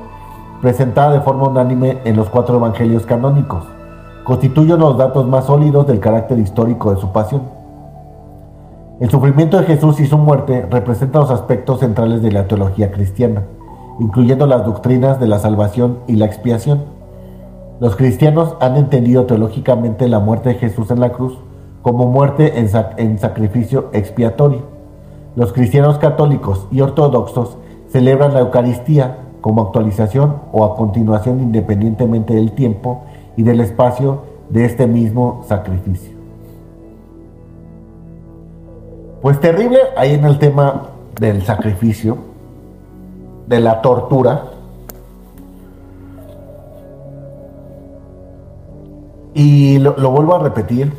presentada 0.59 1.11
de 1.11 1.21
forma 1.21 1.49
unánime 1.49 1.99
en 2.03 2.15
los 2.15 2.30
cuatro 2.32 2.55
evangelios 2.55 3.05
canónicos, 3.05 3.63
constituye 4.23 4.76
los 4.76 4.97
datos 4.97 5.28
más 5.28 5.45
sólidos 5.45 5.86
del 5.86 5.99
carácter 5.99 6.39
histórico 6.39 6.95
de 6.95 6.99
su 6.99 7.11
pasión. 7.11 7.43
El 9.00 9.10
sufrimiento 9.10 9.58
de 9.58 9.66
Jesús 9.66 10.00
y 10.00 10.06
su 10.06 10.18
muerte 10.18 10.66
representan 10.70 11.22
los 11.22 11.32
aspectos 11.32 11.82
centrales 11.82 12.22
de 12.22 12.32
la 12.32 12.48
teología 12.48 12.91
cristiana 12.91 13.43
incluyendo 14.00 14.46
las 14.48 14.66
doctrinas 14.66 15.20
de 15.20 15.28
la 15.28 15.39
salvación 15.39 16.00
y 16.08 16.14
la 16.14 16.26
expiación. 16.26 16.84
Los 17.80 17.96
cristianos 17.96 18.56
han 18.60 18.78
entendido 18.78 19.26
teológicamente 19.26 20.08
la 20.08 20.20
muerte 20.20 20.50
de 20.50 20.56
Jesús 20.56 20.91
en 20.91 21.00
la 21.00 21.12
cruz 21.12 21.38
como 21.82 22.08
muerte 22.08 22.60
en, 22.60 23.20
sacrificio 23.20 23.89
expiatorio. 23.93 24.62
Los 25.36 25.54
cristianos 25.54 25.98
católicos 25.98 26.68
y 26.72 26.82
ortodoxos 26.82 27.58
celebran 27.89 28.34
la 28.34 28.39
Eucaristía 28.39 29.18
como 29.41 29.62
actualización 29.62 30.38
o 30.52 30.64
a 30.66 30.76
continuación 30.76 31.39
independientemente 31.41 32.34
del 32.34 32.54
tiempo 32.54 33.04
y 33.38 33.43
del 33.43 33.60
espacio 33.60 34.24
de 34.50 34.66
este 34.66 34.88
mismo 34.88 35.43
sacrificio. 35.48 36.14
Pues 39.26 39.39
terrible 39.39 39.80
ahí 39.97 40.13
en 40.13 40.23
el 40.23 40.38
tema 40.38 40.84
del 41.19 41.41
sacrificio, 41.41 42.15
de 43.47 43.59
la 43.59 43.82
tortura. 43.82 44.43
Y 49.34 49.80
lo, 49.80 49.95
vuelvo 50.11 50.36
a 50.36 50.43
repetir, 50.43 50.93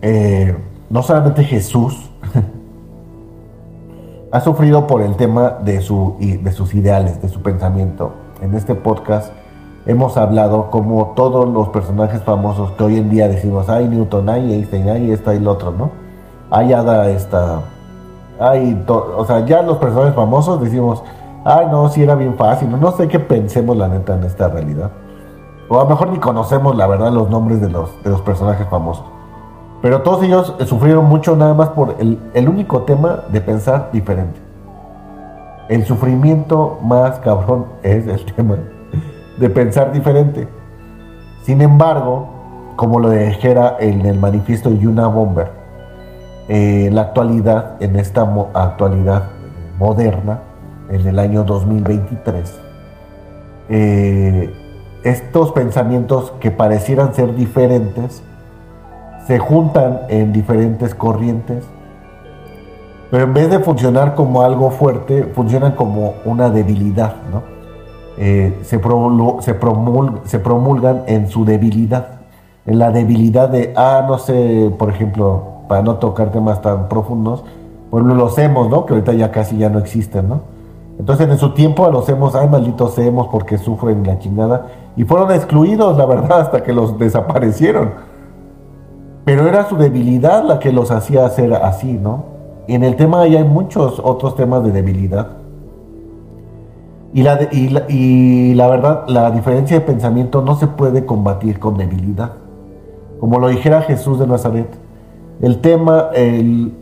eh, 0.00 0.56
no 0.90 1.02
solamente 1.02 1.42
Jesús 1.42 2.08
ha 4.30 4.40
sufrido 4.40 4.86
por 4.86 5.02
el 5.02 5.16
tema 5.16 5.50
de, 5.64 5.80
su, 5.80 6.14
de 6.20 6.52
sus 6.52 6.76
ideales, 6.76 7.20
de 7.20 7.28
su 7.28 7.42
pensamiento. 7.42 8.12
En 8.40 8.54
este 8.54 8.76
podcast 8.76 9.32
hemos 9.86 10.16
hablado 10.16 10.70
como 10.70 11.14
todos 11.16 11.48
los 11.48 11.70
personajes 11.70 12.22
famosos 12.22 12.70
que 12.78 12.84
hoy 12.84 12.98
en 12.98 13.10
día 13.10 13.26
decimos, 13.26 13.68
ay 13.68 13.88
Newton, 13.88 14.28
ay 14.28 14.52
Einstein, 14.52 14.88
ay 14.88 15.10
esta 15.10 15.34
y 15.34 15.38
el 15.38 15.48
otro, 15.48 15.72
¿no? 15.72 16.00
Hay 16.54 16.70
Ada 16.70 17.08
esta, 17.08 17.62
ay, 18.38 18.84
o 18.88 19.24
sea, 19.24 19.44
ya 19.44 19.62
los 19.62 19.78
personajes 19.78 20.14
famosos 20.14 20.60
decimos, 20.60 21.02
ay 21.44 21.66
no, 21.70 21.88
si 21.88 22.02
era 22.02 22.14
bien 22.14 22.34
fácil, 22.34 22.68
no 22.78 22.92
sé 22.92 23.08
qué 23.08 23.18
pensemos 23.18 23.76
la 23.76 23.88
neta 23.88 24.14
en 24.14 24.24
esta 24.24 24.48
realidad. 24.48 24.90
O 25.68 25.80
a 25.80 25.84
lo 25.84 25.90
mejor 25.90 26.08
ni 26.08 26.18
conocemos 26.18 26.76
la 26.76 26.86
verdad 26.86 27.12
los 27.12 27.30
nombres 27.30 27.60
de 27.60 27.70
los, 27.70 28.02
de 28.02 28.10
los 28.10 28.20
personajes 28.20 28.68
famosos. 28.68 29.04
Pero 29.80 30.02
todos 30.02 30.22
ellos 30.22 30.54
sufrieron 30.66 31.06
mucho 31.06 31.34
nada 31.34 31.54
más 31.54 31.70
por 31.70 31.96
el, 31.98 32.18
el 32.34 32.48
único 32.48 32.82
tema 32.82 33.24
de 33.32 33.40
pensar 33.40 33.90
diferente. 33.92 34.40
El 35.68 35.84
sufrimiento 35.84 36.78
más 36.82 37.18
cabrón 37.20 37.66
es 37.82 38.06
el 38.06 38.24
tema 38.36 38.56
de 39.38 39.50
pensar 39.50 39.92
diferente. 39.92 40.46
Sin 41.42 41.60
embargo, 41.60 42.28
como 42.76 43.00
lo 43.00 43.10
dijera 43.10 43.76
en 43.80 44.06
el 44.06 44.18
manifiesto 44.18 44.70
Yuna 44.70 45.08
Bomber, 45.08 45.61
eh, 46.48 46.86
en 46.86 46.94
la 46.94 47.02
actualidad, 47.02 47.76
en 47.80 47.96
esta 47.96 48.22
actualidad 48.54 49.24
moderna, 49.78 50.40
en 50.90 51.06
el 51.06 51.18
año 51.18 51.44
2023, 51.44 52.60
eh, 53.68 54.52
estos 55.04 55.52
pensamientos 55.52 56.32
que 56.40 56.50
parecieran 56.50 57.14
ser 57.14 57.34
diferentes 57.34 58.22
se 59.26 59.38
juntan 59.38 60.00
en 60.08 60.32
diferentes 60.32 60.94
corrientes, 60.94 61.64
pero 63.10 63.24
en 63.24 63.34
vez 63.34 63.50
de 63.50 63.60
funcionar 63.60 64.14
como 64.14 64.42
algo 64.42 64.70
fuerte, 64.70 65.24
funcionan 65.34 65.72
como 65.72 66.14
una 66.24 66.50
debilidad, 66.50 67.14
¿no? 67.30 67.42
Eh, 68.18 68.58
se, 68.62 68.80
se, 69.40 70.38
promulgan 70.38 71.02
en 71.06 71.28
su 71.28 71.44
debilidad, 71.44 72.20
en 72.66 72.78
la 72.78 72.90
debilidad 72.90 73.48
de, 73.48 73.72
ah, 73.76 74.04
no 74.06 74.18
sé, 74.18 74.70
por 74.78 74.90
ejemplo, 74.90 75.51
para 75.72 75.82
no 75.82 75.94
tocar 75.94 76.30
temas 76.30 76.60
tan 76.60 76.86
profundos, 76.90 77.42
pues 77.90 78.04
los 78.04 78.36
hemos, 78.36 78.68
¿no? 78.68 78.84
Que 78.84 78.92
ahorita 78.92 79.14
ya 79.14 79.30
casi 79.30 79.56
ya 79.56 79.70
no 79.70 79.78
existen, 79.78 80.28
¿no? 80.28 80.40
Entonces 80.98 81.26
en 81.26 81.38
su 81.38 81.54
tiempo 81.54 81.90
los 81.90 82.06
hemos, 82.10 82.34
ay, 82.34 82.46
malditos 82.46 82.98
hemos 82.98 83.28
porque 83.28 83.56
sufren 83.56 84.06
la 84.06 84.18
chingada, 84.18 84.66
y 84.96 85.04
fueron 85.04 85.32
excluidos, 85.32 85.96
la 85.96 86.04
verdad, 86.04 86.40
hasta 86.40 86.62
que 86.62 86.74
los 86.74 86.98
desaparecieron. 86.98 87.92
Pero 89.24 89.48
era 89.48 89.66
su 89.66 89.78
debilidad 89.78 90.44
la 90.44 90.58
que 90.58 90.72
los 90.72 90.90
hacía 90.90 91.24
hacer 91.24 91.54
así, 91.54 91.94
¿no? 91.94 92.24
Y 92.66 92.74
en 92.74 92.84
el 92.84 92.96
tema 92.96 93.22
hay 93.22 93.42
muchos 93.42 93.98
otros 94.04 94.36
temas 94.36 94.62
de 94.64 94.72
debilidad 94.72 95.28
y 97.14 97.22
la, 97.22 97.48
y, 97.88 98.54
la, 98.54 98.68
verdad, 98.68 99.04
la 99.06 99.30
diferencia 99.30 99.78
de 99.78 99.84
pensamiento 99.86 100.42
no 100.42 100.56
se 100.56 100.66
puede 100.66 101.06
combatir 101.06 101.58
con 101.58 101.78
debilidad. 101.78 102.32
Como 103.20 103.38
lo 103.38 103.48
dijera 103.48 103.82
Jesús 103.82 104.18
de 104.18 104.26
Nazaret, 104.26 104.68
el 105.42 105.60
tema, 105.60 106.10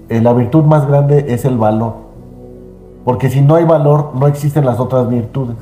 la 0.08 0.32
virtud 0.32 0.64
más 0.64 0.86
grande 0.86 1.26
es 1.28 1.44
el 1.44 1.58
valor. 1.58 2.10
Porque 3.04 3.30
si 3.30 3.40
no 3.40 3.54
hay 3.56 3.64
valor, 3.64 4.12
no 4.14 4.26
existen 4.26 4.64
las 4.64 4.78
otras 4.78 5.08
virtudes. 5.08 5.56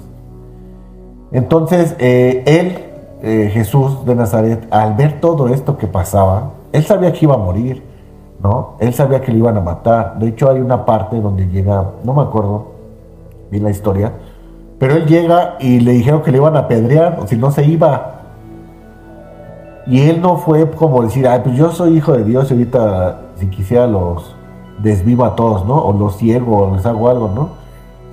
Entonces, 1.31 1.95
eh, 1.99 2.43
él, 2.47 2.79
eh, 3.23 3.51
Jesús 3.53 4.05
de 4.05 4.15
Nazaret, 4.15 4.67
al 4.71 4.95
ver 4.95 5.21
todo 5.21 5.49
esto 5.49 5.77
que 5.77 5.87
pasaba, 5.87 6.51
él 6.73 6.85
sabía 6.85 7.13
que 7.13 7.25
iba 7.25 7.35
a 7.35 7.39
morir, 7.39 7.83
¿no? 8.43 8.77
Él 8.81 8.95
sabía 8.95 9.21
que 9.21 9.33
lo 9.33 9.39
iban 9.39 9.57
a 9.57 9.61
matar. 9.61 10.19
De 10.19 10.29
hecho, 10.29 10.51
hay 10.51 10.61
una 10.61 10.85
parte 10.85 11.21
donde 11.21 11.47
llega, 11.49 11.91
no 12.03 12.15
me 12.15 12.23
acuerdo 12.23 12.73
bien 13.51 13.65
la 13.65 13.71
historia, 13.71 14.13
pero 14.79 14.95
él 14.95 15.07
llega 15.07 15.57
y 15.61 15.81
le 15.81 15.93
dijeron 15.93 16.23
que 16.23 16.31
le 16.31 16.39
iban 16.39 16.57
a 16.57 16.61
apedrear, 16.61 17.19
o 17.21 17.27
si 17.27 17.37
no 17.37 17.51
se 17.51 17.65
iba. 17.65 18.15
Y 19.89 20.01
él 20.03 20.21
no 20.21 20.37
fue 20.37 20.71
como 20.71 21.03
decir, 21.03 21.27
ay, 21.27 21.41
pues 21.43 21.57
yo 21.57 21.71
soy 21.71 21.97
hijo 21.97 22.13
de 22.13 22.25
Dios 22.25 22.51
y 22.51 22.55
ahorita 22.55 23.21
si 23.37 23.47
quisiera 23.49 23.87
los 23.87 24.35
desvivo 24.83 25.25
a 25.25 25.35
todos, 25.35 25.65
¿no? 25.65 25.77
O 25.77 25.93
los 25.93 26.17
ciego, 26.17 26.59
o 26.59 26.77
les 26.77 26.85
hago 26.85 27.09
algo, 27.09 27.31
¿no? 27.35 27.49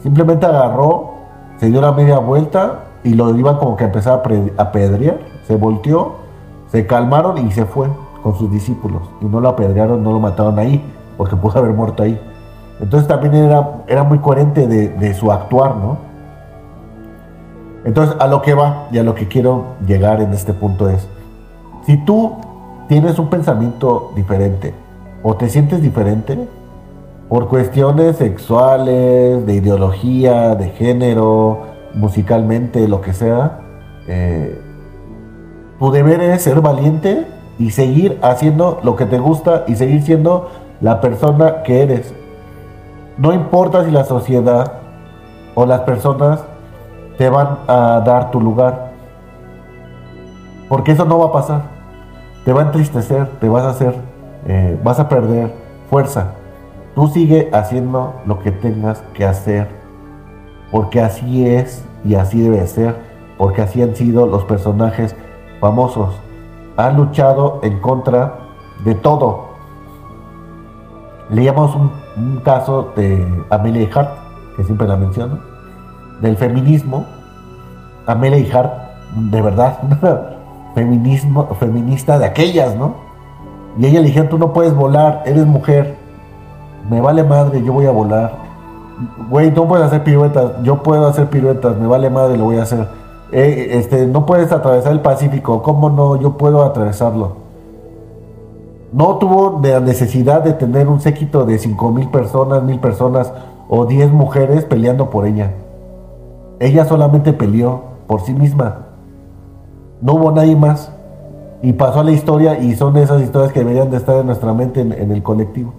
Simplemente 0.01 0.45
agarró, 0.45 1.13
se 1.57 1.69
dio 1.69 1.81
la 1.81 1.91
media 1.91 2.19
vuelta 2.19 2.85
y 3.03 3.13
lo 3.13 3.35
iban 3.35 3.57
como 3.57 3.75
que 3.75 3.83
a 3.83 3.87
empezar 3.87 4.23
a 4.57 4.61
apedrear. 4.61 5.19
Se 5.47 5.55
volteó, 5.57 6.13
se 6.67 6.87
calmaron 6.87 7.37
y 7.37 7.51
se 7.51 7.65
fue 7.65 7.87
con 8.23 8.35
sus 8.35 8.49
discípulos. 8.49 9.01
Y 9.21 9.25
no 9.25 9.41
lo 9.41 9.49
apedrearon, 9.49 10.01
no 10.03 10.13
lo 10.13 10.19
mataron 10.19 10.57
ahí, 10.57 10.81
porque 11.17 11.35
pudo 11.35 11.59
haber 11.59 11.73
muerto 11.73 12.03
ahí. 12.03 12.19
Entonces 12.79 13.07
también 13.07 13.35
era, 13.35 13.83
era 13.87 14.03
muy 14.03 14.19
coherente 14.19 14.67
de 14.67 15.13
su 15.13 15.31
actuar, 15.31 15.75
¿no? 15.75 16.15
Entonces, 17.85 18.15
a 18.19 18.25
lo 18.25 18.41
que 18.41 18.55
va 18.55 18.87
y 18.91 18.97
a 18.97 19.03
lo 19.03 19.13
que 19.13 19.27
quiero 19.27 19.75
llegar 19.85 20.19
en 20.19 20.33
este 20.33 20.53
punto 20.53 20.89
es, 20.89 21.07
si 21.85 21.97
tú 21.97 22.33
tienes 22.87 23.19
un 23.19 23.29
pensamiento 23.29 24.11
diferente 24.15 24.73
o 25.23 25.35
te 25.35 25.49
sientes 25.49 25.81
diferente 25.81 26.47
por 27.29 27.47
cuestiones 27.47 28.17
sexuales, 28.17 29.45
de 29.45 29.53
ideología, 29.53 30.55
de 30.55 30.69
género, 30.69 31.59
musicalmente, 31.93 32.87
lo 32.87 33.01
que 33.01 33.13
sea, 33.13 33.59
eh, 34.07 34.61
tu 35.79 35.91
deber 35.91 36.21
es 36.21 36.41
ser 36.43 36.61
valiente 36.61 37.27
y 37.57 37.71
seguir 37.71 38.19
haciendo 38.21 38.79
lo 38.83 38.95
que 38.95 39.05
te 39.05 39.17
gusta 39.17 39.63
y 39.67 39.75
seguir 39.75 40.01
siendo 40.03 40.49
la 40.81 41.01
persona 41.01 41.63
que 41.63 41.81
eres. 41.81 42.13
No 43.17 43.33
importa 43.33 43.85
si 43.85 43.91
la 43.91 44.03
sociedad 44.05 44.73
o 45.55 45.65
las 45.65 45.81
personas 45.81 46.43
te 47.17 47.29
van 47.29 47.59
a 47.67 48.01
dar 48.05 48.31
tu 48.31 48.41
lugar. 48.41 48.91
Porque 50.67 50.91
eso 50.91 51.05
no 51.05 51.19
va 51.19 51.27
a 51.27 51.31
pasar. 51.31 51.74
Te 52.45 52.53
va 52.53 52.61
a 52.61 52.65
entristecer, 52.65 53.27
te 53.39 53.49
vas 53.49 53.63
a 53.63 53.69
hacer, 53.69 53.95
eh, 54.45 54.79
vas 54.83 54.99
a 54.99 55.09
perder 55.09 55.51
fuerza. 55.89 56.33
Tú 56.95 57.07
sigue 57.07 57.49
haciendo 57.51 58.13
lo 58.25 58.39
que 58.39 58.51
tengas 58.51 59.01
que 59.13 59.25
hacer. 59.25 59.67
Porque 60.71 61.01
así 61.01 61.47
es 61.47 61.83
y 62.05 62.15
así 62.15 62.39
debe 62.39 62.65
ser. 62.67 62.95
Porque 63.37 63.61
así 63.61 63.81
han 63.81 63.95
sido 63.95 64.27
los 64.27 64.45
personajes 64.45 65.15
famosos. 65.59 66.15
Han 66.77 66.95
luchado 66.95 67.59
en 67.63 67.79
contra 67.81 68.35
de 68.85 68.95
todo. 68.95 69.49
Leíamos 71.29 71.75
un, 71.75 71.91
un 72.15 72.37
caso 72.37 72.93
de 72.95 73.43
Amelia 73.49 73.89
Hart, 73.93 74.11
que 74.55 74.63
siempre 74.63 74.87
la 74.87 74.95
menciono 74.95 75.55
del 76.21 76.37
feminismo, 76.37 77.05
Amelia 78.05 78.59
Hart, 78.59 78.73
de 79.15 79.41
verdad, 79.41 79.79
feminismo, 80.75 81.47
feminista 81.59 82.19
de 82.19 82.25
aquellas, 82.25 82.75
¿no? 82.75 82.93
Y 83.79 83.87
ella 83.87 84.01
le 84.01 84.07
dijeron, 84.07 84.29
tú 84.29 84.37
no 84.37 84.53
puedes 84.53 84.75
volar, 84.75 85.23
eres 85.25 85.45
mujer, 85.45 85.95
me 86.89 87.01
vale 87.01 87.23
madre, 87.23 87.63
yo 87.63 87.73
voy 87.73 87.85
a 87.85 87.91
volar. 87.91 88.45
Güey, 89.29 89.51
no 89.51 89.67
puedes 89.67 89.87
hacer 89.87 90.03
piruetas, 90.03 90.61
yo 90.61 90.83
puedo 90.83 91.07
hacer 91.07 91.29
piruetas, 91.29 91.77
me 91.77 91.87
vale 91.87 92.09
madre, 92.09 92.37
lo 92.37 92.45
voy 92.45 92.57
a 92.57 92.63
hacer. 92.63 92.87
Eh, 93.31 93.69
este, 93.71 94.05
no 94.05 94.25
puedes 94.25 94.51
atravesar 94.51 94.91
el 94.91 95.01
Pacífico, 95.01 95.63
¿cómo 95.63 95.89
no? 95.89 96.15
Yo 96.17 96.37
puedo 96.37 96.63
atravesarlo. 96.63 97.45
No 98.93 99.17
tuvo 99.17 99.59
la 99.61 99.81
necesidad 99.81 100.41
de 100.41 100.53
tener 100.53 100.87
un 100.87 101.01
séquito 101.01 101.45
de 101.45 101.57
cinco 101.57 101.91
mil 101.91 102.07
personas, 102.09 102.63
mil 102.63 102.79
personas 102.79 103.33
o 103.67 103.85
10 103.85 104.11
mujeres 104.11 104.63
peleando 104.63 105.09
por 105.09 105.25
ella. 105.25 105.51
Ella 106.59 106.85
solamente 106.85 107.33
peleó 107.33 107.81
por 108.07 108.21
sí 108.21 108.33
misma. 108.33 108.84
No 110.01 110.13
hubo 110.13 110.31
nadie 110.31 110.55
más. 110.55 110.91
Y 111.61 111.73
pasó 111.73 112.01
a 112.01 112.03
la 112.03 112.11
historia 112.11 112.59
y 112.59 112.75
son 112.75 112.95
esas 112.97 113.21
historias 113.21 113.51
que 113.51 113.59
deberían 113.59 113.89
de 113.89 113.97
estar 113.97 114.17
en 114.17 114.27
nuestra 114.27 114.53
mente 114.53 114.81
en, 114.81 115.11
el 115.11 115.23
colectivo. 115.23 115.73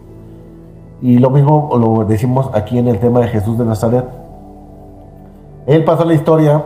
Y 1.01 1.19
lo 1.19 1.31
mismo 1.31 1.71
lo 1.79 2.05
decimos 2.05 2.51
aquí 2.55 2.79
en 2.79 2.89
el 2.89 2.99
tema 2.99 3.21
de 3.21 3.29
Jesús 3.29 3.59
de 3.59 3.65
Nazaret. 3.65 4.05
Él 5.67 5.85
pasó 5.85 6.03
a 6.03 6.07
la 6.07 6.15
historia 6.15 6.65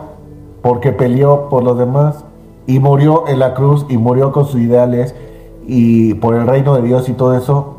porque 0.61 0.91
peleó 0.91 1.49
por 1.49 1.63
los 1.63 1.77
demás 1.77 2.23
y 2.67 2.79
murió 2.79 3.27
en 3.27 3.39
la 3.39 3.53
cruz 3.53 3.85
y 3.89 3.97
murió 3.97 4.31
con 4.31 4.45
sus 4.45 4.61
ideales 4.61 5.13
y 5.67 6.13
por 6.15 6.35
el 6.35 6.47
reino 6.47 6.75
de 6.75 6.81
Dios 6.83 7.09
y 7.09 7.13
todo 7.13 7.35
eso. 7.35 7.75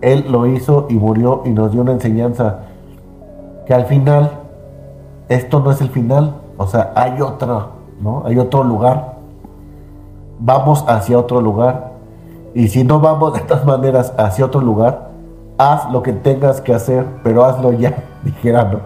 Él 0.00 0.26
lo 0.30 0.46
hizo 0.46 0.86
y 0.88 0.94
murió 0.94 1.42
y 1.44 1.50
nos 1.50 1.72
dio 1.72 1.82
una 1.82 1.92
enseñanza 1.92 2.60
que 3.66 3.74
al 3.74 3.86
final 3.86 4.30
esto 5.28 5.60
no 5.60 5.70
es 5.70 5.80
el 5.80 5.88
final, 5.88 6.34
o 6.58 6.66
sea, 6.66 6.92
hay 6.94 7.20
otro, 7.20 7.68
¿no? 8.00 8.22
Hay 8.24 8.38
otro 8.38 8.64
lugar. 8.64 9.14
Vamos 10.38 10.84
hacia 10.88 11.18
otro 11.18 11.40
lugar. 11.40 11.92
Y 12.54 12.68
si 12.68 12.84
no 12.84 13.00
vamos 13.00 13.32
de 13.34 13.40
estas 13.40 13.64
maneras 13.64 14.12
hacia 14.16 14.44
otro 14.44 14.60
lugar, 14.60 15.10
haz 15.58 15.90
lo 15.90 16.02
que 16.02 16.12
tengas 16.12 16.60
que 16.60 16.74
hacer, 16.74 17.06
pero 17.22 17.44
hazlo 17.44 17.72
ya, 17.72 17.94
dijera, 18.24 18.64
¿no? 18.64 18.80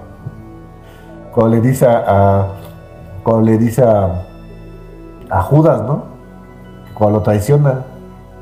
Cuando 1.33 1.57
le 1.57 1.61
dice 1.61 1.87
a, 1.87 2.49
cuando 3.23 3.43
le 3.43 3.59
dice 3.59 3.85
a, 3.85 4.27
a 5.31 5.43
Judas, 5.43 5.83
¿no? 5.83 6.03
Cuando 6.95 7.19
lo 7.19 7.23
traiciona, 7.23 7.85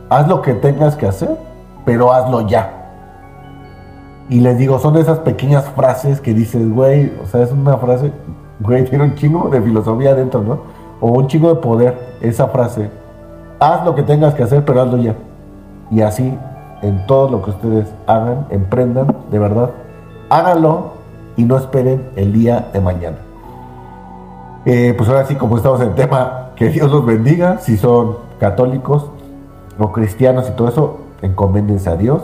haz 0.09 0.29
lo 0.29 0.41
que 0.43 0.55
tengas 0.55 0.97
que 0.97 1.07
hacer, 1.07 1.37
pero 1.85 2.13
hazlo 2.13 2.43
ya. 2.43 2.73
Y 4.29 4.41
les 4.41 4.59
digo, 4.59 4.79
son 4.79 4.97
esas 4.97 5.21
pequeñas 5.21 5.65
frases 5.71 6.21
que 6.21 6.35
dices, 6.35 6.69
güey, 6.73 7.13
o 7.23 7.27
sea, 7.27 7.43
es 7.43 7.53
una 7.53 7.77
frase, 7.77 8.13
güey, 8.61 8.85
tiene 8.85 9.05
un 9.05 9.15
chingo 9.15 9.49
de 9.49 9.61
filosofía 9.61 10.11
adentro, 10.11 10.43
¿no? 10.43 10.59
O 11.01 11.11
un 11.11 11.27
chingo 11.27 11.49
de 11.49 11.57
poder, 11.57 12.17
esa 12.21 12.49
frase. 12.49 12.91
Haz 13.59 13.85
lo 13.85 13.95
que 13.95 14.03
tengas 14.03 14.35
que 14.35 14.43
hacer, 14.43 14.65
pero 14.65 14.83
hazlo 14.83 14.97
ya. 14.99 15.15
Y 15.91 16.01
así, 16.01 16.37
en 16.83 17.07
todo 17.07 17.31
lo 17.31 17.43
que 17.43 17.51
ustedes 17.51 17.87
hagan, 18.07 18.47
emprendan, 18.51 19.15
de 19.31 19.39
verdad, 19.39 19.71
háganlo 20.29 20.93
y 21.37 21.45
no 21.45 21.57
esperen 21.57 22.11
el 22.17 22.33
día 22.33 22.69
de 22.73 22.81
mañana. 22.81 23.19
Eh, 24.65 24.95
pues 24.97 25.09
ahora 25.09 25.25
sí, 25.27 25.37
como 25.37 25.57
estamos 25.57 25.81
en 25.81 25.95
tema, 25.95 26.51
que 26.57 26.71
Dios 26.71 26.91
los 26.91 27.05
bendiga, 27.05 27.59
si 27.59 27.77
son 27.77 28.17
católicos 28.41 29.11
o 29.79 29.93
cristianos 29.93 30.49
y 30.49 30.53
todo 30.53 30.69
eso, 30.69 30.99
encoméndense 31.23 31.89
a 31.89 31.97
Dios, 31.97 32.23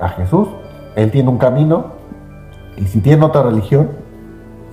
a 0.00 0.10
Jesús. 0.10 0.48
Él 0.94 1.10
tiene 1.10 1.28
un 1.28 1.38
camino 1.38 1.86
y 2.76 2.86
si 2.86 3.00
tienen 3.00 3.24
otra 3.24 3.42
religión, 3.42 3.88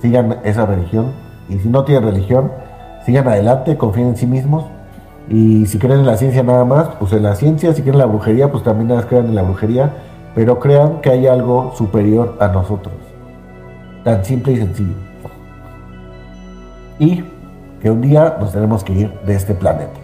sigan 0.04 0.36
esa 0.44 0.66
religión. 0.66 1.12
Y 1.48 1.58
si 1.60 1.68
no 1.70 1.84
tienen 1.84 2.04
religión, 2.04 2.52
sigan 3.06 3.26
adelante, 3.26 3.78
confíen 3.78 4.08
en 4.08 4.16
sí 4.16 4.26
mismos. 4.26 4.66
Y 5.30 5.64
si 5.64 5.78
creen 5.78 6.00
en 6.00 6.06
la 6.06 6.18
ciencia 6.18 6.42
nada 6.42 6.66
más, 6.66 6.88
pues 7.00 7.14
en 7.14 7.22
la 7.22 7.34
ciencia, 7.34 7.72
si 7.72 7.80
creen 7.80 7.94
en 7.94 8.00
la 8.00 8.06
brujería, 8.06 8.52
pues 8.52 8.62
también 8.62 8.88
nada 8.88 9.06
crean 9.08 9.28
en 9.28 9.34
la 9.34 9.40
brujería, 9.40 9.94
pero 10.34 10.60
crean 10.60 11.00
que 11.00 11.08
hay 11.08 11.26
algo 11.26 11.72
superior 11.74 12.36
a 12.38 12.48
nosotros. 12.48 12.94
Tan 14.04 14.22
simple 14.26 14.52
y 14.52 14.56
sencillo. 14.58 14.94
Y 16.98 17.24
que 17.80 17.90
un 17.90 18.02
día 18.02 18.36
nos 18.38 18.52
tenemos 18.52 18.84
que 18.84 18.92
ir 18.92 19.20
de 19.24 19.34
este 19.34 19.54
planeta. 19.54 19.98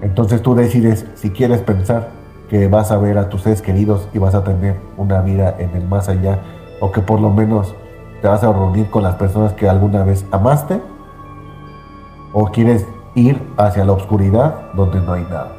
Entonces 0.00 0.40
tú 0.40 0.54
decides 0.54 1.04
si 1.16 1.28
quieres 1.28 1.60
pensar 1.60 2.08
que 2.48 2.66
vas 2.66 2.90
a 2.90 2.96
ver 2.96 3.18
a 3.18 3.28
tus 3.28 3.42
seres 3.42 3.60
queridos 3.60 4.08
y 4.14 4.18
vas 4.18 4.34
a 4.34 4.42
tener 4.42 4.76
una 4.96 5.20
vida 5.20 5.54
en 5.58 5.76
el 5.76 5.86
más 5.86 6.08
allá, 6.08 6.38
o 6.80 6.90
que 6.90 7.02
por 7.02 7.20
lo 7.20 7.28
menos 7.28 7.74
te 8.22 8.28
vas 8.28 8.42
a 8.44 8.52
reunir 8.52 8.88
con 8.88 9.02
las 9.02 9.16
personas 9.16 9.52
que 9.52 9.68
alguna 9.68 10.04
vez 10.04 10.24
amaste, 10.30 10.80
o 12.32 12.46
quieres 12.46 12.86
ir 13.14 13.42
hacia 13.58 13.84
la 13.84 13.92
oscuridad 13.92 14.72
donde 14.74 15.00
no 15.00 15.12
hay 15.12 15.24
nada, 15.24 15.52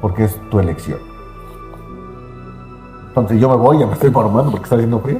porque 0.00 0.24
es 0.24 0.40
tu 0.48 0.60
elección. 0.60 1.00
Entonces 3.08 3.40
yo 3.40 3.48
me 3.48 3.56
voy, 3.56 3.80
ya 3.80 3.86
me 3.86 3.94
estoy 3.94 4.10
formando 4.10 4.52
porque 4.52 4.64
está 4.64 4.76
haciendo 4.76 5.00
frío. 5.00 5.18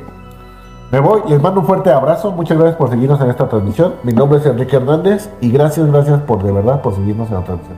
Me 0.93 1.01
voy, 1.01 1.21
les 1.29 1.43
mando 1.43 1.61
un 1.61 1.67
fuerte 1.67 1.91
abrazo, 1.91 2.31
muchas 2.31 2.57
gracias 2.57 2.77
por 2.77 2.89
seguirnos 2.89 3.21
en 3.21 3.29
esta 3.29 3.49
transmisión. 3.49 3.95
Mi 4.05 4.13
nombre 4.13 4.39
es 4.39 4.47
Enrique 4.47 4.77
Hernández 4.77 5.31
y 5.41 5.51
gracias, 5.51 5.87
gracias 5.91 6.21
por 6.23 6.43
de 6.43 6.53
verdad 6.53 6.81
por 6.81 6.95
seguirnos 6.95 7.29
en 7.29 7.35
la 7.35 7.45
transmisión. 7.45 7.77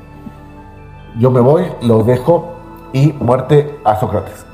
Yo 1.18 1.30
me 1.30 1.40
voy, 1.40 1.64
los 1.82 2.06
dejo 2.06 2.50
y 2.92 3.14
muerte 3.14 3.80
a 3.82 3.96
Sócrates. 3.96 4.49